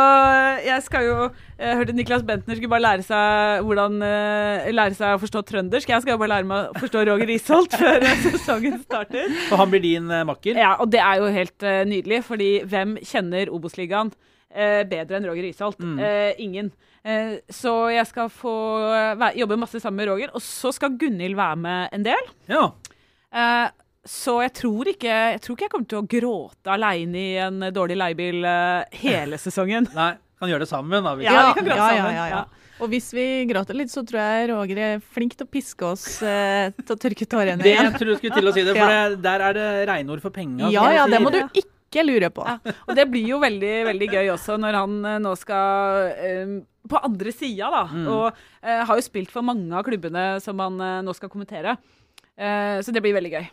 jeg 0.65 0.83
skal 0.85 1.05
jo 1.05 1.15
Jeg 1.59 1.77
hørte 1.77 1.95
Niklas 1.95 2.23
Bentner 2.23 2.55
skulle 2.57 2.71
bare 2.71 2.85
lære 2.85 3.05
seg 3.05 3.65
hvordan 3.67 3.97
eh, 4.05 4.69
Lære 4.73 4.95
seg 4.97 5.15
å 5.17 5.21
forstå 5.21 5.41
trøndersk. 5.49 5.91
Jeg 5.91 6.03
skal 6.05 6.15
jo 6.15 6.21
bare 6.21 6.33
lære 6.37 6.49
meg 6.49 6.71
å 6.71 6.81
forstå 6.81 7.03
Roger 7.09 7.29
Risholt 7.29 7.75
før 7.81 8.05
eh, 8.07 8.23
sesongen 8.25 8.79
starter. 8.85 9.27
Og 9.51 9.57
han 9.59 9.73
blir 9.73 9.83
din 9.83 10.07
eh, 10.11 10.23
makker? 10.27 10.59
Ja, 10.61 10.75
og 10.81 10.91
det 10.93 11.01
er 11.03 11.19
jo 11.21 11.33
helt 11.35 11.67
eh, 11.67 11.81
nydelig, 11.89 12.21
fordi 12.27 12.51
hvem 12.71 12.95
kjenner 13.05 13.51
Obos-ligaen 13.53 14.13
eh, 14.53 14.81
bedre 14.89 15.19
enn 15.19 15.27
Roger 15.29 15.45
Risholt? 15.49 15.83
Mm. 15.83 15.99
Eh, 16.07 16.41
ingen. 16.47 16.71
Eh, 17.03 17.37
så 17.51 17.75
jeg 17.91 18.07
skal 18.09 18.31
få 18.33 18.55
eh, 18.95 19.27
jobbe 19.41 19.59
masse 19.59 19.81
sammen 19.83 20.01
med 20.03 20.11
Roger, 20.13 20.33
og 20.37 20.43
så 20.45 20.71
skal 20.75 20.95
Gunhild 21.01 21.37
være 21.39 21.61
med 21.67 21.97
en 21.99 22.07
del. 22.07 22.33
Ja. 22.51 22.65
Så 24.07 24.39
jeg 24.41 24.53
tror, 24.57 24.87
ikke, 24.89 25.11
jeg 25.35 25.41
tror 25.43 25.55
ikke 25.57 25.67
jeg 25.67 25.71
kommer 25.75 25.89
til 25.91 25.99
å 25.99 26.07
gråte 26.09 26.71
aleine 26.73 27.19
i 27.21 27.35
en 27.37 27.59
dårlig 27.73 27.99
leiebil 28.01 28.45
eh, 28.49 28.97
hele 29.03 29.37
sesongen. 29.43 29.85
Nei, 29.93 30.15
kan 30.41 30.49
gjøre 30.49 30.65
det 30.65 30.71
sammen, 30.71 31.03
da. 31.05 31.13
Ja, 31.21 31.35
vi 31.51 31.59
kan 31.59 31.67
gråte 31.67 31.77
ja, 31.77 31.91
ja, 31.91 32.01
sammen. 32.01 32.17
ja, 32.17 32.25
ja. 32.33 32.41
Og 32.81 32.89
hvis 32.89 33.11
vi 33.13 33.25
gråter 33.45 33.77
litt, 33.77 33.91
så 33.93 34.01
tror 34.09 34.17
jeg 34.23 34.47
Roger 34.49 34.79
er 34.81 35.03
flink 35.13 35.35
til 35.37 35.45
å 35.45 35.51
piske 35.53 35.85
oss 35.85 36.05
eh, 36.25 36.71
til 36.79 36.95
å 36.95 36.97
tørke 36.97 37.27
tårene 37.29 37.61
Det 37.61 37.75
igjen. 37.75 37.91
jeg 37.91 37.99
tror 38.01 38.09
jeg 38.15 38.17
skulle 38.23 38.39
til 38.39 38.49
å 38.49 38.53
si 38.55 38.63
det, 38.65 38.73
for 38.73 38.93
Ja. 38.95 39.03
der 39.27 39.43
er 39.51 39.59
det 39.59 39.67
regnord 39.91 40.23
for 40.23 40.33
penga. 40.33 40.71
Ja, 40.73 40.87
ja, 40.95 41.03
det 41.11 41.19
må 41.21 41.29
du 41.29 41.37
ikke 41.61 42.07
lure 42.07 42.31
på. 42.33 42.47
Ja, 42.47 42.73
og 42.87 42.97
det 42.97 43.05
blir 43.13 43.29
jo 43.35 43.37
veldig, 43.43 43.73
veldig 43.91 44.09
gøy 44.15 44.31
også 44.33 44.57
når 44.57 44.79
han 44.79 44.97
eh, 45.11 45.19
nå 45.21 45.35
skal 45.37 46.09
eh, 46.25 46.57
på 46.89 47.03
andre 47.05 47.35
sida, 47.37 47.69
da. 47.69 47.83
Mm. 47.93 48.09
Og 48.17 48.41
eh, 48.65 48.81
har 48.89 48.97
jo 48.97 49.05
spilt 49.05 49.29
for 49.29 49.45
mange 49.45 49.69
av 49.77 49.85
klubbene 49.85 50.25
som 50.41 50.57
han 50.65 50.81
eh, 50.81 50.97
nå 51.05 51.13
skal 51.19 51.29
kommentere. 51.29 51.77
Eh, 52.33 52.81
så 52.81 52.89
det 52.97 53.05
blir 53.05 53.13
veldig 53.13 53.35
gøy. 53.37 53.45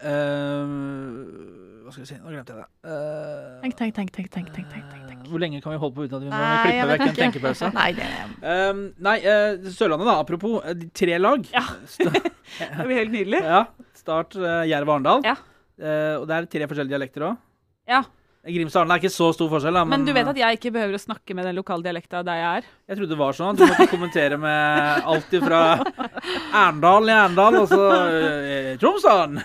Eh, 0.00 1.80
hva 1.90 1.92
skal 1.92 2.04
vi 2.04 2.08
si? 2.08 2.16
Nå 2.22 2.30
glemte 2.30 2.54
jeg 2.54 2.62
det. 2.62 2.68
Uh, 2.86 3.56
Tenk, 3.64 3.74
tenk, 3.80 3.94
tenk, 3.96 4.10
tenk, 4.14 4.28
tenk, 4.30 4.50
tenk, 4.54 4.68
tenk, 4.70 5.06
tenk. 5.08 5.24
hvor 5.26 5.42
lenge 5.42 5.58
kan 5.64 5.74
vi 5.74 5.80
holde 5.82 5.96
på 5.96 6.04
uten 6.06 6.20
at 6.20 6.22
vi 6.22 6.30
må 6.30 6.38
Nei, 6.38 6.60
klippe 6.68 6.86
vekk 6.92 7.02
en 7.08 7.16
tenkepause? 7.18 7.70
Nei, 7.80 7.88
det 7.98 8.06
Um, 8.40 8.78
nei, 9.04 9.16
uh, 9.26 9.66
Sørlandet, 9.74 10.06
da. 10.06 10.14
Apropos 10.22 10.62
de 10.78 10.86
tre 10.96 11.18
lag. 11.18 11.42
Ja. 11.52 11.64
Det 12.78 12.86
blir 12.86 12.96
helt 13.02 13.12
nydelig. 13.16 13.42
Ja, 13.42 13.64
Start 13.98 14.38
uh, 14.38 14.62
Jerv 14.70 14.94
Arendal. 14.94 15.26
Ja. 15.26 15.36
Og 15.80 16.26
det 16.28 16.34
er 16.36 16.46
tre 16.52 16.66
forskjellige 16.68 16.92
dialekter 16.92 17.22
òg. 17.24 17.36
Ja. 17.88 18.02
Grimstad 18.44 18.82
og 18.82 18.84
Arendal 18.84 18.98
er 18.98 19.02
ikke 19.02 19.12
så 19.14 19.30
stor 19.32 19.48
forskjell, 19.52 19.76
da. 19.80 19.84
Men 19.88 20.04
du 20.04 20.12
vet 20.16 20.28
at 20.28 20.40
jeg 20.40 20.58
ikke 20.58 20.72
behøver 20.76 20.98
å 20.98 21.00
snakke 21.00 21.36
med 21.36 21.48
den 21.48 21.56
lokale 21.56 21.84
dialekta 21.86 22.20
der 22.26 22.38
jeg 22.40 22.60
er? 22.60 22.68
Jeg 22.92 22.98
trodde 23.00 23.14
det 23.14 23.20
var 23.20 23.38
sånn. 23.38 23.56
Du 23.58 23.64
måtte 23.64 23.86
kommentere 23.90 24.36
med 24.40 25.08
alt 25.14 25.38
fra 25.42 25.62
Arendal 26.52 27.08
i 27.08 27.16
Arendal, 27.16 27.62
og 27.62 27.72
så 27.72 27.80
Tromsdalen. 28.82 29.40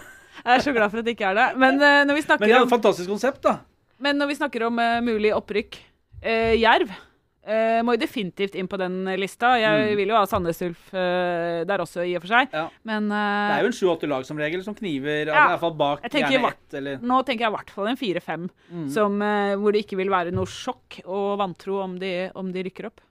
Jeg 0.45 0.59
er 0.59 0.61
så 0.61 0.73
glad 0.75 0.91
for 0.93 1.01
at 1.01 1.07
det 1.07 1.15
ikke 1.17 1.25
er 1.31 1.37
det. 1.39 1.47
Men, 1.57 1.79
uh, 1.81 2.03
når, 2.05 2.13
vi 2.19 2.23
Men 2.29 2.39
det 2.45 2.51
er 2.53 2.61
et 2.67 2.69
fantastisk 2.69 3.09
konsept, 3.09 3.41
da. 3.41 3.55
men 3.99 4.17
når 4.21 4.27
vi 4.29 4.35
snakker 4.37 4.67
om 4.67 4.77
uh, 4.77 5.01
mulig 5.01 5.31
opprykk 5.33 5.77
uh, 6.21 6.53
Jerv 6.53 6.91
uh, 6.93 7.79
må 7.85 7.95
jo 7.95 8.01
definitivt 8.03 8.53
inn 8.59 8.67
på 8.69 8.77
den 8.77 8.99
lista. 9.17 9.55
Jeg 9.57 9.89
Mm. 9.89 9.95
vil 9.97 10.09
jo 10.13 10.15
ha 10.19 10.25
Sandnes 10.29 10.61
Ulf 10.61 10.91
der 10.91 11.81
også, 11.81 12.05
i 12.05 12.13
og 12.17 12.21
for 12.21 12.27
seg. 12.35 12.53
Ja. 12.53 12.67
Men 12.83 13.09
Det 13.09 13.55
er 13.57 13.61
jo 13.65 13.71
en 13.71 13.77
sju-åtte 13.79 14.07
lag 14.09 14.25
som 14.25 14.37
regel 14.37 14.63
som 14.63 14.75
kniver, 14.77 15.25
Ja. 15.27 15.33
altså, 15.33 15.45
i 15.45 15.53
hvert 15.55 15.63
fall 15.65 15.75
bak 15.81 16.01
gjerne 16.09 16.47
ett, 16.53 16.73
eller 16.73 16.97
nå 17.01 17.19
tenker 17.25 17.45
jeg 17.45 17.51
i 17.53 17.55
hvert 17.57 17.69
fall 17.73 17.87
en 17.87 17.97
fire-fem, 17.97 18.49
Mm. 18.71 18.89
som, 18.89 19.19
hvor 19.61 19.71
det 19.73 19.85
ikke 19.85 19.97
vil 19.97 20.09
være 20.09 20.31
noe 20.33 20.45
sjokk 20.45 21.01
og 21.05 21.37
vantro 21.41 21.81
om 21.83 21.97
de, 21.99 22.29
om 22.35 22.51
de 22.51 22.63
rykker 22.63 22.85
opp. 22.91 23.01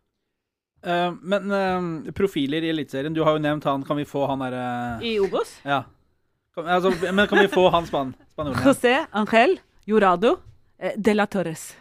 Men 0.85 2.13
profiler 2.13 2.63
i 2.63 2.71
Eliteserien, 2.71 3.15
du 3.15 3.23
har 3.25 3.39
jo 3.39 3.43
nevnt 3.43 3.65
han. 3.65 3.83
Kan 3.85 3.97
vi 3.97 4.05
få 4.05 4.27
han 4.29 4.39
derre 4.45 5.01
I 5.03 5.15
Obos. 5.19 5.61
Ja. 5.65 5.85
Kan, 6.55 6.69
altså, 6.71 6.93
men 7.13 7.27
kan 7.27 7.39
vi 7.43 7.49
få 7.51 7.69
hans 7.75 7.93
mann? 7.93 8.13
spanjolen? 8.33 8.61
José 8.63 8.93
Angel 9.13 9.57
Jurado 9.91 10.37
eh, 10.79 10.93
de 10.97 11.15
la 11.15 11.27
Torres. 11.27 11.73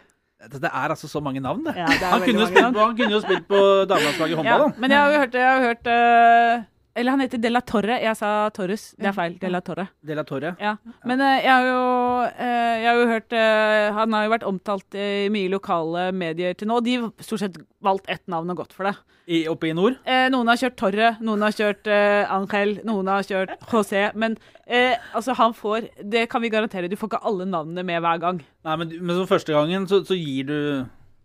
Det 0.44 0.64
er 0.68 0.90
altså 0.92 1.08
så 1.08 1.20
mange 1.24 1.40
navn, 1.40 1.62
det. 1.64 1.72
Ja, 1.78 1.86
det 1.86 2.08
han, 2.10 2.20
kunne 2.20 2.32
mange 2.42 2.46
spilt 2.50 2.62
navn. 2.62 2.74
på, 2.74 2.80
han 2.84 2.96
kunne 2.98 3.12
jo 3.14 3.20
spilt 3.22 3.46
på 3.48 3.60
damelandslaget 3.88 4.32
i 4.34 4.36
håndball, 4.40 4.64
Ja, 4.66 4.80
men 4.82 4.90
jeg 4.90 5.00
har 5.00 5.12
jo 5.12 5.18
hørt, 5.22 5.34
jeg 5.34 5.52
har 5.52 5.60
hørt 5.62 5.86
eh, 5.94 6.64
Eller 6.94 7.10
han 7.10 7.22
heter 7.24 7.40
De 7.42 7.50
la 7.50 7.60
Torre. 7.66 7.96
Jeg 8.02 8.16
sa 8.18 8.30
Torres. 8.54 8.84
Det 8.98 9.08
er 9.10 9.16
feil. 9.16 9.34
De 9.40 9.50
la 9.50 9.60
Torre. 9.66 9.88
De 10.06 10.14
la 10.14 10.24
Torre. 10.26 10.54
Ja. 10.62 10.76
Men 11.08 11.22
uh, 11.22 11.32
jeg 11.42 11.50
har 11.50 11.66
jo, 11.66 11.80
uh, 12.28 12.74
jeg 12.78 12.88
har 12.88 13.00
jo 13.00 13.08
hørt 13.10 13.34
uh, 13.34 13.96
Han 13.98 14.14
har 14.14 14.26
jo 14.26 14.32
vært 14.34 14.46
omtalt 14.46 14.98
i 14.98 15.08
mye 15.34 15.50
lokale 15.50 16.06
medier 16.14 16.54
til 16.58 16.70
nå. 16.70 16.78
De 16.86 16.96
har 17.00 17.26
stort 17.26 17.42
sett 17.42 17.58
valgt 17.84 18.08
ett 18.12 18.22
navn 18.30 18.54
og 18.54 18.62
gått 18.62 18.76
for 18.76 18.88
det. 18.88 18.94
I, 19.26 19.42
oppe 19.48 19.70
i 19.70 19.74
nord. 19.76 19.96
Eh, 20.04 20.26
noen 20.32 20.50
har 20.52 20.58
kjørt 20.60 20.76
Torre, 20.76 21.10
noen 21.24 21.40
har 21.46 21.54
kjørt 21.56 21.88
Angel, 21.88 22.74
noen 22.84 23.08
har 23.08 23.24
kjørt 23.24 23.54
José. 23.70 24.02
Men 24.20 24.36
eh, 24.66 25.00
altså, 25.16 25.32
han 25.38 25.56
får 25.56 25.88
Det 26.04 26.26
kan 26.32 26.44
vi 26.44 26.52
garantere. 26.52 26.90
Du 26.92 26.96
får 27.00 27.14
ikke 27.14 27.22
alle 27.24 27.46
navnene 27.48 27.86
med 27.88 28.04
hver 28.04 28.20
gang. 28.20 28.42
Nei, 28.68 28.76
men, 28.80 28.92
men 29.00 29.16
så 29.16 29.24
første 29.28 29.56
gangen 29.56 29.88
så, 29.88 30.02
så 30.04 30.16
gir 30.18 30.50
du 30.50 30.58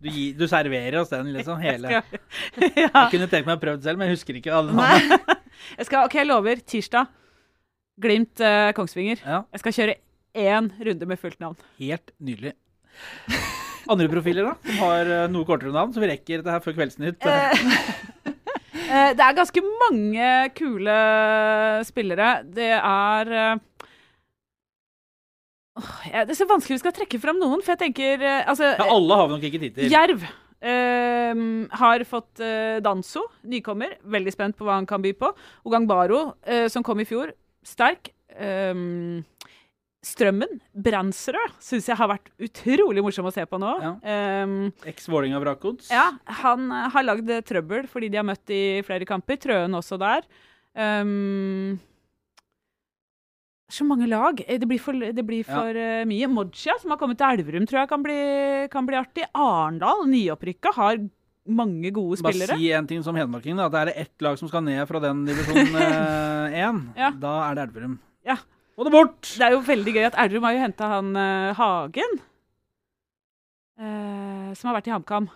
du, 0.00 0.08
du 0.32 0.46
serverer 0.48 0.96
oss 1.02 1.12
den, 1.12 1.28
liksom. 1.34 1.60
Hele. 1.66 2.00
ja. 2.00 2.02
Jeg 2.56 3.10
kunne 3.12 3.28
tenkt 3.28 3.46
meg 3.46 3.58
å 3.58 3.60
prøve 3.60 3.80
det 3.80 3.88
selv, 3.88 4.00
men 4.00 4.08
jeg 4.08 4.18
husker 4.18 4.40
ikke 4.40 4.54
alle 4.56 4.72
navnene. 4.76 5.36
Jeg 5.76 5.88
skal, 5.88 6.04
OK, 6.06 6.14
jeg 6.20 6.28
lover. 6.28 6.62
Tirsdag. 6.66 7.10
Glimt 8.00 8.40
eh, 8.44 8.70
Kongsvinger. 8.76 9.20
Ja. 9.24 9.42
Jeg 9.52 9.62
skal 9.64 9.76
kjøre 9.76 9.96
én 10.40 10.70
runde 10.80 11.08
med 11.10 11.20
fullt 11.20 11.40
navn. 11.42 11.58
Helt 11.80 12.12
nydelig. 12.22 12.54
Andre 13.90 14.08
profiler, 14.12 14.46
da? 14.46 14.54
Som 14.66 14.82
har 14.84 15.08
eh, 15.10 15.26
noe 15.32 15.46
kortere 15.48 15.72
navn, 15.74 15.92
så 15.94 16.02
vi 16.02 16.10
rekker 16.12 16.40
dette 16.40 16.54
her 16.54 16.62
før 16.64 16.76
Kveldsnytt. 16.78 17.26
Eh, 17.26 19.10
det 19.16 19.24
er 19.24 19.36
ganske 19.38 19.64
mange 19.82 20.28
kule 20.58 20.96
spillere. 21.88 22.30
Det 22.56 22.70
er 22.76 23.32
eh, 23.36 23.86
åh, 25.80 25.96
Det 26.12 26.34
er 26.34 26.38
så 26.38 26.48
vanskelig 26.50 26.78
vi 26.78 26.84
skal 26.84 26.96
trekke 27.00 27.22
fram 27.22 27.40
noen, 27.42 27.64
for 27.64 27.74
jeg 27.74 27.82
tenker 27.88 28.22
eh, 28.22 28.44
altså, 28.44 28.74
ja, 28.76 28.86
alle 28.86 29.18
har 29.20 29.28
vi 29.28 29.36
nok 29.36 29.50
ikke 29.50 29.64
tid 29.66 29.76
til. 29.80 29.92
Jerv 29.92 30.24
eh, 30.60 31.42
har 31.82 32.06
fått 32.08 32.42
uh, 32.44 32.78
Danso, 32.84 33.26
nykommer. 33.48 33.98
Veldig 34.02 34.34
spent 34.34 34.58
på 34.58 34.68
hva 34.68 34.78
han 34.78 34.88
kan 34.88 35.02
by 35.04 35.14
på. 35.18 35.32
Ogang 35.68 35.88
Baro, 35.90 36.34
eh, 36.44 36.68
som 36.72 36.86
kom 36.86 37.00
i 37.02 37.08
fjor, 37.08 37.34
sterk. 37.66 38.12
Um, 38.40 39.24
Strømmen, 40.00 40.62
Brandsrød, 40.72 41.58
syns 41.60 41.90
jeg 41.90 41.98
har 41.98 42.08
vært 42.08 42.30
utrolig 42.40 43.02
morsom 43.04 43.26
å 43.28 43.32
se 43.34 43.42
på 43.44 43.58
nå. 43.60 43.72
Um, 44.00 44.54
Eks-Vålerenga 44.88 45.42
Vrakods. 45.42 45.90
ja, 45.92 46.06
han 46.40 46.70
eh, 46.72 46.86
har 46.94 47.04
lagd 47.04 47.32
trøbbel 47.44 47.84
fordi 47.90 48.08
de 48.08 48.20
har 48.20 48.24
møtt 48.24 48.54
i 48.54 48.80
flere 48.86 49.08
kamper. 49.08 49.36
Trøen 49.42 49.76
også 49.76 50.00
der. 50.00 50.24
Um, 50.72 51.76
så 53.72 53.84
mange 53.86 54.06
lag. 54.10 54.40
Eh, 54.46 54.58
Det 54.58 54.68
blir 54.68 54.80
for, 54.80 54.92
det 54.92 55.24
blir 55.26 55.44
Ja. 55.46 55.54
for 55.54 55.68
eh, 55.76 56.04
mye. 56.08 56.26
Moja, 56.28 56.74
som 56.80 56.90
har 56.90 56.98
kommet 56.98 57.18
til 57.18 57.26
Elverum, 57.38 57.66
tror 57.66 57.80
jeg 57.82 57.88
kan 57.88 58.02
bli, 58.02 58.18
kan 58.70 58.86
bli 58.86 58.96
artig. 58.98 59.24
Arendal, 59.34 60.06
nyopprykka, 60.10 60.72
har 60.76 60.98
mange 61.48 61.90
gode 61.92 62.18
spillere. 62.20 62.52
Bare 62.52 62.58
si 62.60 62.70
en 62.72 62.86
ting 62.86 63.02
som 63.02 63.16
hedmarking. 63.16 63.58
at 63.58 63.72
Det 63.72 63.80
er 63.80 64.00
ett 64.06 64.20
lag 64.22 64.38
som 64.38 64.48
skal 64.48 64.62
ned 64.62 64.86
fra 64.86 65.00
den 65.00 65.24
divisjon 65.26 65.74
én. 66.64 66.80
Ja. 66.96 67.10
Da 67.10 67.50
er 67.50 67.54
det 67.54 67.68
Elverum. 67.68 67.98
Ja. 68.26 68.36
Og 68.78 68.86
det 68.86 68.92
bort! 68.92 69.20
Det 69.36 69.42
er 69.44 69.52
jo 69.52 69.60
veldig 69.60 69.92
gøy 69.94 70.06
at 70.06 70.14
Elverum 70.16 70.44
har 70.46 70.52
jo 70.54 70.60
henta 70.64 70.86
han 70.88 71.10
uh, 71.16 71.52
Hagen. 71.58 72.18
uh, 73.80 74.54
som 74.54 74.70
har 74.70 74.78
vært 74.80 74.88
i 74.90 74.94
HamKam. 74.94 75.28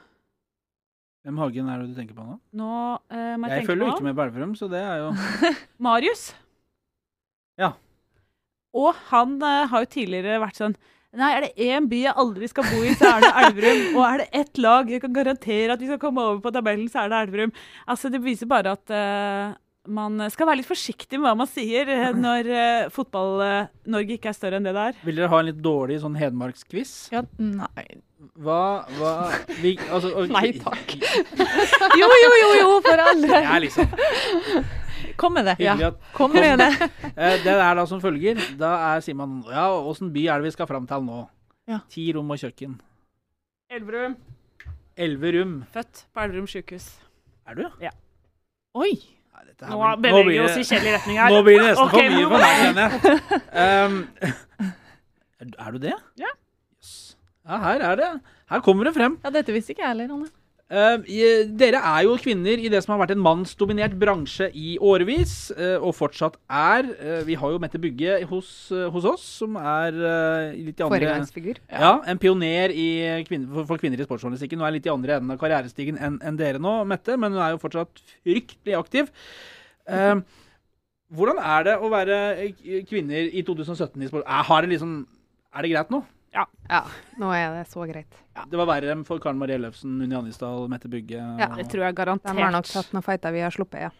Hvem 1.24 1.39
Hagen 1.41 1.68
er 1.72 1.80
det 1.80 1.89
du 1.91 1.95
tenker 1.99 2.16
på 2.16 2.24
nå? 2.24 2.35
Nå 2.53 2.70
uh, 3.11 3.49
jeg, 3.49 3.66
følger 3.66 3.87
jo 3.87 3.93
ikke 3.95 4.05
med 4.11 4.16
på 4.18 4.24
Elverum, 4.26 4.55
så 4.59 4.68
det 4.70 4.80
er 4.85 5.03
jo 5.07 5.12
Marius. 5.87 6.35
Og 8.75 8.91
han 9.12 9.39
eh, 9.43 9.64
har 9.70 9.85
jo 9.85 9.93
tidligere 9.99 10.43
vært 10.43 10.61
sånn 10.62 10.77
Nei, 11.14 11.29
er 11.31 11.45
det 11.45 11.68
én 11.70 11.85
by 11.87 11.99
jeg 12.09 12.18
aldri 12.18 12.49
skal 12.51 12.64
bo 12.66 12.81
i, 12.83 12.91
så 12.99 13.07
er 13.07 13.20
det 13.22 13.29
Elverum. 13.45 13.83
Og 13.93 14.01
er 14.03 14.16
det 14.25 14.25
ett 14.35 14.59
lag 14.59 14.89
jeg 14.91 14.99
kan 15.05 15.12
garantere 15.14 15.77
at 15.77 15.79
vi 15.79 15.87
skal 15.87 16.01
komme 16.03 16.25
over 16.27 16.41
på 16.43 16.51
tabellen, 16.51 16.89
så 16.91 17.05
er 17.05 17.12
det 17.12 17.20
Elverum. 17.29 17.53
Altså, 17.87 18.11
Det 18.11 18.18
viser 18.25 18.51
bare 18.51 18.72
at 18.75 18.91
eh, 18.91 19.53
man 19.95 20.18
skal 20.33 20.49
være 20.49 20.62
litt 20.62 20.68
forsiktig 20.70 21.20
med 21.20 21.29
hva 21.29 21.37
man 21.45 21.51
sier 21.51 21.87
eh, 21.93 22.11
når 22.27 22.51
uh, 22.51 22.91
Fotball-Norge 22.95 24.16
ikke 24.18 24.33
er 24.33 24.37
større 24.41 24.59
enn 24.59 24.66
det 24.66 24.75
det 24.75 24.89
er. 24.91 24.99
Vil 25.07 25.20
dere 25.22 25.31
ha 25.31 25.43
en 25.45 25.51
litt 25.53 25.62
dårlig 25.62 26.01
sånn 26.03 26.18
hedmarksquiz? 26.18 26.97
Ja, 27.14 27.22
nei. 27.39 27.87
Hva, 28.41 28.61
hva 28.99 29.11
vi, 29.61 29.77
altså, 29.93 30.14
og- 30.18 30.33
Nei 30.33 30.49
takk. 30.59 30.97
Jo, 32.01 32.09
jo, 32.09 32.31
jo, 32.41 32.49
jo, 32.59 32.70
for 32.83 33.03
alle. 33.07 33.29
Det 33.29 33.45
er 33.45 33.62
liksom 33.68 34.83
Kom 35.20 35.34
med 35.36 35.46
det. 35.48 35.54
hyggelig 35.60 35.86
at 35.92 36.12
Kom 36.16 36.32
med 36.34 36.58
det. 36.58 36.70
Eh, 37.16 37.36
Det 37.44 37.54
er 37.54 37.74
da 37.78 37.84
som 37.86 38.00
følger. 38.02 38.40
Da 38.58 38.72
er, 38.94 39.00
sier 39.04 39.14
man 39.18 39.42
ja, 39.48 39.68
åssen 39.72 40.12
by 40.14 40.26
er 40.28 40.40
det 40.42 40.50
vi 40.50 40.54
skal 40.56 40.66
fram 40.70 40.86
til 40.90 41.04
nå? 41.06 41.24
Ja. 41.70 41.80
Ti 41.90 42.06
rom 42.16 42.30
og 42.34 42.38
kjøkken. 42.42 42.78
Elverum. 43.72 44.16
Elverum. 44.96 45.54
Født 45.74 46.04
på 46.14 46.24
Elverum 46.26 46.46
sjukehus. 46.50 46.88
Er 47.48 47.54
du? 47.58 47.66
Ja. 47.82 47.90
Oi. 48.74 48.94
Dette 49.44 49.66
her 49.68 49.76
Nå 49.76 49.88
beveger 50.02 50.30
vi 50.30 50.38
oss 50.40 50.56
i 50.56 50.62
kjedelig 50.66 50.92
retning 50.96 51.18
her. 51.20 51.30
Nå 51.30 51.42
blir 51.46 51.58
det 51.60 51.66
nesten 51.68 51.84
okay, 51.84 52.06
for 52.08 52.14
mye 52.16 52.28
for 52.30 52.42
meg, 52.42 52.54
kjenner 52.62 52.84
jeg. 52.88 53.18
Um, 53.64 53.96
er- 55.44 55.58
er 55.66 55.74
du 55.74 55.78
det? 55.84 55.92
Ja. 56.18 56.30
Yes. 56.80 56.94
Ja, 57.44 57.58
her 57.66 57.84
er 57.90 58.00
det. 58.00 58.08
Her 58.50 58.62
kommer 58.64 58.88
det 58.88 58.94
frem. 58.96 59.18
Ja, 59.22 59.30
dette 59.34 59.52
visste 59.54 59.74
ikke 59.74 59.84
jeg 59.84 59.92
heller, 59.92 60.14
Anne. 60.16 60.30
Eh, 60.75 61.45
dere 61.55 61.79
er 61.79 62.03
jo 62.07 62.16
kvinner 62.18 62.59
i 62.59 62.70
det 62.72 62.81
som 62.83 62.95
har 62.95 63.05
vært 63.05 63.14
en 63.14 63.22
mannsdominert 63.22 63.95
bransje 64.01 64.49
i 64.59 64.75
årevis, 64.83 65.53
eh, 65.55 65.77
og 65.79 65.95
fortsatt 65.95 66.39
er. 66.51 66.89
Eh, 66.99 67.20
vi 67.29 67.37
har 67.39 67.53
jo 67.53 67.61
Mette 67.62 67.79
Bygge 67.79 68.16
hos, 68.31 68.51
hos 68.91 69.07
oss, 69.07 69.27
som 69.43 69.59
er 69.61 69.95
litt 70.55 70.81
i 70.81 70.87
andre 70.87 70.99
Foregangsfigur. 70.99 71.61
Ja, 71.70 72.01
en 72.11 72.18
pioner 72.18 72.75
i 72.75 72.89
kvinner, 73.29 73.66
for, 73.68 73.79
kvinner 73.79 74.01
i 74.01 74.07
sportsjournalistikken. 74.09 74.59
Hun 74.59 74.66
er 74.66 74.75
litt 74.79 74.89
i 74.89 74.95
andre 74.95 75.20
enden 75.20 75.37
av 75.37 75.39
karrierestigen 75.39 76.01
enn 76.01 76.18
en 76.25 76.41
dere 76.41 76.59
nå, 76.62 76.81
Mette, 76.89 77.18
men 77.20 77.37
hun 77.37 77.45
er 77.45 77.55
jo 77.55 77.62
fortsatt 77.62 78.03
fryktelig 78.25 78.79
aktiv. 78.81 79.12
Eh, 79.87 80.16
hvordan 81.14 81.39
er 81.39 81.68
det 81.68 81.79
å 81.79 81.93
være 81.93 82.18
kvinner 82.91 83.31
i 83.31 83.45
2017 83.47 84.03
i 84.03 84.11
sport? 84.11 84.27
Er, 84.27 84.43
har 84.49 84.64
det 84.64 84.75
liksom, 84.75 85.05
er 85.55 85.62
det 85.62 85.75
greit 85.75 85.95
nå? 85.95 86.03
Ja. 86.35 86.82
Nå 87.20 87.30
er 87.35 87.61
det 87.61 87.66
så 87.70 87.85
greit. 87.87 88.22
Det 88.51 88.59
var 88.59 88.66
verre 88.66 88.97
for 89.07 89.22
Karen 89.22 89.39
Marie 89.39 89.59
Ellefsen, 89.61 90.01
Unni 90.03 90.16
Annisdal, 90.18 90.66
Mette 90.72 90.91
Bugge. 90.91 91.20
Ja. 91.20 91.53
Det 91.55 91.68
tror 91.70 91.87
jeg 91.87 91.97
garantert. 92.01 92.35
De 92.35 92.43
har 92.43 92.55
nok 92.55 92.66
tatt 92.70 92.91
noen 92.97 93.07
fighter 93.07 93.35
vi 93.35 93.45
har 93.45 93.55
sluppet, 93.55 93.87
ja. 93.87 93.93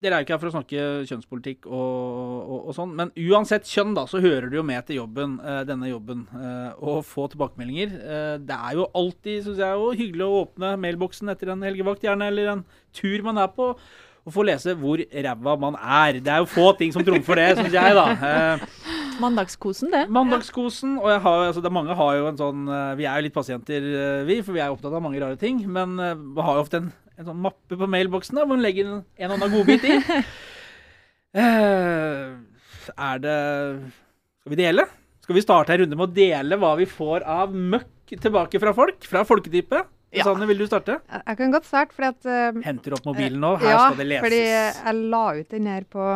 Dere 0.00 0.16
er 0.16 0.22
jo 0.22 0.24
ikke 0.24 0.32
her 0.32 0.40
for 0.40 0.48
å 0.48 0.52
snakke 0.54 0.84
kjønnspolitikk 1.10 1.66
og, 1.68 1.96
og, 2.40 2.60
og 2.70 2.72
sånn, 2.72 2.92
men 2.96 3.10
uansett 3.20 3.68
kjønn, 3.68 3.90
da, 3.98 4.06
så 4.08 4.22
hører 4.24 4.46
det 4.48 4.56
jo 4.56 4.62
med 4.64 4.86
til 4.88 4.96
jobben, 4.96 5.34
eh, 5.44 5.58
denne 5.68 5.90
jobben, 5.90 6.22
eh, 6.40 6.70
å 6.80 6.94
få 7.04 7.26
tilbakemeldinger. 7.28 7.92
Eh, 8.00 8.36
det 8.48 8.56
er 8.56 8.78
jo 8.78 8.86
alltid, 8.96 9.42
syns 9.44 9.60
jeg, 9.60 9.76
jo, 9.76 9.90
hyggelig 10.00 10.24
å 10.24 10.38
åpne 10.38 10.70
mailboksen 10.80 11.34
etter 11.34 11.52
en 11.52 11.66
helgevakt, 11.68 12.06
gjerne, 12.08 12.30
eller 12.32 12.48
en 12.54 12.62
tur 12.96 13.26
man 13.28 13.42
er 13.44 13.52
på, 13.52 13.74
og 14.26 14.34
få 14.34 14.44
lese 14.46 14.74
hvor 14.78 15.00
ræva 15.00 15.54
man 15.60 15.76
er. 15.80 16.20
Det 16.20 16.32
er 16.32 16.42
jo 16.42 16.48
få 16.50 16.70
ting 16.78 16.92
som 16.94 17.04
trumfer 17.06 17.40
det, 17.40 17.48
syns 17.58 17.76
jeg, 17.76 17.96
da. 17.96 18.06
Eh, 18.30 18.64
Mandagskosen, 19.20 19.90
det. 19.92 20.06
Mandagskosen, 20.12 20.96
og 21.00 21.10
jeg 21.12 21.20
har, 21.24 21.44
altså 21.50 21.62
det, 21.64 21.72
mange 21.72 21.96
har 21.96 22.14
jo 22.16 22.28
en 22.30 22.38
sånn 22.40 22.68
eh, 22.72 22.94
Vi 22.96 23.04
er 23.08 23.18
jo 23.18 23.26
litt 23.26 23.36
pasienter, 23.36 23.84
eh, 23.84 24.22
vi, 24.28 24.40
for 24.44 24.56
vi 24.56 24.62
er 24.64 24.72
opptatt 24.72 24.96
av 24.96 25.04
mange 25.04 25.20
rare 25.22 25.38
ting. 25.40 25.62
Men 25.68 25.96
vi 25.98 26.46
har 26.46 26.58
jo 26.58 26.64
ofte 26.64 26.80
en, 26.82 26.88
en 27.16 27.28
sånn 27.30 27.42
mappe 27.48 27.78
på 27.80 27.90
mailboksen 27.96 28.38
da, 28.38 28.44
hvor 28.44 28.56
man 28.56 28.64
legger 28.64 28.88
en, 28.88 29.02
en 29.20 29.30
og 29.30 29.38
annen 29.38 29.54
godbit 29.56 29.88
i. 29.88 30.00
Er 32.90 33.20
det 33.22 33.34
Skal 34.42 34.50
vi 34.50 34.56
dele? 34.58 34.82
Skal 35.22 35.36
vi 35.36 35.42
starte 35.44 35.76
en 35.76 35.84
runde 35.84 35.94
med 35.94 36.08
å 36.08 36.14
dele 36.16 36.56
hva 36.58 36.72
vi 36.80 36.88
får 36.90 37.22
av 37.22 37.52
møkk 37.54 38.16
tilbake 38.18 38.58
fra 38.58 38.72
folk? 38.74 39.04
Fra 39.06 39.22
folketype? 39.28 39.84
Ja. 40.10 40.26
Sanne, 40.26 40.46
vil 40.50 40.58
du 40.58 40.66
starte? 40.66 40.98
Jeg 41.06 41.38
kan 41.38 41.52
godt 41.54 41.68
starte, 41.68 41.94
fordi 41.94 42.10
at 42.10 42.30
Uh, 42.30 42.60
Henter 42.64 42.96
opp 42.96 43.04
mobilen 43.06 43.38
nå. 43.42 43.54
Her 43.62 43.70
ja, 43.70 43.82
skal 43.86 44.00
det 44.02 44.06
leses. 44.10 44.24
fordi 44.26 44.40
jeg 44.42 45.02
la 45.14 45.24
ut 45.38 45.52
den 45.54 45.68
her 45.70 45.86
på 45.86 46.06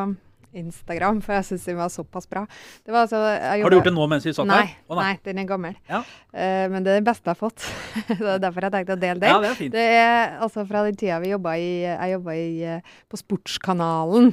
Instagram, 0.59 1.20
for 1.24 1.36
jeg 1.38 1.47
syns 1.49 1.66
den 1.68 1.78
var 1.78 1.90
såpass 1.92 2.28
bra. 2.30 2.45
Det 2.84 2.95
var 2.95 3.07
altså, 3.07 3.20
jeg 3.34 3.62
Har 3.64 3.72
du 3.72 3.76
gjort 3.78 3.88
det 3.90 3.95
nå 3.95 4.07
mens 4.11 4.26
vi 4.26 4.34
satt 4.36 4.49
nei, 4.49 4.61
her? 4.62 4.74
Oh, 4.88 4.99
nei. 4.99 5.14
den 5.26 5.42
er 5.42 5.49
gammel. 5.49 5.76
Ja. 5.90 6.03
Uh, 6.34 6.66
men 6.72 6.86
det 6.86 6.95
er 6.95 7.01
det 7.01 7.07
beste 7.09 7.30
jeg 7.30 7.34
har 7.34 7.40
fått. 7.40 7.68
det 8.11 8.34
er 8.36 8.42
derfor 8.42 8.68
jeg 8.68 8.76
tenkte 8.76 8.97
å 8.97 9.01
dele 9.05 9.22
den. 9.22 9.32
Ja, 9.32 9.40
det 9.42 9.53
er 9.53 9.59
fint. 9.61 9.74
Det 9.74 9.86
er 10.01 10.36
altså 10.47 10.66
fra 10.68 10.84
den 10.86 10.99
tida 11.01 11.20
vi 11.22 11.32
jobba 11.34 11.57
i 11.61 11.70
Jeg 11.84 12.12
jobba 12.14 12.36
i, 12.38 12.51
eh, 12.74 13.01
på 13.11 13.20
Sportskanalen. 13.20 14.30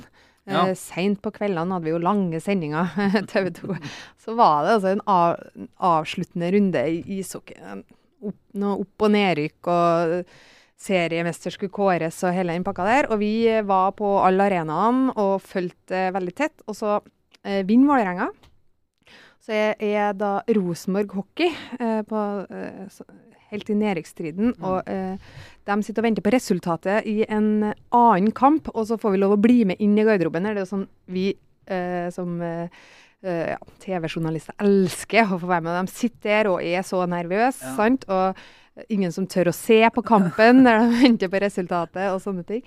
Ja. 0.49 0.65
Uh, 0.67 0.75
Seint 0.77 1.21
på 1.23 1.33
kveldene 1.33 1.77
hadde 1.77 1.89
vi 1.89 1.95
jo 1.95 2.01
lange 2.01 2.41
sendinger, 2.43 2.93
TV 3.31 3.51
2. 3.61 3.79
Så 4.21 4.37
var 4.37 4.65
det 4.65 4.77
altså 4.77 4.93
en, 4.95 5.03
av, 5.09 5.41
avsluttende 5.93 6.53
runde 6.57 6.85
i 6.97 7.01
ishockey. 7.19 7.57
Opp, 8.21 8.39
noe 8.61 8.81
opp- 8.83 9.05
og 9.07 9.13
nedrykk 9.15 9.69
og 9.73 10.15
seriemester 10.81 11.53
skulle 11.53 11.73
kåres 11.73 12.19
og 12.25 12.35
hele 12.35 12.55
den 12.55 12.65
pakka 12.65 12.85
der. 12.87 13.09
Og 13.13 13.21
vi 13.21 13.33
var 13.65 13.93
på 13.97 14.13
alle 14.21 14.49
arenaene 14.49 15.15
og 15.19 15.41
fulgte 15.45 16.07
veldig 16.15 16.35
tett. 16.37 16.63
Og 16.67 16.77
så 16.77 16.99
eh, 17.43 17.61
vinner 17.67 17.91
Vålerenga. 17.91 18.29
Så 19.41 19.53
er, 19.57 19.75
er 19.81 20.13
da 20.13 20.39
Rosenborg 20.53 21.13
Hockey 21.17 21.49
eh, 21.79 22.01
på, 22.05 22.23
eh, 22.53 22.87
så, 22.93 23.05
helt 23.51 23.69
i 23.69 23.77
nedrykksstriden. 23.77 24.55
Og 24.61 24.89
eh, 24.89 25.29
de 25.67 25.77
sitter 25.85 26.01
og 26.01 26.07
venter 26.07 26.25
på 26.25 26.33
resultatet 26.33 27.07
i 27.09 27.21
en 27.27 27.71
annen 27.71 28.33
kamp, 28.37 28.69
og 28.73 28.87
så 28.89 28.97
får 29.01 29.15
vi 29.15 29.21
lov 29.21 29.35
å 29.35 29.41
bli 29.41 29.61
med 29.69 29.81
inn 29.83 29.97
i 29.97 30.05
garderoben. 30.07 30.47
Det 30.47 30.55
er 30.55 30.63
jo 30.63 30.71
sånn 30.71 30.87
vi 31.11 31.31
eh, 31.71 32.07
som 32.13 32.37
eh, 32.45 32.83
ja, 33.27 33.57
TV-journalister 33.83 34.55
elsker 34.63 35.29
å 35.35 35.37
få 35.41 35.49
være 35.51 35.65
med. 35.67 35.77
De 35.85 35.93
sitter 35.93 36.29
der 36.29 36.49
og 36.51 36.63
er 36.63 36.81
så 36.87 37.03
nervøse, 37.09 37.61
Ja. 37.61 37.75
sant? 37.77 38.07
Og 38.09 38.89
ingen 38.89 39.11
som 39.11 39.27
tør 39.27 39.51
å 39.51 39.53
se 39.55 39.81
på 39.93 40.03
kampen 40.03 40.61
når 40.65 40.79
de 40.85 40.99
venter 41.03 41.31
på 41.31 41.41
resultatet 41.43 42.09
og 42.09 42.21
sånne 42.23 42.45
ting. 42.47 42.63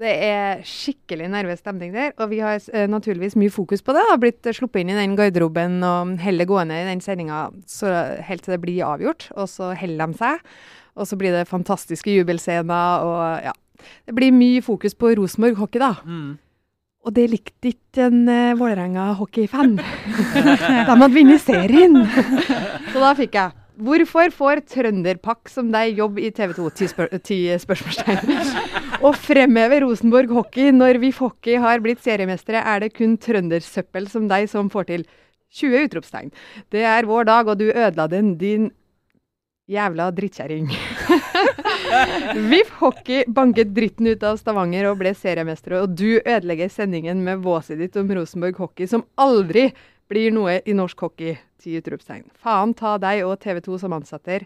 Det 0.00 0.12
er 0.24 0.62
skikkelig 0.64 1.26
nervøs 1.28 1.58
stemning 1.60 1.90
der, 1.92 2.14
og 2.16 2.30
vi 2.30 2.38
har 2.40 2.56
uh, 2.56 2.86
naturligvis 2.88 3.34
mye 3.36 3.52
fokus 3.52 3.82
på 3.84 3.92
det. 3.92 4.00
Har 4.08 4.16
blitt 4.22 4.46
eh, 4.48 4.54
sluppet 4.56 4.80
inn 4.80 4.94
i 4.94 4.96
den 4.96 5.12
garderoben 5.18 5.82
og 5.84 6.14
heller 6.24 6.48
gående 6.48 6.78
i 6.80 6.86
den 6.88 7.02
sendinga 7.04 7.50
helt 8.24 8.46
til 8.46 8.54
det 8.54 8.60
blir 8.62 8.86
avgjort, 8.88 9.26
og 9.36 9.50
så 9.52 9.74
holder 9.76 10.06
de 10.14 10.16
seg. 10.22 10.46
Og 10.96 11.06
så 11.06 11.18
blir 11.20 11.36
det 11.36 11.48
fantastiske 11.50 12.14
jubelscener 12.16 13.04
og 13.04 13.44
ja. 13.44 13.52
Det 14.08 14.12
blir 14.16 14.32
mye 14.32 14.60
fokus 14.64 14.92
på 14.96 15.12
Rosenborg 15.16 15.56
hockey, 15.60 15.80
da. 15.80 15.94
Mm. 16.04 16.38
Og 17.00 17.14
det 17.16 17.30
likte 17.32 17.72
ikke 17.72 18.08
en 18.10 18.26
uh, 18.28 18.58
Vålerenga 18.60 19.12
hockeyfan. 19.16 19.78
De 19.78 20.56
hadde 20.90 21.08
vunnet 21.14 21.40
serien. 21.42 21.96
Så 22.92 23.00
da 23.00 23.14
fikk 23.18 23.38
jeg 23.40 23.56
Hvorfor 23.80 24.28
får 24.34 24.60
Trønderpakk 24.68 25.48
som 25.48 25.70
deg 25.72 25.96
jobb 25.96 26.18
i 26.20 26.28
TV 26.36 26.52
2? 26.58 26.66
Ti, 26.76 26.88
spør 26.90 27.14
ti 27.24 27.38
spørsmålstegn. 27.62 28.34
Og 29.06 29.16
fremheve 29.16 29.78
Rosenborg 29.86 30.34
hockey 30.36 30.68
når 30.76 31.00
vi 31.00 31.12
hockey 31.16 31.56
har 31.62 31.80
blitt 31.80 32.02
seriemestere, 32.04 32.60
er 32.60 32.84
det 32.84 32.92
kun 32.98 33.16
trøndersøppel 33.16 34.10
som 34.12 34.28
deg 34.28 34.50
som 34.52 34.68
får 34.72 34.90
til 34.90 35.06
20 35.56 35.88
utropstegn. 35.88 36.28
Det 36.68 36.84
er 36.84 37.08
vår 37.08 37.30
dag, 37.30 37.48
og 37.48 37.56
du 37.56 37.70
ødela 37.70 38.04
den, 38.12 38.34
din 38.36 38.68
jævla 39.70 40.10
drittkjerring. 40.12 40.68
VIF 42.50 42.72
Hockey 42.80 43.24
banket 43.28 43.74
dritten 43.76 44.08
ut 44.10 44.24
av 44.26 44.38
Stavanger 44.40 44.90
og 44.90 44.98
ble 45.02 45.14
seriemestere, 45.16 45.82
og 45.84 45.94
du 45.98 46.20
ødelegger 46.20 46.72
sendingen 46.72 47.22
med 47.26 47.42
våset 47.44 47.80
ditt 47.80 47.96
om 48.00 48.10
Rosenborg 48.16 48.60
Hockey, 48.60 48.88
som 48.90 49.04
aldri 49.20 49.70
blir 50.10 50.34
noe 50.34 50.58
i 50.66 50.74
norsk 50.76 51.06
hockey. 51.06 51.36
Ti 51.60 51.76
utropstegn. 51.78 52.24
Faen 52.40 52.72
ta 52.74 52.96
deg 53.00 53.22
og 53.26 53.36
TV 53.42 53.60
2 53.66 53.78
som 53.82 53.94
ansatte. 53.94 54.40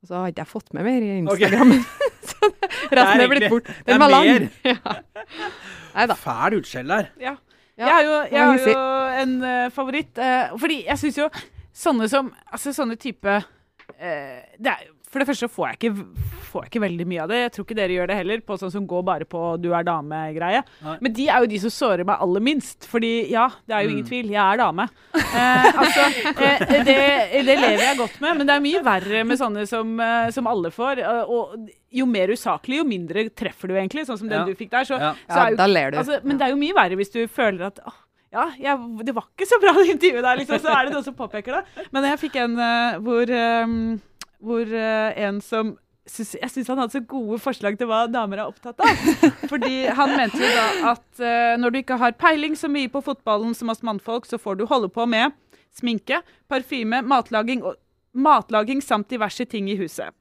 Og 0.00 0.08
så 0.08 0.16
har 0.16 0.32
ikke 0.32 0.44
jeg 0.46 0.48
fått 0.48 0.72
med 0.76 0.86
mer 0.86 1.04
i 1.04 1.10
Instagram. 1.18 1.74
så 2.30 2.50
resten 2.94 3.24
er 3.24 3.30
blitt 3.32 3.48
bort. 3.52 3.68
det 3.68 3.82
er 3.84 3.92
Den 3.92 4.04
var 4.04 4.14
lang. 4.14 4.50
Ja. 6.00 6.14
Fæl 6.14 6.60
utskjell 6.60 6.88
der. 6.88 7.10
Ja. 7.20 7.34
Ja, 7.80 7.86
jeg 7.86 7.94
har 7.94 8.02
jo, 8.04 8.14
jeg 8.30 8.44
har 8.44 8.58
jo 8.60 9.22
en 9.22 9.34
uh, 9.42 9.70
favoritt. 9.72 10.18
Uh, 10.20 10.56
fordi 10.60 10.82
jeg 10.86 11.00
syns 11.00 11.18
jo 11.18 11.28
sånne 11.80 12.08
som 12.12 12.28
Altså 12.52 12.74
sånne 12.76 12.98
type 13.00 13.36
uh, 13.40 14.40
det 14.60 14.72
er, 14.72 14.82
For 15.10 15.18
det 15.18 15.26
første 15.26 15.48
så 15.48 15.50
får 15.50 15.66
jeg, 15.72 15.76
ikke, 15.80 16.04
får 16.52 16.62
jeg 16.62 16.70
ikke 16.70 16.80
veldig 16.84 17.04
mye 17.10 17.22
av 17.24 17.28
det. 17.32 17.38
Jeg 17.42 17.50
tror 17.56 17.64
ikke 17.66 17.76
dere 17.80 17.94
gjør 17.96 18.06
det 18.12 18.16
heller, 18.20 18.40
på 18.46 18.56
sånn 18.60 18.70
som 18.70 18.84
går 18.86 19.02
bare 19.08 19.26
på 19.26 19.40
'du 19.58 19.72
er 19.74 19.82
dame'-greie. 19.82 20.60
Men 21.02 21.12
de 21.16 21.24
er 21.28 21.40
jo 21.42 21.48
de 21.50 21.58
som 21.58 21.70
sårer 21.74 22.04
meg 22.06 22.20
aller 22.22 22.40
minst. 22.40 22.86
Fordi 22.86 23.26
ja, 23.30 23.48
det 23.66 23.74
er 23.74 23.82
jo 23.82 23.90
ingen 23.90 24.04
Mm. 24.04 24.10
tvil, 24.10 24.30
jeg 24.30 24.38
er 24.54 24.56
dame. 24.62 24.86
Eh, 25.14 25.72
altså, 25.82 26.04
eh, 26.30 26.84
det, 26.86 26.96
det 27.44 27.58
lever 27.58 27.82
jeg 27.82 27.98
godt 27.98 28.20
med, 28.20 28.36
men 28.38 28.46
det 28.46 28.54
er 28.54 28.60
mye 28.60 28.82
verre 28.86 29.24
med 29.26 29.38
sånne 29.38 29.66
som, 29.66 29.98
eh, 30.00 30.30
som 30.30 30.46
alle 30.46 30.70
får. 30.70 30.98
eh, 31.02 31.24
og 31.26 31.68
jo 31.90 32.06
mer 32.06 32.28
usaklig, 32.30 32.78
jo 32.78 32.84
mindre 32.84 33.28
treffer 33.34 33.66
du 33.66 33.74
egentlig, 33.74 34.06
sånn 34.06 34.18
som 34.18 34.28
den 34.28 34.38
Ja. 34.40 34.44
du 34.46 34.54
fikk 34.54 34.70
der. 34.70 34.84
Så, 34.84 34.94
Ja. 34.98 35.14
så 35.28 35.46
er 35.46 35.50
jo, 35.50 35.56
da 35.56 35.66
ler 35.66 35.90
du. 35.90 35.98
Altså, 35.98 36.20
men 36.22 36.38
det 36.38 36.46
er 36.46 36.50
jo 36.50 36.56
mye 36.56 36.74
verre 36.74 36.94
hvis 36.96 37.10
du 37.12 37.26
føler 37.26 37.66
at 37.66 37.80
åh, 37.84 37.98
ja, 38.32 38.46
jeg, 38.60 38.78
det 39.04 39.12
var 39.14 39.24
ikke 39.36 39.48
så 39.50 39.58
bra 39.60 39.72
det 39.74 39.90
intervjuet 39.90 40.22
der, 40.22 40.36
liksom. 40.38 40.58
Så 40.62 40.70
er 40.70 40.84
det 40.86 40.92
noen 40.94 41.02
som 41.04 41.14
påpeker 41.14 41.50
det. 41.58 41.64
Men 41.90 42.04
jeg 42.04 42.18
fikk 42.30 42.36
en 42.36 42.54
uh, 42.58 42.98
hvor, 43.02 43.26
eh, 43.28 43.98
hvor 44.40 44.66
eh, 44.66 45.20
en 45.20 45.40
som 45.44 45.76
jeg 46.10 46.50
syns 46.50 46.70
han 46.72 46.80
hadde 46.80 46.96
så 46.96 47.02
gode 47.06 47.36
forslag 47.38 47.76
til 47.78 47.86
hva 47.86 48.00
damer 48.10 48.40
er 48.40 48.48
opptatt 48.48 48.80
av. 48.82 49.02
Fordi 49.52 49.84
han 49.94 50.14
mente 50.16 50.40
jo 50.40 50.48
da 50.56 50.94
at 50.94 51.20
uh, 51.22 51.54
når 51.60 51.70
du 51.70 51.78
ikke 51.82 52.00
har 52.00 52.16
peiling 52.18 52.56
så 52.58 52.70
mye 52.72 52.90
på 52.90 53.02
fotballen 53.04 53.54
som 53.54 53.70
oss 53.70 53.84
mannfolk, 53.86 54.26
så 54.26 54.40
får 54.40 54.58
du 54.58 54.64
holde 54.66 54.90
på 54.90 55.06
med 55.06 55.36
sminke, 55.76 56.18
parfyme, 56.50 57.04
matlaging 57.06 57.62
og 57.62 57.78
Matlaging 58.14 58.82
samt 58.82 59.08
diverse 59.12 59.44
ting 59.46 59.68
i 59.70 59.76
huset. 59.78 60.10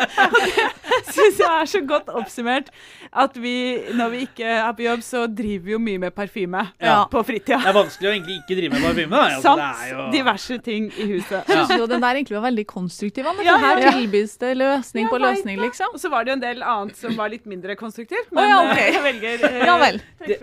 det 0.00 1.12
syns 1.12 1.38
jeg 1.40 1.50
er 1.50 1.68
så 1.68 1.80
godt 1.86 2.08
oppsummert 2.16 2.70
at 3.10 3.36
vi, 3.40 3.52
når 3.96 4.12
vi 4.12 4.20
ikke 4.26 4.46
er 4.46 4.70
på 4.76 4.84
jobb, 4.84 5.02
så 5.04 5.24
driver 5.26 5.64
vi 5.66 5.74
jo 5.74 5.80
mye 5.82 6.00
med 6.06 6.14
parfyme 6.16 6.62
Ja. 6.80 7.04
på 7.10 7.22
fritida. 7.26 7.58
Det 7.62 7.70
er 7.72 7.76
vanskelig 7.76 8.10
å 8.10 8.14
egentlig 8.14 8.38
ikke 8.40 8.58
drive 8.60 8.72
med 8.74 8.86
parfyme. 8.86 9.10
da. 9.10 9.22
Altså, 9.26 9.42
Samt 9.46 9.62
det 9.62 9.68
er 9.68 9.92
jo... 9.92 10.08
diverse 10.14 10.58
ting 10.70 10.88
i 10.90 11.06
huset. 11.12 11.38
Ja. 11.50 11.60
Jeg 11.70 11.88
den 11.90 12.02
der 12.06 12.20
egentlig 12.20 12.38
var 12.38 12.46
veldig 12.48 12.66
konstruktiv. 12.70 13.26
Anne, 13.30 13.46
Ja, 13.46 13.56
for 13.56 13.66
her 13.66 13.84
ja. 13.86 13.94
tilbys 13.98 14.36
det 14.40 14.56
løsning 14.56 15.06
Ja, 15.06 15.10
på 15.10 15.22
løsning, 15.22 15.60
liksom. 15.60 15.94
Og 15.94 16.00
så 16.02 16.10
var 16.10 16.24
det 16.24 16.34
jo 16.34 16.38
en 16.38 16.44
del 16.44 16.62
annet 16.62 16.96
som 16.98 17.16
var 17.18 17.30
litt 17.30 17.46
mindre 17.46 17.76
konstruktivt, 17.76 18.30
men 18.32 18.48
ja, 18.50 18.60
okay. 18.66 18.90
ok. 18.90 18.94
jeg 18.94 19.06
velger 19.08 19.48
eh, 19.50 19.66
Ja 19.66 19.78
vel. 19.80 20.02
Det, 20.26 20.38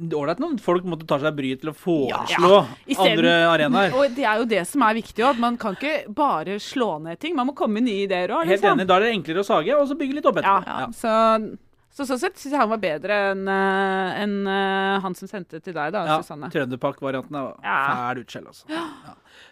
Eh, 0.00 0.14
Ålreit 0.16 0.38
når 0.40 0.54
folk 0.64 0.86
måtte 0.88 1.06
ta 1.08 1.18
seg 1.20 1.34
bryet 1.36 1.60
til 1.60 1.72
å 1.72 1.74
foreslå 1.76 2.52
Ja. 2.52 2.62
ja. 2.88 3.00
andre 3.04 3.32
arenaer. 3.50 3.92
Og 3.98 4.14
det 4.16 4.24
er 4.24 4.38
jo 4.40 4.46
det 4.48 4.62
som 4.68 4.84
er 4.86 4.94
viktig 4.96 5.24
òg, 5.24 5.34
at 5.34 5.42
man 5.42 5.58
kan 5.60 5.76
ikke 5.76 6.06
bare 6.16 6.56
slå 6.62 6.94
ned 7.02 7.20
ting. 7.20 7.36
Man 7.36 7.50
må 7.50 7.54
komme 7.58 7.80
med 7.80 7.90
nye 7.90 8.06
ideer 8.06 8.32
òg. 8.32 8.46
Helt 8.48 8.64
enig. 8.64 8.86
Da 8.88 8.96
er 8.96 9.06
det 9.08 9.12
enklere 9.18 9.44
å 9.44 9.48
sage, 9.48 9.76
og 9.76 9.84
så 9.90 9.98
bygge 9.98 10.16
litt 10.16 10.26
opp 10.30 10.40
Ja, 10.40 10.56
etterpå. 10.60 10.80
Ja. 10.80 10.88
Så, 10.96 11.58
Så 11.92 12.06
sånn 12.08 12.22
sett 12.22 12.38
syns 12.40 12.54
jeg 12.54 12.56
han 12.62 12.70
var 12.70 12.78
bedre 12.80 13.16
enn 13.34 13.42
en, 13.52 14.14
enn, 14.16 14.36
eh, 14.48 15.00
han 15.04 15.12
som 15.14 15.28
sendte 15.28 15.60
til 15.60 15.74
deg, 15.76 15.90
da, 15.92 16.06
Ja, 16.08 16.14
Susanne. 16.22 16.48
Trønderpack-varianten 16.48 17.36
er 17.36 17.50
Ja. 17.60 17.74
fæl 17.92 18.22
utskjell, 18.24 18.46
altså. 18.48 18.64
Ja. 18.72 18.86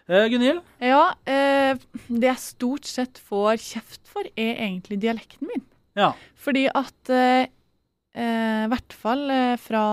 Uh, 0.09 0.25
Gunhild? 0.33 0.63
Ja, 0.81 1.03
uh, 1.13 1.77
det 2.09 2.27
jeg 2.31 2.41
stort 2.41 2.89
sett 2.89 3.21
får 3.29 3.61
kjeft 3.61 4.09
for, 4.09 4.25
er 4.41 4.57
egentlig 4.57 4.99
dialekten 5.05 5.53
min. 5.53 5.67
Ja. 5.95 6.15
Fordi 6.41 6.65
at 6.73 7.11
eh, 7.13 7.45
eh, 7.45 7.47
hvert 7.47 7.60
fall 9.01 9.31
eh, 9.33 9.55
fra 9.61 9.85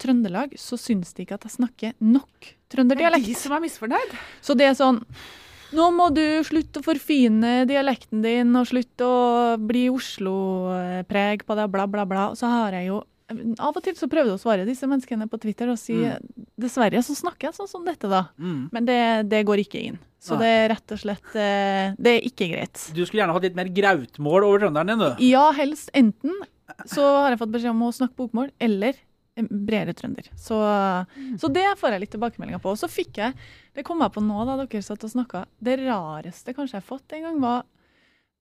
Trøndelag 0.00 0.56
så 0.60 0.78
syns 0.80 1.14
de 1.16 1.26
ikke 1.26 1.38
at 1.38 1.46
jeg 1.48 1.56
snakker 1.58 1.94
nok 2.04 2.50
trønderdialekt. 2.72 3.28
De 3.28 3.38
som 3.38 3.54
er 3.56 3.64
misfornøyd. 3.64 4.18
Så 4.44 4.58
det 4.58 4.70
er 4.70 4.76
sånn 4.78 5.02
Nå 5.72 5.86
må 5.96 6.10
du 6.12 6.20
slutte 6.44 6.82
å 6.82 6.84
forfine 6.84 7.62
dialekten 7.64 8.20
din 8.20 8.50
og 8.60 8.66
slutte 8.68 9.06
å 9.08 9.22
bli 9.56 9.86
Oslo-preg 9.88 11.46
på 11.48 11.56
det, 11.56 11.64
bla, 11.72 11.86
bla, 11.88 12.04
bla. 12.04 12.26
Så 12.36 12.50
har 12.52 12.76
jeg 12.76 12.90
jo 12.90 12.98
Av 13.32 13.72
og 13.72 13.80
til 13.80 13.96
så 13.96 14.04
prøvde 14.12 14.34
jeg 14.34 14.36
å 14.36 14.42
svare 14.42 14.66
disse 14.68 14.84
menneskene 14.84 15.24
på 15.32 15.40
Twitter 15.40 15.70
og 15.72 15.78
si 15.80 15.96
dessverre 16.60 17.00
så 17.00 17.16
snakker 17.16 17.48
jeg 17.48 17.56
sånn 17.56 17.70
som 17.70 17.86
dette, 17.86 18.10
da. 18.10 18.26
Mm. 18.36 18.66
Men 18.74 18.88
det, 18.90 19.00
det 19.32 19.40
går 19.48 19.62
ikke 19.64 19.80
inn. 19.80 19.96
Så 20.22 20.36
Nei. 20.36 20.44
det 20.44 20.50
er 20.54 20.68
rett 20.70 20.92
og 20.94 21.00
slett 21.00 21.32
eh, 21.34 21.94
Det 21.98 22.12
er 22.12 22.26
ikke 22.28 22.46
greit. 22.52 22.82
Du 22.94 23.00
skulle 23.02 23.24
gjerne 23.24 23.34
hatt 23.34 23.46
litt 23.48 23.56
mer 23.58 23.70
grautmål 23.74 24.44
over 24.46 24.66
trønderen 24.66 24.92
din, 24.92 25.00
du. 25.02 25.24
Ja, 25.32 25.48
helst 25.56 25.90
enten 25.98 26.36
så 26.88 27.06
har 27.20 27.32
jeg 27.32 27.40
fått 27.42 27.54
beskjed 27.54 27.74
om 27.74 27.86
å 27.86 27.94
snakke 27.94 28.18
bokmål, 28.18 28.52
eller 28.62 28.98
bredere 29.34 29.94
trønder. 29.96 30.28
Så, 30.36 30.58
så 31.40 31.48
det 31.48 31.64
får 31.80 31.94
jeg 31.94 32.02
litt 32.02 32.12
tilbakemeldinger 32.12 32.60
på. 32.62 32.74
Og 32.74 32.80
så 32.80 32.88
fikk 32.90 33.20
jeg, 33.22 33.36
det 33.72 33.84
kom 33.86 34.02
jeg 34.04 34.12
på 34.12 34.24
nå 34.24 34.44
da 34.48 34.58
dere 34.60 34.82
satt 34.84 35.06
og 35.06 35.12
snakka, 35.14 35.46
det 35.58 35.78
rareste 35.84 36.52
kanskje 36.56 36.76
jeg 36.76 36.84
har 36.84 36.90
fått 36.90 37.16
en 37.16 37.28
gang, 37.28 37.38
var 37.42 37.62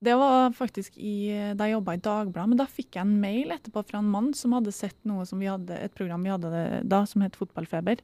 det 0.01 0.15
var 0.17 0.49
faktisk 0.57 0.95
i, 0.97 1.29
da 1.53 1.67
jeg 1.67 1.75
jobba 1.75 1.93
i 1.93 2.01
Dagbladet, 2.01 2.49
men 2.49 2.57
da 2.57 2.65
fikk 2.65 2.97
jeg 2.97 3.05
en 3.05 3.19
mail 3.21 3.51
etterpå 3.53 3.83
fra 3.85 3.99
en 4.01 4.09
mann 4.09 4.31
som 4.33 4.55
hadde 4.57 4.73
sett 4.73 4.97
noe 5.05 5.27
som 5.29 5.37
vi 5.37 5.49
hadde, 5.51 5.77
et 5.77 5.93
program 5.93 6.25
vi 6.25 6.31
hadde 6.33 6.63
da 6.89 7.03
som 7.05 7.21
het 7.21 7.37
Fotballfeber, 7.37 8.01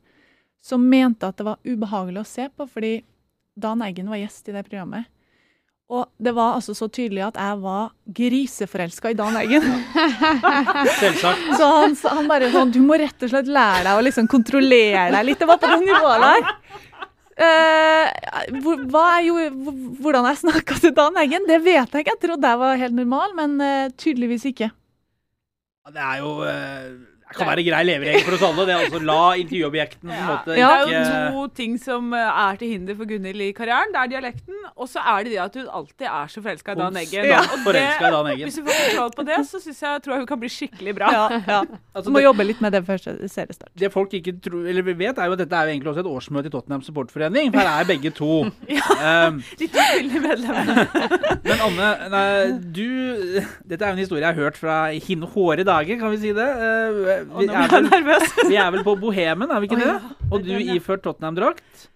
som 0.61 0.85
mente 0.85 1.25
at 1.25 1.39
det 1.39 1.47
var 1.47 1.57
ubehagelig 1.65 2.21
å 2.21 2.29
se 2.29 2.45
på, 2.53 2.67
fordi 2.69 2.99
Dan 3.57 3.81
Eggen 3.81 4.11
var 4.13 4.21
gjest 4.21 4.45
i 4.45 4.53
det 4.53 4.61
programmet. 4.67 5.09
Og 5.87 6.03
det 6.19 6.33
var 6.35 6.57
altså 6.57 6.73
så 6.75 6.89
tydelig 6.91 7.21
at 7.29 7.37
jeg 7.39 7.59
var 7.63 7.91
griseforelska 8.19 9.13
i 9.13 9.15
Dan 9.15 9.37
Eggen. 9.39 9.63
Selvsagt. 10.99 11.45
Så 11.55 11.69
han, 11.71 11.95
han 12.11 12.27
bare 12.27 12.49
sånn 12.51 12.73
Du 12.75 12.81
må 12.83 12.97
rett 12.99 13.23
og 13.23 13.31
slett 13.31 13.47
lære 13.47 13.85
deg 13.87 13.95
å 13.95 14.03
liksom 14.03 14.27
kontrollere 14.31 15.07
deg 15.15 15.29
litt. 15.29 15.39
Det 15.39 15.47
var 15.47 15.61
på 15.61 15.69
det 15.71 15.79
nivået 15.85 16.25
der. 16.25 16.49
Uh, 17.37 18.07
jeg 18.57 19.27
jo... 19.29 19.35
hvordan 20.01 20.27
jeg 20.27 20.41
snakka 20.41 20.79
til 20.81 20.95
Dan 20.97 21.19
Eggen, 21.21 21.47
det 21.47 21.61
vet 21.63 21.87
jeg 21.87 22.03
ikke. 22.03 22.17
Jeg 22.17 22.23
trodde 22.25 22.51
jeg 22.51 22.61
var 22.65 22.81
helt 22.83 22.97
normal, 22.97 23.37
men 23.37 23.55
uh, 23.61 23.87
tydeligvis 23.95 24.47
ikke. 24.51 24.71
Ja, 25.87 25.93
Det 25.95 26.03
er 26.03 26.17
jo 26.19 26.31
eh, 26.43 27.16
Det 27.27 27.35
kan 27.35 27.49
være 27.49 27.63
grei 27.67 27.81
leveregel 27.83 28.23
for 28.23 28.37
oss 28.37 28.43
alle. 28.47 28.65
Det 28.67 28.73
er 28.73 28.83
altså 28.85 28.99
la 29.03 29.21
intervjuobjekten 29.41 30.11
ja. 30.13 30.27
måte 30.29 30.55
Det 30.55 30.63
er 30.63 30.91
jo 30.93 31.31
to 31.35 31.41
ting 31.59 31.73
som 31.81 32.13
eh, 32.15 32.39
er 32.43 32.59
til 32.61 32.71
hinder 32.71 32.95
for 32.95 33.09
Gunhild 33.09 33.43
i 33.43 33.49
karrieren. 33.57 33.91
Det 33.91 33.99
er 33.99 34.11
dialekten, 34.13 34.61
og 34.71 34.87
så 34.87 35.03
er 35.03 35.27
det 35.27 35.33
det 35.33 35.41
at 35.43 35.57
hun 35.59 35.67
alltid 35.79 36.07
er 36.07 36.31
så 36.31 36.43
forelska 36.45 36.75
i 36.75 36.79
Dan 36.79 36.99
Eggen. 37.01 37.27
Ja. 37.27 37.41
Og 37.43 37.67
i 37.67 38.11
Dan 38.15 38.29
Eggen. 38.31 38.47
Hvis 38.47 38.59
hun 38.61 38.69
får 38.69 38.79
kontroll 38.85 39.11
på 39.17 39.25
det, 39.27 39.39
så 39.49 39.61
synes 39.63 39.81
jeg, 39.83 40.03
tror 40.05 40.15
jeg 40.15 40.23
hun 40.23 40.29
kan 40.29 40.41
bli 40.43 40.51
skikkelig 40.55 40.95
bra. 40.95 41.11
Altså, 41.27 42.09
Må 42.13 42.21
det- 42.21 42.25
jobbe 42.29 42.47
litt 42.47 42.63
med 42.63 42.77
det 42.77 42.83
før 42.87 43.03
seriestart. 43.03 43.73
det 43.75 43.91
folk 43.91 44.15
ikke 44.15 44.37
tror, 44.47 44.63
eller 44.71 44.87
vet, 44.87 45.17
er 45.17 45.27
jo 45.27 45.35
at 45.35 45.43
dette 45.43 45.59
er 45.59 45.67
jo 45.67 45.75
egentlig 45.75 45.91
også 45.91 46.05
et 46.05 46.11
årsmøte 46.13 46.47
i 46.47 46.55
Tottenham 46.55 46.85
supportforening. 46.87 47.51
For 47.51 47.59
her 47.59 47.83
er 47.83 47.91
begge 47.91 48.13
to. 48.15 48.31
Um, 48.97 49.43
De 49.59 49.67
to 49.69 49.83
medlemmene. 50.23 50.87
men 51.45 51.59
Anne, 51.67 51.89
nei, 52.09 52.23
du 52.73 52.87
Dette 53.67 53.85
er 53.85 53.91
jo 53.91 53.93
en 53.93 54.01
historie 54.01 54.23
jeg 54.23 54.33
har 54.33 54.47
hørt 54.47 54.57
fra 54.57 54.77
hin 54.89 55.21
hårde 55.21 55.65
dager, 55.67 55.99
kan 55.99 56.11
vi 56.13 56.19
si 56.21 56.31
det. 56.35 56.47
Uh, 56.57 57.16
vi, 57.25 57.47
nå 57.49 57.57
er 57.57 58.05
vel, 58.05 58.25
vi 58.51 58.57
er 58.59 58.73
vel 58.75 58.83
på 58.85 58.95
Bohemen, 59.01 59.51
er 59.51 59.63
vi 59.63 59.69
ikke 59.69 59.79
oh, 59.79 59.83
det? 59.83 59.93
ja, 59.93 60.27
Og 60.31 60.43
du 60.45 60.53
iført 60.75 61.03
Tottenham-drakt. 61.05 61.87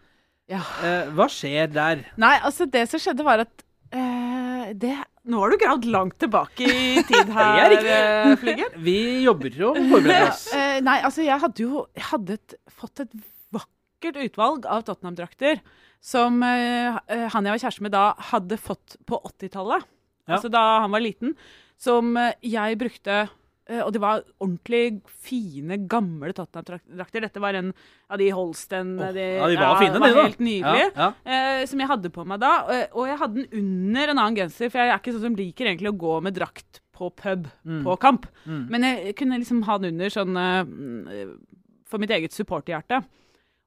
Ja. 0.51 0.61
Eh, 0.83 1.11
hva 1.15 1.27
skjer 1.31 1.69
der? 1.71 2.05
Nei, 2.19 2.35
altså 2.43 2.67
det 2.67 2.87
som 2.91 2.99
skjedde 2.99 3.23
var 3.23 3.45
at 3.45 3.63
eh, 3.95 4.71
det, 4.75 4.95
Nå 5.31 5.43
har 5.43 5.53
du 5.53 5.59
gravd 5.61 5.85
langt 5.93 6.17
tilbake 6.19 6.65
i 6.67 7.03
tid 7.07 7.29
Det 7.31 7.45
er 7.45 7.77
her, 7.77 8.41
eh, 8.49 8.65
Vi 8.81 8.97
jobber 9.27 9.61
jo 9.63 9.71
og 9.75 9.79
forbereder 9.93 10.31
oss. 10.31 10.49
Eh, 10.57 10.79
nei, 10.83 10.97
altså 11.07 11.23
jeg 11.23 11.39
hadde 11.45 11.63
jo 11.63 11.85
jeg 11.95 12.07
hadde 12.09 12.39
et, 12.39 12.57
fått 12.73 13.05
et 13.05 13.15
vakkert 13.55 14.19
utvalg 14.25 14.67
av 14.67 14.83
Tottenham-drakter 14.87 15.63
som 16.01 16.41
eh, 16.43 16.97
eh, 17.13 17.27
han 17.29 17.45
jeg 17.45 17.53
var 17.53 17.61
kjæreste 17.61 17.85
med 17.85 17.93
da, 17.93 18.05
hadde 18.31 18.57
fått 18.57 18.97
på 19.05 19.19
80-tallet. 19.21 19.85
Ja. 20.25 20.37
Altså 20.37 20.49
da 20.51 20.63
han 20.81 20.93
var 20.93 21.03
liten. 21.03 21.35
Som 21.81 22.15
eh, 22.17 22.33
jeg 22.45 22.79
brukte 22.81 23.19
eh, 23.21 23.35
og 23.85 23.93
det 23.95 24.01
var 24.03 24.21
ordentlig 24.43 25.01
fine, 25.23 25.77
gamle 25.87 26.33
Tottenham-drakter. 26.35 27.23
Dette 27.23 27.39
var 27.43 27.55
en 27.55 27.69
av 28.11 28.19
de 28.19 28.27
Holsten 28.35 28.93
oh, 28.99 29.11
de, 29.15 29.25
ja, 29.39 29.47
de 29.47 29.55
var 29.61 29.79
fine, 29.79 29.93
det 29.95 30.01
var 30.03 30.11
de 30.11 30.17
da. 30.19 30.25
helt 30.27 30.43
nydelig. 30.43 30.85
Ja, 30.97 31.09
Eh, 31.25 31.65
som 31.71 31.79
jeg 31.79 31.87
hadde 31.87 32.11
på 32.11 32.25
meg 32.27 32.41
da. 32.43 32.51
Og, 32.67 32.97
og 33.01 33.07
jeg 33.07 33.19
hadde 33.21 33.35
den 33.45 33.61
under 33.61 34.11
en 34.11 34.17
annen 34.25 34.39
genser, 34.41 34.69
for 34.73 34.81
jeg 34.83 34.91
er 34.91 34.99
ikke 34.99 35.13
sånn 35.15 35.27
som 35.29 35.37
liker 35.39 35.69
egentlig 35.71 35.93
å 35.93 35.99
gå 36.03 36.17
med 36.25 36.35
drakt 36.35 36.81
på 36.97 37.09
pub 37.17 37.47
Mm. 37.65 37.79
på 37.85 37.95
kamp. 38.01 38.25
Mm. 38.45 38.65
Men 38.69 38.83
jeg 38.85 39.15
kunne 39.17 39.39
liksom 39.41 39.63
ha 39.65 39.77
den 39.81 39.93
under 39.95 40.09
sånn 40.13 40.35
eh, 40.37 40.61
mm, 40.67 41.31
for 41.89 41.97
mitt 42.01 42.11
eget 42.13 42.33
supporterhjerte. 42.35 43.01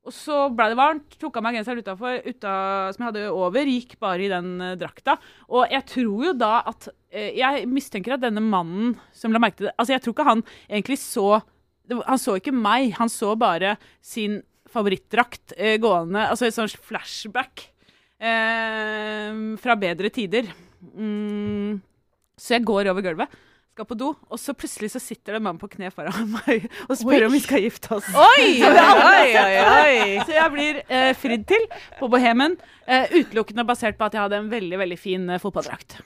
Og 0.04 0.12
så 0.12 0.36
ble 0.52 0.66
det 0.68 0.76
varmt, 0.76 1.16
tok 1.20 1.38
av 1.40 1.44
meg 1.46 1.56
genseren 1.56 1.80
utafor, 1.80 2.18
som 2.44 3.00
jeg 3.00 3.08
hadde 3.08 3.24
over, 3.32 3.70
gikk 3.72 3.96
bare 4.02 4.26
i 4.26 4.30
den 4.32 4.50
uh, 4.60 4.74
drakta. 4.76 5.16
Og 5.48 5.72
jeg 5.72 5.86
tror 5.94 6.26
jo 6.26 6.34
da 6.36 6.58
at 6.68 6.90
uh, 6.90 7.30
Jeg 7.32 7.64
mistenker 7.70 8.16
at 8.16 8.24
denne 8.26 8.42
mannen 8.44 8.98
som 9.16 9.32
la 9.32 9.40
merke 9.40 9.62
til 9.62 9.70
det 9.70 9.76
Altså, 9.78 9.94
jeg 9.94 10.04
tror 10.04 10.16
ikke 10.16 10.28
han 10.28 10.42
egentlig 10.68 10.98
så 11.00 11.28
Han 12.04 12.20
så 12.20 12.36
ikke 12.36 12.52
meg, 12.56 12.92
han 12.98 13.12
så 13.12 13.32
bare 13.38 13.76
sin 14.04 14.42
favorittdrakt 14.74 15.56
uh, 15.56 15.76
gående 15.80 16.26
Altså 16.28 16.50
et 16.50 16.56
sånt 16.56 16.76
flashback 16.84 17.70
fra 18.24 19.74
bedre 19.76 20.08
tider. 20.08 20.46
Mm, 20.96 21.74
så 22.40 22.54
jeg 22.54 22.64
går 22.64 22.88
over 22.88 23.04
gulvet, 23.04 23.34
skal 23.74 23.86
på 23.90 23.96
do, 23.98 24.12
og 24.14 24.38
så 24.38 24.54
plutselig 24.54 24.92
så 24.92 25.00
sitter 25.02 25.34
det 25.34 25.40
en 25.40 25.46
mann 25.48 25.58
på 25.58 25.68
kne 25.72 25.90
foran 25.94 26.30
meg 26.36 26.68
og 26.86 26.94
spør 27.00 27.24
Oi. 27.24 27.26
om 27.26 27.34
vi 27.34 27.40
skal 27.42 27.64
gifte 27.64 27.96
oss. 27.96 28.10
Oi, 28.14 28.50
oi, 28.68 29.30
oi, 29.40 29.54
oi. 29.64 29.96
Så 30.22 30.36
jeg 30.36 30.52
blir 30.54 30.78
eh, 30.86 31.10
fridd 31.18 31.46
til 31.50 31.66
på 31.98 32.10
Bohemen, 32.12 32.54
eh, 32.86 33.10
utelukkende 33.16 33.66
basert 33.66 33.98
på 33.98 34.06
at 34.06 34.14
jeg 34.14 34.22
hadde 34.28 34.44
en 34.44 34.52
veldig 34.52 34.78
veldig 34.84 35.00
fin 35.00 35.26
eh, 35.26 35.42
fotballdrakt. 35.42 35.98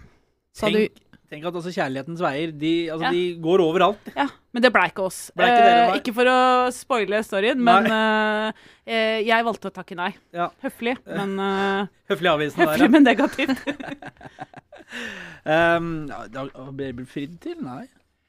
Sa 0.57 0.73
du 0.73 0.81
Tenk, 0.81 1.05
tenk 1.29 1.45
at 1.49 1.57
altså 1.61 1.73
kjærlighetens 1.75 2.23
veier, 2.25 2.53
de, 2.57 2.73
altså, 2.93 3.05
Ja. 3.09 3.11
de 3.13 3.23
går 3.45 3.63
overalt. 3.65 4.11
Ja, 4.17 4.29
Men 4.53 4.63
det 4.65 4.71
blei 4.73 4.87
ikke 4.91 5.05
oss. 5.05 5.19
Ble 5.37 5.45
ikke 5.45 5.67
dere, 5.67 5.83
eh, 5.91 5.99
ikke 6.01 6.15
for 6.17 6.31
å 6.33 6.39
spoile 6.73 7.21
storyen, 7.27 7.61
men 7.63 7.87
eh, 7.93 8.65
eh, 8.89 9.19
jeg 9.29 9.45
valgte 9.45 9.69
å 9.71 9.75
takke 9.77 9.95
nei. 9.99 10.11
Ja. 10.33 10.49
Høflig, 10.65 10.97
men 11.07 11.37
eh, 11.39 11.87
Høflig 12.11 12.33
avvisende 12.33 12.65
der. 12.67 12.73
Høflig, 12.75 12.91
men 12.97 13.05
negativt. 13.05 13.63
Um, 15.45 15.93
ja, 16.13 16.25
da 16.33 16.49
ble 16.73 16.93
det 16.97 17.09
fridd 17.13 17.39
til? 17.45 17.61
Nei. 17.65 17.87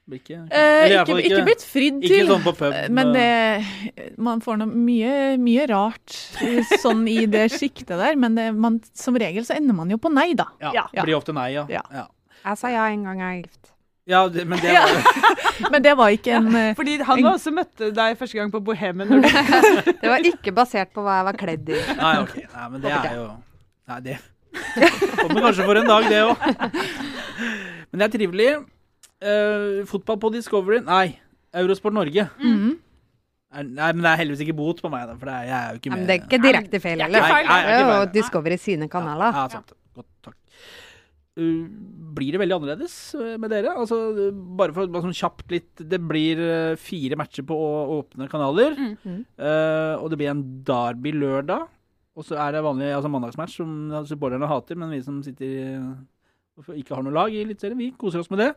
Ikke, 0.09 0.39
ikke, 0.41 0.57
Eh, 0.57 0.91
ikke, 1.03 1.15
ikke 1.21 1.41
blitt 1.45 1.63
fridd 1.69 1.99
til. 2.01 2.15
Ikke 2.23 2.29
sånn 2.31 2.41
på 2.47 2.53
pub. 2.57 2.73
Men 2.97 3.11
eh, 3.13 3.67
det, 3.93 4.07
man 4.17 4.39
får 4.41 4.57
noe 4.57 4.69
mye, 4.73 5.11
mye 5.37 5.67
rart 5.69 6.15
eh, 6.41 6.65
sånn 6.81 7.03
i 7.11 7.27
det 7.29 7.43
sjiktet 7.53 7.93
der. 7.93 8.17
Men 8.17 8.33
det, 8.39 8.47
man, 8.57 8.79
som 8.97 9.17
regel 9.21 9.45
så 9.45 9.53
ender 9.59 9.77
man 9.77 9.91
jo 9.93 9.99
på 10.01 10.09
nei, 10.13 10.31
da. 10.33 10.47
ja, 10.63 10.87
Ja. 10.93 11.05
blir 11.05 11.13
ofte 11.19 11.35
nei, 11.37 11.51
ja. 11.53 11.67
Ja. 11.69 11.83
ja. 11.93 12.07
Jeg 12.45 12.57
sa 12.57 12.71
ja 12.71 12.87
en 12.93 13.03
gang 13.03 13.19
jeg 13.19 13.29
er 13.37 13.41
gift. 13.43 13.73
Ja, 14.09 14.23
det, 14.27 14.47
men 14.47 14.57
det 14.59 14.73
Ja. 14.73 14.85
var 14.87 15.71
Men 15.73 15.83
det 15.83 15.91
var 15.97 16.09
ikke 16.09 16.31
en 16.37 16.47
ja, 16.55 16.71
Fordi 16.73 16.95
han 17.03 17.25
også 17.25 17.51
møtte 17.51 17.91
deg 17.93 18.17
første 18.17 18.37
gang 18.39 18.51
på 18.51 18.61
Bohemen. 18.63 19.07
Du 19.11 19.21
Det 20.01 20.09
var 20.09 20.25
ikke 20.25 20.53
basert 20.55 20.93
på 20.95 21.03
hva 21.05 21.19
jeg 21.19 21.27
var 21.27 21.37
kledd 21.37 21.69
i. 21.69 21.77
Nei, 21.99 22.15
ok. 22.23 22.35
Nei, 22.55 22.67
men 22.71 22.81
det 22.81 22.93
er 22.95 23.15
jo 23.19 23.29
Nei, 23.89 23.99
det 24.07 24.17
kommer 25.21 25.43
kanskje 25.45 25.65
for 25.67 25.77
en 25.77 25.87
dag, 25.89 26.07
det 26.09 26.19
òg. 26.25 26.45
Men 27.91 28.01
det 28.01 28.05
er 28.07 28.13
trivelig. 28.17 28.47
Uh, 29.19 29.85
fotball 29.89 30.17
på 30.21 30.31
Discovery 30.33 30.79
Nei, 30.85 31.19
Eurosport 31.53 31.93
Norge. 31.93 32.27
Mm 32.39 32.55
-hmm. 32.57 32.73
nei, 33.63 33.91
men 33.93 34.01
det 34.01 34.09
er 34.11 34.15
heldigvis 34.15 34.41
ikke 34.41 34.53
bot 34.57 34.81
på 34.81 34.89
meg, 34.89 35.07
da, 35.07 35.13
for 35.13 35.25
det 35.25 35.35
er, 35.35 35.43
jeg 35.43 35.57
er 35.65 35.69
jo 35.69 35.75
ikke 35.75 35.89
Ja, 35.89 35.95
med. 35.95 35.99
men 35.99 36.07
det 36.07 36.15
er 36.15 36.23
ikke 36.25 36.47
direkte 36.47 36.79
feil 36.79 36.99
er 36.99 37.03
heller. 37.03 37.19
Det 37.19 37.75
er 37.75 37.99
jo. 37.99 38.05
Discovery 38.13 38.57
sine 38.57 38.87
kanaler. 38.89 39.33
Ja, 39.33 39.47
sant. 39.49 39.71
Uh, 41.39 41.63
blir 42.19 42.33
det 42.35 42.41
veldig 42.41 42.55
annerledes 42.57 42.93
uh, 43.15 43.37
med 43.39 43.53
dere? 43.53 43.71
Altså, 43.79 43.99
bare 44.59 44.73
for 44.75 44.89
sånn 44.89 45.13
kjapt 45.15 45.51
litt 45.53 45.83
Det 45.87 45.99
blir 46.03 46.41
uh, 46.41 46.75
fire 46.81 47.15
matcher 47.19 47.45
på 47.47 47.57
åpne 47.99 48.27
kanaler. 48.31 48.75
Mm. 48.75 49.23
Uh, 49.39 49.95
og 50.01 50.09
det 50.11 50.19
blir 50.19 50.33
en 50.33 50.43
derby 50.67 51.13
lørdag. 51.15 51.67
Og 52.19 52.25
så 52.27 52.35
er 52.35 52.51
det 52.57 52.65
vanlig 52.65 52.89
altså 52.91 53.11
mandagsmatch, 53.13 53.55
som 53.61 53.75
supporterne 54.09 54.49
hater, 54.49 54.75
men 54.75 54.91
vi 54.91 54.99
som 55.05 55.21
sitter 55.23 55.77
og 56.59 56.73
ikke 56.75 56.97
har 56.97 57.05
noe 57.05 57.15
lag 57.15 57.31
i 57.31 57.39
Eliteserien, 57.45 57.79
vi 57.79 57.93
koser 57.95 58.19
oss 58.19 58.27
med 58.33 58.41
det. 58.43 58.49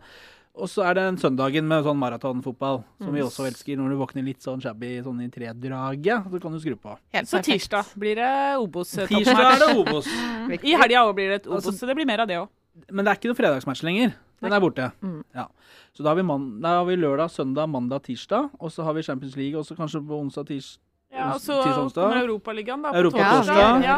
Og 0.52 0.68
så 0.68 0.82
er 0.84 0.98
det 0.98 1.04
en 1.08 1.16
søndagen 1.20 1.64
med 1.64 1.84
sånn 1.86 1.96
maratonfotball, 1.96 2.82
som 3.00 3.14
vi 3.14 3.22
også 3.24 3.46
elsker. 3.48 3.78
Når 3.78 3.94
du 3.94 3.96
våkner 4.02 4.26
litt 4.26 4.44
sånn 4.44 4.60
shabby 4.60 4.98
sånn 5.04 5.22
i 5.24 5.28
tredraget, 5.32 6.26
så 6.28 6.40
kan 6.42 6.52
du 6.52 6.58
skru 6.60 6.74
på. 6.76 6.96
helt 7.14 7.30
Så 7.30 7.38
perfekt. 7.38 7.62
tirsdag 7.62 7.94
blir 8.02 8.18
det 8.20 8.32
Obos-toppmatch. 8.60 9.30
Tirsdag 9.30 9.46
er 9.48 9.62
det 9.62 9.70
Obos. 9.80 10.10
I 10.72 10.74
helga 10.82 11.06
òg 11.06 11.14
blir 11.16 11.30
det 11.32 11.38
et 11.40 11.46
Obos, 11.48 11.62
Altså- 11.62 11.78
så 11.78 11.88
det 11.88 11.96
blir 11.96 12.10
mer 12.10 12.20
av 12.26 12.28
det 12.28 12.36
òg. 12.42 12.50
Men 12.90 13.04
det 13.04 13.10
er 13.12 13.18
ikke 13.20 13.28
noen 13.32 13.36
fredagsmatch 13.40 13.82
lenger. 13.84 14.14
Den 14.42 14.52
er 14.52 14.60
borte. 14.60 14.92
Mm. 15.02 15.22
Ja. 15.34 15.46
Så 15.94 16.02
da 16.02 16.10
har, 16.10 16.16
vi 16.16 16.22
man, 16.26 16.60
da 16.60 16.78
har 16.80 16.84
vi 16.88 16.96
lørdag, 16.96 17.30
søndag, 17.30 17.68
mandag, 17.70 18.02
tirsdag. 18.02 18.50
Og 18.60 18.72
så 18.72 18.82
har 18.82 18.94
vi 18.94 19.02
Champions 19.06 19.36
League 19.36 19.58
også 19.60 19.76
kanskje 19.76 20.00
på 20.06 20.18
onsdag, 20.18 20.46
tirs, 20.48 20.78
Ja, 21.12 21.34
og 21.34 21.40
så 21.44 21.58
tirsdag, 21.62 21.92
kommer 21.94 22.22
Europaligaen, 22.24 22.82
da. 22.82 22.90
på 22.90 22.96
Europa 23.02 23.18
torsdag. 23.18 23.82
Ja. 23.84 23.96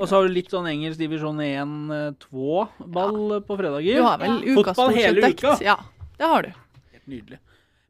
Og 0.00 0.06
så 0.08 0.14
har 0.14 0.22
du 0.28 0.32
litt 0.32 0.50
sånn 0.54 0.68
engelsk 0.70 0.98
divisjon 1.02 1.36
1-2-ball 1.42 3.40
på 3.46 3.56
fredager. 3.58 3.98
Du 3.98 4.02
har 4.06 4.18
vel 4.22 4.38
Fotball 4.60 4.94
hele 4.96 5.24
dekt. 5.24 5.42
uka. 5.44 5.56
Ja, 5.64 5.76
det 6.18 6.30
har 6.30 6.42
du. 6.46 6.52
Helt 6.94 7.06
nydelig. 7.10 7.38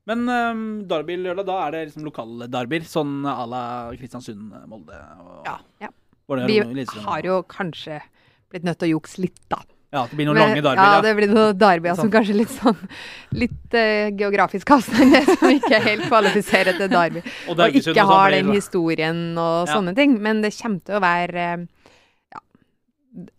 Men 0.07 0.29
um, 0.29 0.64
Derby 0.89 1.16
lørdag, 1.16 1.47
da 1.49 1.59
er 1.66 1.70
det 1.77 1.83
liksom 1.89 2.05
lokale 2.05 2.49
derbyer. 2.53 2.85
Sånn 2.89 3.22
à 3.29 3.45
la 3.49 3.62
Kristiansund-Molde. 3.97 4.99
og- 5.20 5.45
Ja. 5.47 5.59
Ja. 5.81 5.89
Vi 6.47 6.85
har 7.05 7.22
jo 7.22 7.43
kanskje 7.43 8.01
blitt 8.51 8.64
nødt 8.64 8.79
til 8.79 8.89
å 8.93 8.99
jukse 9.01 9.18
litt, 9.20 9.41
da. 9.49 9.59
Ja, 9.95 10.01
det 10.11 10.17
blir 10.19 10.27
noen 10.27 10.35
Men- 10.41 10.49
lange 10.51 10.63
Darby. 10.65 10.83
Ja, 10.83 10.95
ja. 10.97 11.03
det 11.05 11.13
blir 11.21 11.31
noen 11.31 11.59
derbyer 11.61 11.95
som 11.95 12.09
Sånn. 12.09 12.13
kanskje 12.17 12.35
litt 12.35 12.51
sånn 12.51 12.81
Litt 13.39 13.77
uh, 13.79 14.09
geografisk 14.19 14.73
avstand, 14.75 15.15
som 15.39 15.53
ikke 15.55 15.79
helt 15.85 16.09
kvalifiserer 16.11 16.77
til 16.81 16.91
Darby. 16.91 17.23
Og 17.49 17.55
Og 17.55 17.69
ikke 17.79 17.93
og 17.95 18.01
sånn 18.01 18.11
har 18.11 18.35
den 18.35 18.51
historien 18.57 19.23
og 19.39 19.69
Ja. 19.69 19.77
sånne 19.77 19.95
ting. 19.95 20.17
Men 20.23 20.43
det 20.43 20.51
kommer 20.59 20.83
til 20.85 20.99
å 20.99 21.03
være 21.05 21.47
eh, 21.55 21.65
ja, 22.35 22.43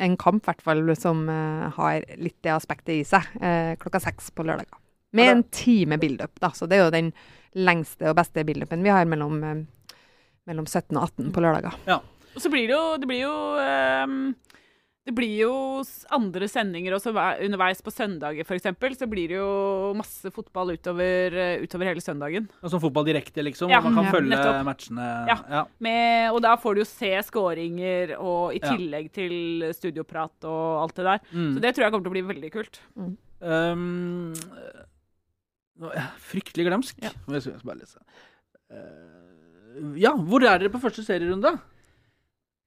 en 0.07 0.15
kamp, 0.17 0.43
i 0.43 0.47
hvert 0.51 0.63
fall, 0.63 0.95
som 0.95 1.27
uh, 1.27 1.67
har 1.75 2.03
litt 2.17 2.37
det 2.47 2.55
aspektet 2.55 2.95
i 2.95 3.03
seg. 3.03 3.27
Uh, 3.43 3.75
klokka 3.81 3.99
seks 4.07 4.31
på 4.31 4.47
lørdag. 4.47 4.71
Med 5.15 5.25
Ja, 5.27 5.31
en 5.35 5.43
time 5.51 5.97
build-up, 5.99 6.39
da. 6.43 6.49
Så 6.55 6.67
det 6.71 6.79
er 6.79 6.85
jo 6.87 6.91
den 6.95 7.11
lengste 7.55 8.09
og 8.11 8.15
beste 8.17 8.43
build-upen 8.47 8.83
vi 8.83 8.91
har 8.91 9.05
mellom, 9.07 9.37
mellom 10.47 10.65
17 10.67 10.95
og 10.97 11.03
18 11.07 11.31
på 11.35 11.43
lørdager. 11.43 11.75
Og 12.35 12.41
så 12.43 12.51
blir 12.51 12.67
det 12.67 12.75
jo 12.75 12.97
Det 12.99 13.07
blir 13.07 13.21
jo 13.23 13.35
det 15.05 15.13
blir 15.13 15.35
jo 15.43 15.51
andre 16.17 16.47
sendinger 16.49 16.95
også 16.97 17.11
underveis 17.13 17.81
på 17.85 17.91
søndager, 17.93 18.41
f.eks. 18.41 18.65
Så 18.97 19.05
blir 19.09 19.29
det 19.29 19.35
jo 19.37 19.91
masse 19.97 20.31
fotball 20.33 20.71
utover, 20.73 21.35
eh, 21.37 21.61
utover 21.61 21.91
hele 21.91 22.01
søndagen. 22.01 22.47
Og 22.65 22.71
Sånn 22.73 22.81
fotball 22.81 23.05
direkte, 23.05 23.43
liksom. 23.45 23.69
Ja, 23.69 23.83
og 23.83 23.85
man 23.91 23.99
kan 23.99 24.07
ja, 24.09 24.13
følge 24.15 24.31
nettopp. 24.33 24.63
matchene. 24.65 25.09
Ja. 25.29 25.35
Ja. 25.51 25.61
Med, 25.85 26.31
og 26.31 26.41
da 26.41 26.55
får 26.57 26.73
du 26.73 26.81
jo 26.81 26.87
se 26.89 27.11
skåringer 27.27 28.15
og 28.17 28.55
i 28.55 28.61
Ja. 28.63 28.71
tillegg 28.73 29.11
til 29.13 29.67
studioprat 29.77 30.49
og 30.49 30.81
alt 30.87 30.95
det 30.97 31.05
der. 31.05 31.21
Mm. 31.29 31.53
Så 31.53 31.61
det 31.61 31.75
tror 31.75 31.85
jeg 31.85 31.91
kommer 31.93 32.09
til 32.09 32.13
å 32.13 32.17
bli 32.17 32.25
veldig 32.33 32.51
kult. 32.57 32.81
Um, 33.45 34.33
nå 35.77 35.91
er 35.91 36.01
jeg 36.01 36.25
fryktelig 36.31 36.65
glemsk. 36.65 36.97
Ja. 37.05 37.13
Jeg 37.29 37.45
skal 37.45 37.61
bare 37.61 37.77
lese. 37.83 38.01
Uh, 38.73 39.93
ja, 40.01 40.15
hvor 40.17 40.41
er 40.41 40.57
dere 40.65 40.73
på 40.73 40.81
første 40.81 41.05
serierunde? 41.05 41.53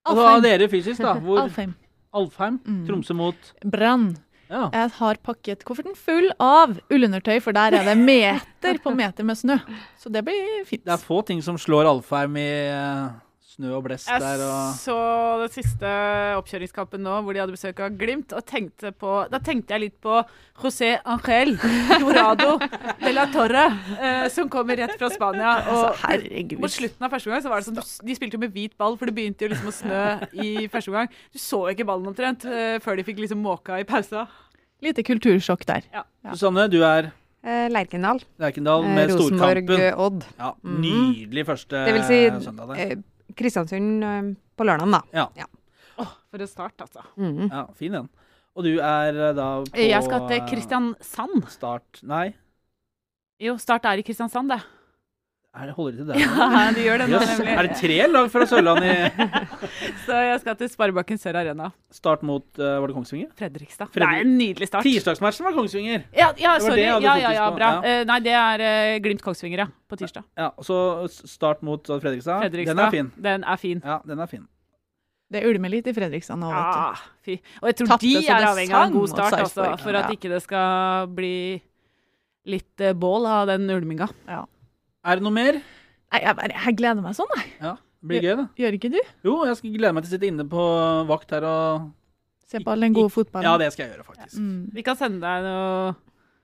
Altså, 0.06 0.40
dere 0.46 0.70
fysisk, 0.70 1.02
da. 1.02 1.18
Hvor, 1.26 1.42
Alfheim. 1.42 1.74
Alfheim. 2.16 2.58
Mm. 2.64 2.80
Tromsø 2.88 3.16
mot 3.18 3.52
Brann. 3.64 4.10
Ja. 4.48 4.68
Jeg 4.72 4.92
har 4.96 5.18
pakket 5.20 5.64
kofferten 5.68 5.96
full 5.98 6.30
av 6.40 6.78
ullundertøy, 6.88 7.36
for 7.44 7.52
der 7.52 7.76
er 7.76 7.84
det 7.84 7.96
meter 8.00 8.78
på 8.80 8.94
meter 8.96 9.26
med 9.28 9.36
snø. 9.36 9.58
Så 10.00 10.08
det 10.12 10.22
blir 10.24 10.64
fint. 10.68 10.86
Det 10.86 10.94
er 10.94 11.02
få 11.02 11.20
ting 11.28 11.42
som 11.44 11.58
slår 11.60 11.90
Alfheim 11.90 12.38
i 12.40 12.48
eh, 12.72 13.10
snø 13.58 13.72
og 13.74 13.82
blest 13.88 14.06
Jeg 14.08 14.22
der. 14.22 14.42
Og... 14.46 14.76
så 14.78 14.94
den 15.42 15.50
siste 15.50 15.90
oppkjøringskampen 16.38 17.02
nå, 17.02 17.16
hvor 17.26 17.34
de 17.34 17.40
hadde 17.42 17.54
besøk 17.56 17.80
av 17.82 17.96
Glimt, 17.98 18.32
og 18.36 18.44
tenkte 18.46 18.92
på 18.94 19.16
Da 19.32 19.40
tenkte 19.42 19.74
jeg 19.74 19.82
litt 19.88 19.96
på 20.04 20.20
José 20.62 20.92
Angel 21.04 21.56
Dorado 21.98 22.54
de 23.04 23.12
la 23.16 23.26
Torre, 23.34 23.66
eh, 23.98 24.28
som 24.32 24.48
kommer 24.52 24.78
rett 24.78 24.94
fra 25.00 25.10
Spania. 25.10 25.56
Og 25.74 25.84
Altså, 26.08 26.58
mot 26.62 26.70
slutten 26.72 27.02
av 27.08 27.10
første 27.16 27.28
omgang 27.32 27.42
så 27.44 27.50
var 27.52 27.60
det 27.62 27.68
sånn 27.68 27.78
du- 27.80 28.06
De 28.08 28.14
spilte 28.18 28.38
jo 28.38 28.42
med 28.46 28.54
hvit 28.54 28.76
ball, 28.78 28.96
for 28.96 29.10
det 29.10 29.14
begynte 29.18 29.42
jo 29.46 29.52
liksom 29.52 29.68
å 29.70 29.76
snø 29.82 30.02
i 30.38 30.68
første 30.70 30.92
omgang. 30.94 31.10
Du 31.34 31.38
så 31.42 31.64
ikke 31.74 31.86
ballen 31.88 32.06
omtrent 32.14 32.46
eh, 32.48 32.78
før 32.84 32.96
de 32.96 33.04
fikk 33.10 33.18
liksom 33.26 33.42
måka 33.42 33.80
i 33.82 33.86
pausa. 33.88 34.28
Lite 34.82 35.02
kultursjokk 35.02 35.64
der. 35.66 35.82
Ja. 35.92 36.04
Susanne, 36.32 36.68
du 36.70 36.78
er 36.86 37.10
Eh, 37.48 37.68
Lerkendal. 37.70 38.18
Lerkendal 38.42 38.82
Eh, 38.84 38.94
med 38.96 39.12
Rosenborg, 39.12 39.60
storkampen. 39.62 39.78
Rosenborg-Odd. 39.94 40.24
Ja, 40.40 40.48
Mhm. 40.58 40.80
nydelig 40.82 41.44
første 41.46 41.84
Det 41.86 41.92
vil 41.94 42.02
si 42.08 42.18
søndag 42.44 42.72
der. 42.74 42.96
Kristiansund 43.38 44.04
eh, 44.04 44.32
på 44.58 44.66
lørdagen, 44.66 44.94
da. 44.98 45.02
Ja. 45.14 45.46
Åh, 45.98 46.12
for 46.30 46.42
en 46.44 46.50
start, 46.50 46.76
altså. 46.84 47.04
Mhm. 47.18 47.48
ja, 47.50 47.64
fin 47.78 47.94
den. 47.98 48.08
Og 48.58 48.64
du 48.66 48.72
er 48.82 49.14
eh, 49.14 49.34
da 49.36 49.48
på 49.66 49.78
Jeg 49.86 50.02
skal 50.06 50.26
til 50.30 50.44
Kristiansand. 50.50 51.46
Start 51.54 52.02
Nei, 52.02 52.32
Jo, 53.38 53.54
Start 53.62 53.84
er 53.86 54.00
i 54.00 54.02
Kristiansand, 54.02 54.50
det. 54.50 54.62
Er 55.58 55.70
det, 55.70 55.74
holder 55.76 55.96
det 55.98 56.04
til 56.04 56.08
der? 56.12 56.18
Ja, 56.58 56.64
de 56.76 56.82
gjør 56.86 57.00
det 57.02 57.06
nå, 57.10 57.20
nemlig. 57.28 57.52
Er 57.54 57.66
det 57.68 57.76
tre 57.80 57.96
lag 58.12 58.30
fra 58.32 58.46
Sørlandet 58.50 58.88
i 58.88 59.28
Så 60.06 60.18
jeg 60.24 60.40
skal 60.42 60.56
til 60.60 60.70
Sparebanken 60.72 61.18
Sør 61.20 61.38
Arena. 61.40 61.70
start 61.92 62.22
mot 62.26 62.44
uh, 62.60 62.80
Var 62.82 62.86
det 62.90 62.96
Kongsvinger? 62.96 63.30
Fredrikstad. 63.38 63.90
Fredrik- 63.94 64.04
Det 64.04 64.20
er 64.22 64.26
en 64.28 64.36
nydelig 64.38 64.68
start. 64.70 64.86
Tirsdagsmatchen 64.86 65.48
var 65.48 65.56
Kongsvinger. 65.56 66.04
Ja, 66.16 66.28
ja 66.40 66.54
var 66.56 66.66
sorry. 66.66 66.84
Ja, 66.86 66.98
ja, 67.02 67.32
ja, 67.36 67.48
bra. 67.56 67.70
ja. 67.82 68.02
Uh, 68.02 68.04
nei, 68.12 68.18
det 68.26 68.36
er 68.40 68.64
uh, 68.66 68.98
Glimt-Kongsvinger, 69.04 69.64
ja. 69.64 69.68
På 69.88 69.96
tirsdag. 69.96 70.24
Ja, 70.36 70.50
så 70.62 70.76
start 71.08 71.62
mot 71.64 71.88
eh, 71.88 72.00
Fredrikstad. 72.02 72.42
Fredrikstad. 72.44 72.76
Den 72.76 72.84
er 72.84 72.90
fin. 72.92 73.10
Den 73.24 73.44
er 73.44 73.56
fin. 73.60 73.78
Ja, 73.84 73.98
den 74.04 74.20
er 74.20 74.28
fin. 74.28 74.44
Det 75.32 75.42
ulmer 75.44 75.68
litt 75.72 75.88
i 75.88 75.92
Fredrikstad 75.96 76.38
nå, 76.40 76.48
vet 76.52 76.68
du. 76.68 76.82
Ah, 76.88 77.00
fy. 77.24 77.34
Og 77.62 77.66
jeg 77.70 77.76
tror 77.80 77.90
Tatt 77.94 78.04
de 78.04 78.12
er 78.20 78.46
avhengig 78.48 78.76
av 78.76 78.86
en 78.88 78.94
god 78.94 79.10
start, 79.12 79.36
altså, 79.42 79.66
for 79.82 79.96
at 79.96 80.06
Ja. 80.08 80.14
ikke 80.16 80.30
det 80.32 80.42
skal 80.44 81.08
bli 81.12 81.34
litt 82.48 82.80
eh, 82.84 82.94
bål 82.96 83.26
av 83.28 83.48
den 83.50 83.68
ulminga. 83.72 84.08
Er 85.06 85.18
det 85.18 85.26
noe 85.26 85.34
mer? 85.34 85.60
Nei, 86.08 86.20
jeg, 86.24 86.34
bare, 86.38 86.56
jeg 86.64 86.78
gleder 86.78 87.04
meg 87.04 87.14
sånn, 87.18 87.30
jeg. 87.36 87.52
Ja, 87.60 87.74
det 87.78 88.10
blir 88.10 88.24
gøy, 88.24 88.34
det. 88.40 88.46
Gjør 88.62 88.76
ikke 88.78 88.90
du? 88.94 88.98
Jo, 89.28 89.36
jeg 89.48 89.60
skal 89.60 89.76
glede 89.76 89.94
meg 89.96 90.04
til 90.04 90.10
å 90.10 90.14
sitte 90.16 90.30
inne 90.30 90.46
på 90.48 90.66
vakt 91.10 91.34
her 91.36 91.46
og 91.48 91.88
Se 92.48 92.62
på 92.64 92.72
all 92.72 92.80
den 92.80 92.94
gode 92.96 93.12
fotballen. 93.12 93.44
Ja, 93.44 93.58
det 93.60 93.66
skal 93.74 93.84
jeg 93.84 93.92
gjøre, 93.92 94.06
faktisk. 94.08 94.38
Mm. 94.40 94.70
Vi 94.72 94.84
kan 94.86 94.96
sende 94.96 95.20
deg 95.20 95.44
noe 95.44 95.90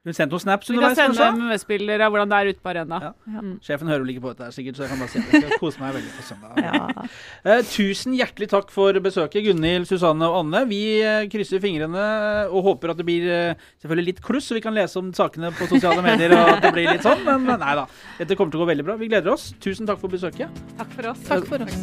Hun 0.05 0.13
sendte 0.13 0.35
noen 0.35 0.43
snaps 0.43 0.69
Vi 0.69 0.77
kan 0.77 0.95
sende? 0.99 1.27
MMS-bilder 1.33 2.03
av 2.05 2.13
hvordan 2.13 2.29
det 2.29 2.39
er 2.39 2.51
ute 2.53 2.61
på 2.61 2.71
arena. 2.75 2.99
Ja. 3.01 3.13
Ja. 3.33 3.43
Sjefen 3.65 3.89
hører 3.89 4.03
vel 4.05 4.13
ikke 4.13 4.25
på 4.27 4.33
dette, 4.35 4.49
her, 4.51 4.53
sikkert, 4.53 4.77
så 4.77 4.85
jeg 4.85 4.93
kan 4.93 5.01
bare 5.01 5.13
si 5.15 5.23
det. 5.23 5.39
jeg 5.41 5.47
skal 5.47 5.63
kose 5.63 5.81
meg 5.81 5.95
veldig 5.97 6.11
på 6.13 6.25
søndag. 6.29 6.59
Ja. 6.67 7.07
Uh, 7.47 7.63
tusen 7.71 8.17
hjertelig 8.19 8.51
takk 8.53 8.75
for 8.75 9.01
besøket, 9.07 9.41
Gunhild, 9.47 9.89
Susanne 9.89 10.29
og 10.29 10.43
Anne. 10.43 10.65
Vi 10.69 10.81
eh, 11.01 11.25
krysser 11.33 11.63
fingrene 11.65 12.05
og 12.51 12.69
håper 12.69 12.93
at 12.93 13.01
det 13.01 13.07
blir 13.09 13.25
uh, 13.31 13.69
selvfølgelig 13.81 14.09
litt 14.11 14.21
kluss, 14.25 14.51
så 14.51 14.59
vi 14.59 14.65
kan 14.67 14.77
lese 14.77 15.01
om 15.01 15.09
sakene 15.17 15.55
på 15.57 15.71
sosiale 15.73 16.05
medier. 16.05 16.37
og 16.37 16.53
at 16.59 16.67
det 16.67 16.75
blir 16.77 16.91
litt 16.93 17.07
sånn, 17.07 17.25
Men 17.25 17.57
nei 17.65 17.79
da, 17.81 17.87
dette 18.21 18.37
kommer 18.37 18.53
til 18.53 18.61
å 18.61 18.67
gå 18.67 18.73
veldig 18.75 18.89
bra. 18.91 18.99
Vi 19.01 19.09
gleder 19.09 19.33
oss. 19.33 19.55
Tusen 19.65 19.89
takk 19.89 20.05
for 20.05 20.13
besøket. 20.13 20.53
Takk 20.77 20.93
for 20.99 21.15
oss. 21.15 21.25
Takk 21.33 21.49
for 21.49 21.65
oss. 21.65 21.81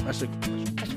Vær 0.00 0.16
så 0.16 0.30
god. 0.32 0.89